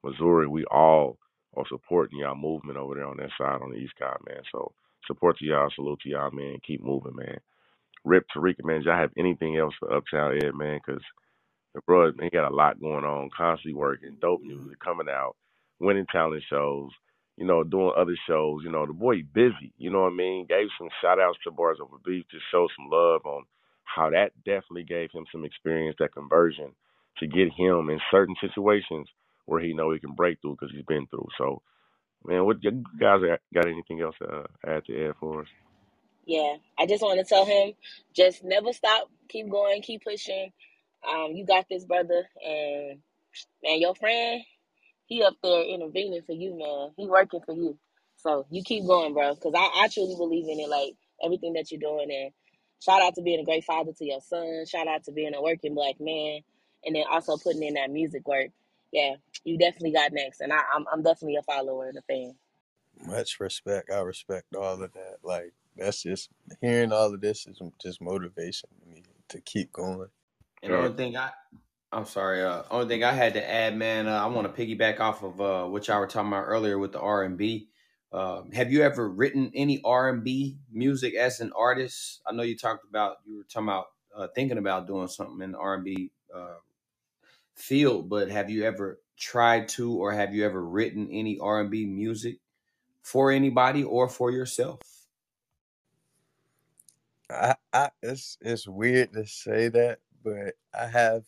Missouri. 0.02 0.46
We 0.46 0.64
all 0.66 1.18
are 1.56 1.64
supporting 1.68 2.18
y'all 2.18 2.34
movement 2.34 2.78
over 2.78 2.94
there 2.94 3.06
on 3.06 3.16
that 3.18 3.30
side 3.38 3.60
on 3.62 3.70
the 3.70 3.78
East 3.78 3.94
Side, 3.98 4.18
man. 4.26 4.42
So 4.52 4.72
support 5.06 5.38
to 5.38 5.44
y'all, 5.44 5.70
salute 5.74 6.00
to 6.00 6.08
y'all, 6.08 6.30
man. 6.30 6.58
Keep 6.66 6.82
moving, 6.82 7.16
man. 7.16 7.38
Ripp 8.04 8.26
Terecka, 8.34 8.64
man. 8.64 8.82
Y'all 8.82 8.96
have 8.96 9.12
anything 9.16 9.56
else 9.56 9.74
for 9.78 9.92
Uptown 9.92 10.38
Ed, 10.42 10.54
man? 10.54 10.80
Because 10.84 11.02
the 11.74 11.80
bro, 11.86 12.12
he 12.20 12.30
got 12.30 12.50
a 12.50 12.54
lot 12.54 12.80
going 12.80 13.04
on, 13.04 13.30
constantly 13.36 13.74
working, 13.74 14.16
dope 14.20 14.40
mm-hmm. 14.40 14.58
music 14.58 14.80
coming 14.80 15.08
out, 15.08 15.36
winning 15.80 16.06
talent 16.12 16.42
shows, 16.48 16.90
you 17.36 17.46
know, 17.46 17.64
doing 17.64 17.92
other 17.96 18.16
shows. 18.28 18.60
You 18.64 18.70
know, 18.70 18.86
the 18.86 18.92
boy 18.92 19.22
busy. 19.32 19.72
You 19.78 19.90
know 19.90 20.02
what 20.02 20.12
I 20.12 20.16
mean? 20.16 20.46
Gave 20.48 20.68
some 20.78 20.88
shout 21.00 21.20
outs 21.20 21.38
to 21.44 21.50
Bars 21.50 21.78
Over 21.80 21.96
Beef, 22.04 22.24
just 22.30 22.44
show 22.50 22.68
some 22.76 22.90
love 22.90 23.22
on 23.24 23.44
how 23.84 24.10
that 24.10 24.32
definitely 24.44 24.84
gave 24.84 25.10
him 25.12 25.24
some 25.30 25.44
experience, 25.44 25.96
that 25.98 26.14
conversion 26.14 26.72
to 27.18 27.26
get 27.26 27.52
him 27.56 27.90
in 27.90 28.00
certain 28.10 28.34
situations 28.40 29.08
where 29.46 29.60
he 29.60 29.74
know 29.74 29.92
he 29.92 29.98
can 29.98 30.14
break 30.14 30.40
through 30.40 30.56
because 30.58 30.74
he's 30.74 30.84
been 30.84 31.06
through. 31.06 31.28
So, 31.38 31.62
man, 32.24 32.44
what 32.44 32.62
you 32.62 32.84
guys 32.98 33.20
got 33.52 33.66
anything 33.66 34.00
else 34.00 34.16
to 34.20 34.28
uh, 34.28 34.46
add 34.66 34.84
to 34.86 35.06
Ed 35.06 35.12
for 35.20 35.42
us? 35.42 35.48
Yeah, 36.26 36.56
I 36.78 36.86
just 36.86 37.02
want 37.02 37.18
to 37.18 37.24
tell 37.24 37.44
him, 37.44 37.74
just 38.14 38.42
never 38.42 38.72
stop, 38.72 39.10
keep 39.28 39.50
going, 39.50 39.82
keep 39.82 40.02
pushing. 40.04 40.52
Um, 41.06 41.32
you 41.32 41.44
got 41.44 41.66
this, 41.68 41.84
brother, 41.84 42.24
and 42.42 43.00
man, 43.62 43.80
your 43.80 43.94
friend, 43.94 44.40
he 45.06 45.22
up 45.22 45.34
there 45.42 45.62
intervening 45.62 46.22
for 46.24 46.32
you, 46.32 46.58
man. 46.58 46.92
He 46.96 47.06
working 47.06 47.40
for 47.44 47.54
you. 47.54 47.78
So 48.16 48.46
you 48.50 48.62
keep 48.62 48.86
going, 48.86 49.12
bro, 49.12 49.34
because 49.34 49.52
I, 49.54 49.84
I 49.84 49.88
truly 49.88 50.16
believe 50.16 50.48
in 50.48 50.60
it, 50.60 50.68
like 50.68 50.94
everything 51.22 51.52
that 51.54 51.70
you're 51.70 51.80
doing. 51.80 52.08
And 52.10 52.32
shout 52.80 53.02
out 53.02 53.14
to 53.16 53.22
being 53.22 53.40
a 53.40 53.44
great 53.44 53.64
father 53.64 53.92
to 53.92 54.04
your 54.04 54.20
son. 54.20 54.64
Shout 54.66 54.88
out 54.88 55.04
to 55.04 55.12
being 55.12 55.34
a 55.34 55.42
working 55.42 55.74
black 55.74 55.96
man, 56.00 56.40
and 56.84 56.96
then 56.96 57.04
also 57.10 57.36
putting 57.36 57.62
in 57.62 57.74
that 57.74 57.90
music 57.90 58.26
work. 58.26 58.48
Yeah, 58.94 59.16
you 59.44 59.58
definitely 59.58 59.92
got 59.92 60.12
next, 60.12 60.40
and 60.40 60.52
I, 60.52 60.60
I'm 60.74 60.86
I'm 60.92 61.02
definitely 61.02 61.36
a 61.36 61.42
follower 61.42 61.88
and 61.88 61.98
a 61.98 62.02
fan. 62.02 62.34
Much 63.06 63.40
respect. 63.40 63.90
I 63.90 64.00
respect 64.00 64.54
all 64.54 64.82
of 64.82 64.92
that. 64.92 65.16
Like 65.24 65.52
that's 65.76 66.04
just 66.04 66.30
hearing 66.60 66.92
all 66.92 67.12
of 67.12 67.20
this 67.20 67.46
is 67.48 67.60
just 67.82 68.00
motivation 68.00 68.70
to 68.80 68.88
me 68.88 69.02
to 69.30 69.40
keep 69.40 69.72
going. 69.72 70.08
And 70.62 70.72
the 70.72 70.78
only 70.78 70.96
thing 70.96 71.16
I, 71.16 71.30
I'm 71.92 72.06
sorry, 72.06 72.44
uh, 72.44 72.62
only 72.70 72.88
thing 72.88 73.04
I 73.04 73.12
had 73.12 73.34
to 73.34 73.50
add, 73.50 73.76
man, 73.76 74.06
uh, 74.06 74.22
I 74.22 74.26
want 74.26 74.54
to 74.54 74.66
piggyback 74.66 75.00
off 75.00 75.24
of 75.24 75.40
uh, 75.40 75.66
what 75.66 75.88
y'all 75.88 76.00
were 76.00 76.06
talking 76.06 76.28
about 76.28 76.44
earlier 76.44 76.78
with 76.78 76.92
the 76.92 77.00
R 77.00 77.24
and 77.24 77.36
B. 77.36 77.68
Uh, 78.12 78.42
have 78.52 78.72
you 78.72 78.82
ever 78.82 79.08
written 79.10 79.50
any 79.56 79.80
R 79.84 80.08
and 80.08 80.22
B 80.22 80.58
music 80.72 81.14
as 81.14 81.40
an 81.40 81.52
artist? 81.56 82.22
I 82.28 82.32
know 82.32 82.44
you 82.44 82.56
talked 82.56 82.84
about 82.88 83.16
you 83.26 83.38
were 83.38 83.44
talking 83.44 83.68
about 83.68 83.86
uh, 84.16 84.28
thinking 84.36 84.58
about 84.58 84.86
doing 84.86 85.08
something 85.08 85.42
in 85.42 85.52
the 85.52 85.58
R 85.58 85.74
and 85.74 85.84
B 85.84 86.12
uh, 86.34 86.54
field, 87.54 88.08
but 88.08 88.30
have 88.30 88.50
you 88.50 88.64
ever 88.64 89.00
tried 89.18 89.68
to, 89.70 89.94
or 89.94 90.12
have 90.12 90.34
you 90.34 90.44
ever 90.44 90.62
written 90.62 91.08
any 91.10 91.38
R 91.38 91.60
and 91.60 91.70
B 91.70 91.86
music 91.86 92.38
for 93.02 93.30
anybody 93.30 93.84
or 93.84 94.08
for 94.08 94.30
yourself? 94.30 94.80
I, 97.30 97.56
I 97.72 97.90
it's 98.02 98.38
it's 98.40 98.68
weird 98.68 99.12
to 99.14 99.26
say 99.26 99.68
that, 99.68 100.00
but 100.22 100.54
I 100.78 100.86
have 100.86 101.24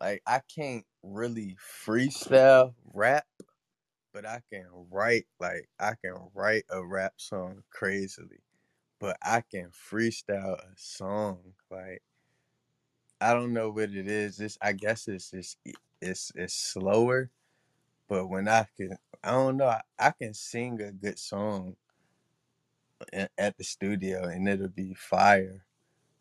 like 0.00 0.22
I 0.26 0.40
can't 0.54 0.84
really 1.02 1.56
freestyle 1.86 2.74
rap, 2.92 3.26
but 4.12 4.26
I 4.26 4.42
can 4.52 4.66
write 4.90 5.26
like 5.40 5.68
I 5.78 5.94
can 6.02 6.14
write 6.34 6.64
a 6.70 6.84
rap 6.84 7.14
song 7.18 7.62
crazily. 7.70 8.40
But 9.00 9.18
I 9.22 9.42
can 9.42 9.70
freestyle 9.70 10.58
a 10.58 10.72
song 10.76 11.40
like 11.70 12.02
I 13.20 13.32
don't 13.32 13.52
know 13.52 13.70
what 13.70 13.90
it 13.90 14.08
is. 14.08 14.40
It's 14.40 14.58
I 14.60 14.72
guess 14.72 15.08
it's 15.08 15.30
just 15.30 15.58
it's 16.00 16.32
it's 16.34 16.54
slower, 16.54 17.30
but 18.08 18.28
when 18.28 18.48
I 18.48 18.66
can 18.76 18.98
I 19.24 19.32
don't 19.32 19.56
know 19.56 19.68
I, 19.68 19.82
I 19.98 20.10
can 20.12 20.34
sing 20.34 20.80
a 20.82 20.92
good 20.92 21.18
song 21.18 21.76
at 23.12 23.56
the 23.56 23.64
studio 23.64 24.24
and 24.24 24.48
it'll 24.48 24.68
be 24.68 24.94
fire. 24.94 25.64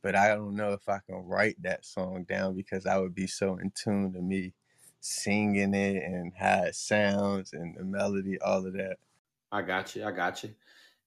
But 0.01 0.15
I 0.15 0.35
don't 0.35 0.55
know 0.55 0.73
if 0.73 0.87
I 0.87 0.99
can 0.99 1.25
write 1.25 1.61
that 1.63 1.85
song 1.85 2.25
down 2.25 2.55
because 2.55 2.85
I 2.85 2.99
would 2.99 3.15
be 3.15 3.27
so 3.27 3.57
in 3.57 3.71
tune 3.71 4.13
to 4.13 4.21
me 4.21 4.53
singing 4.99 5.73
it 5.73 6.03
and 6.03 6.33
how 6.35 6.63
it 6.63 6.75
sounds 6.75 7.53
and 7.53 7.75
the 7.75 7.83
melody, 7.83 8.39
all 8.39 8.65
of 8.65 8.73
that. 8.73 8.97
I 9.51 9.61
got 9.61 9.95
you. 9.95 10.05
I 10.05 10.11
got 10.11 10.43
you. 10.43 10.53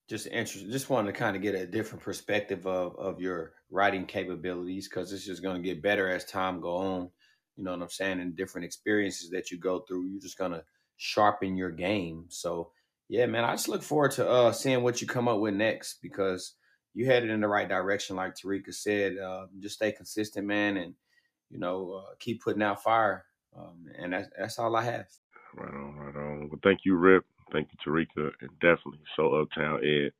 Just 0.08 0.26
interested. 0.26 0.70
Just 0.70 0.90
wanted 0.90 1.12
to 1.12 1.18
kind 1.18 1.36
of 1.36 1.42
get 1.42 1.54
a 1.54 1.66
different 1.66 2.02
perspective 2.02 2.66
of 2.66 2.96
of 2.96 3.20
your 3.20 3.54
writing 3.70 4.06
capabilities 4.06 4.88
because 4.88 5.12
it's 5.12 5.24
just 5.24 5.42
going 5.42 5.60
to 5.60 5.66
get 5.66 5.82
better 5.82 6.08
as 6.08 6.24
time 6.24 6.60
go 6.60 6.76
on. 6.76 7.10
You 7.56 7.64
know 7.64 7.72
what 7.72 7.82
I'm 7.82 7.90
saying? 7.90 8.20
And 8.20 8.36
different 8.36 8.64
experiences 8.64 9.30
that 9.30 9.50
you 9.50 9.58
go 9.58 9.80
through, 9.80 10.06
you're 10.06 10.20
just 10.20 10.38
gonna 10.38 10.62
sharpen 10.96 11.56
your 11.56 11.72
game. 11.72 12.26
So 12.28 12.70
yeah, 13.08 13.26
man, 13.26 13.44
I 13.44 13.52
just 13.52 13.68
look 13.68 13.82
forward 13.82 14.12
to 14.12 14.28
uh 14.28 14.52
seeing 14.52 14.84
what 14.84 15.00
you 15.00 15.08
come 15.08 15.26
up 15.26 15.40
with 15.40 15.54
next 15.54 15.98
because 16.00 16.54
you 16.94 17.06
headed 17.06 17.30
in 17.30 17.40
the 17.40 17.48
right 17.48 17.68
direction, 17.68 18.16
like 18.16 18.34
Terecka 18.34 18.72
said. 18.72 19.18
Uh, 19.18 19.46
just 19.60 19.76
stay 19.76 19.92
consistent, 19.92 20.46
man, 20.46 20.76
and 20.76 20.94
you 21.50 21.58
know 21.58 22.02
uh, 22.02 22.14
keep 22.18 22.42
putting 22.42 22.62
out 22.62 22.82
fire. 22.82 23.24
Um, 23.56 23.86
and 23.98 24.12
that's 24.12 24.28
that's 24.38 24.58
all 24.58 24.76
I 24.76 24.84
have. 24.84 25.06
Right 25.54 25.72
on, 25.74 25.96
right 25.96 26.16
on. 26.16 26.48
Well, 26.50 26.60
thank 26.62 26.80
you, 26.84 26.96
Ripp. 26.96 27.24
Thank 27.52 27.68
you, 27.72 27.78
Terecka, 27.84 28.30
and 28.40 28.50
definitely 28.60 29.00
so 29.16 29.34
Uptown 29.34 29.80
Ed, 29.84 30.12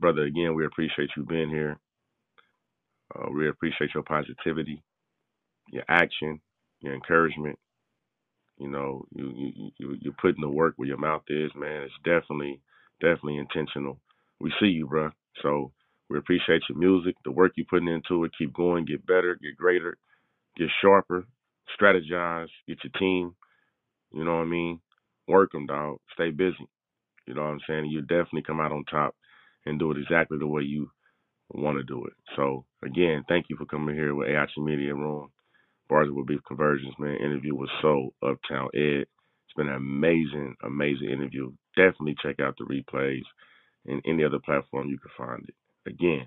brother. 0.00 0.22
Again, 0.24 0.54
we 0.54 0.66
appreciate 0.66 1.10
you 1.16 1.24
being 1.24 1.48
here. 1.48 1.78
Uh, 3.14 3.30
we 3.32 3.48
appreciate 3.48 3.90
your 3.94 4.02
positivity, 4.04 4.82
your 5.72 5.84
action, 5.88 6.40
your 6.80 6.94
encouragement. 6.94 7.58
You 8.58 8.68
know, 8.70 9.04
you 9.14 9.32
you 9.36 9.70
you 9.78 9.96
you're 10.00 10.14
putting 10.20 10.42
the 10.42 10.50
work 10.50 10.74
where 10.76 10.88
your 10.88 10.98
mouth 10.98 11.22
is, 11.28 11.50
man. 11.56 11.82
It's 11.84 11.94
definitely 12.04 12.60
definitely 13.00 13.38
intentional. 13.38 14.00
We 14.40 14.52
see 14.60 14.68
you, 14.68 14.86
bro. 14.86 15.10
So 15.42 15.72
we 16.10 16.18
appreciate 16.18 16.62
your 16.68 16.78
music, 16.78 17.16
the 17.24 17.32
work 17.32 17.52
you're 17.56 17.66
putting 17.70 17.88
into 17.88 18.24
it. 18.24 18.32
Keep 18.38 18.54
going, 18.54 18.84
get 18.84 19.06
better, 19.06 19.36
get 19.42 19.56
greater, 19.56 19.98
get 20.56 20.68
sharper, 20.82 21.26
strategize, 21.80 22.48
get 22.68 22.78
your 22.84 22.92
team. 22.98 23.34
You 24.12 24.24
know 24.24 24.36
what 24.36 24.42
I 24.42 24.46
mean? 24.46 24.80
Work 25.28 25.52
them, 25.52 25.66
dog. 25.66 25.98
Stay 26.14 26.30
busy. 26.30 26.68
You 27.26 27.34
know 27.34 27.42
what 27.42 27.50
I'm 27.52 27.60
saying? 27.68 27.86
You 27.86 28.02
definitely 28.02 28.42
come 28.42 28.60
out 28.60 28.72
on 28.72 28.84
top 28.84 29.14
and 29.66 29.78
do 29.78 29.92
it 29.92 29.98
exactly 29.98 30.38
the 30.38 30.46
way 30.46 30.62
you 30.62 30.90
want 31.50 31.78
to 31.78 31.84
do 31.84 32.04
it. 32.06 32.12
So 32.36 32.64
again, 32.84 33.24
thank 33.28 33.46
you 33.48 33.56
for 33.56 33.66
coming 33.66 33.94
here 33.94 34.14
with 34.14 34.28
AIT 34.28 34.50
Media 34.58 34.94
Room. 34.94 35.28
Bars 35.88 36.08
with 36.10 36.26
Beef 36.26 36.40
Conversions, 36.46 36.94
man. 36.98 37.16
Interview 37.16 37.54
was 37.54 37.70
so 37.82 38.12
Uptown 38.22 38.68
Ed. 38.74 39.06
It's 39.06 39.56
been 39.56 39.68
an 39.68 39.76
amazing, 39.76 40.54
amazing 40.62 41.10
interview. 41.10 41.52
Definitely 41.76 42.16
check 42.22 42.40
out 42.40 42.56
the 42.58 42.64
replays 42.64 43.22
and 43.86 44.02
any 44.06 44.24
other 44.24 44.38
platform 44.44 44.88
you 44.88 44.98
can 44.98 45.10
find 45.16 45.48
it. 45.48 45.90
Again, 45.90 46.26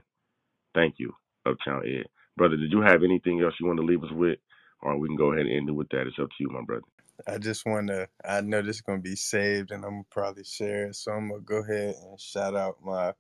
thank 0.74 0.96
you, 0.98 1.14
Uptown 1.46 1.84
Ed. 1.86 2.08
Brother, 2.38 2.58
did 2.58 2.72
you 2.72 2.82
have 2.82 3.04
anything 3.04 3.42
else 3.42 3.54
you 3.60 3.68
want 3.68 3.80
to 3.80 3.86
leave 3.86 4.04
us 4.04 4.12
with? 4.12 4.40
Or 4.82 4.98
we 4.98 5.10
can 5.10 5.18
go 5.18 5.32
ahead 5.34 5.46
and 5.46 5.56
end 5.56 5.70
it 5.70 5.74
with 5.74 5.90
that. 5.90 6.08
It's 6.08 6.18
up 6.20 6.30
to 6.30 6.36
you, 6.40 6.50
my 6.50 6.64
brother. 6.66 6.82
I 7.28 7.38
just 7.38 7.68
want 7.68 7.88
to, 7.88 8.08
I 8.26 8.42
know 8.42 8.64
this 8.64 8.78
is 8.78 8.82
going 8.82 9.00
to 9.00 9.10
be 9.10 9.16
saved 9.16 9.72
and 9.72 9.86
I'm 9.86 9.92
going 9.92 10.04
to 10.04 10.10
probably 10.10 10.44
share 10.44 10.88
it. 10.88 10.96
So 10.96 11.12
I'm 11.12 11.30
going 11.30 11.42
to 11.42 11.46
go 11.46 11.58
ahead 11.58 11.96
and 12.04 12.20
shout 12.20 12.56
out 12.56 12.78
my 12.84 13.14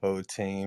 whole 0.00 0.22
team 0.22 0.66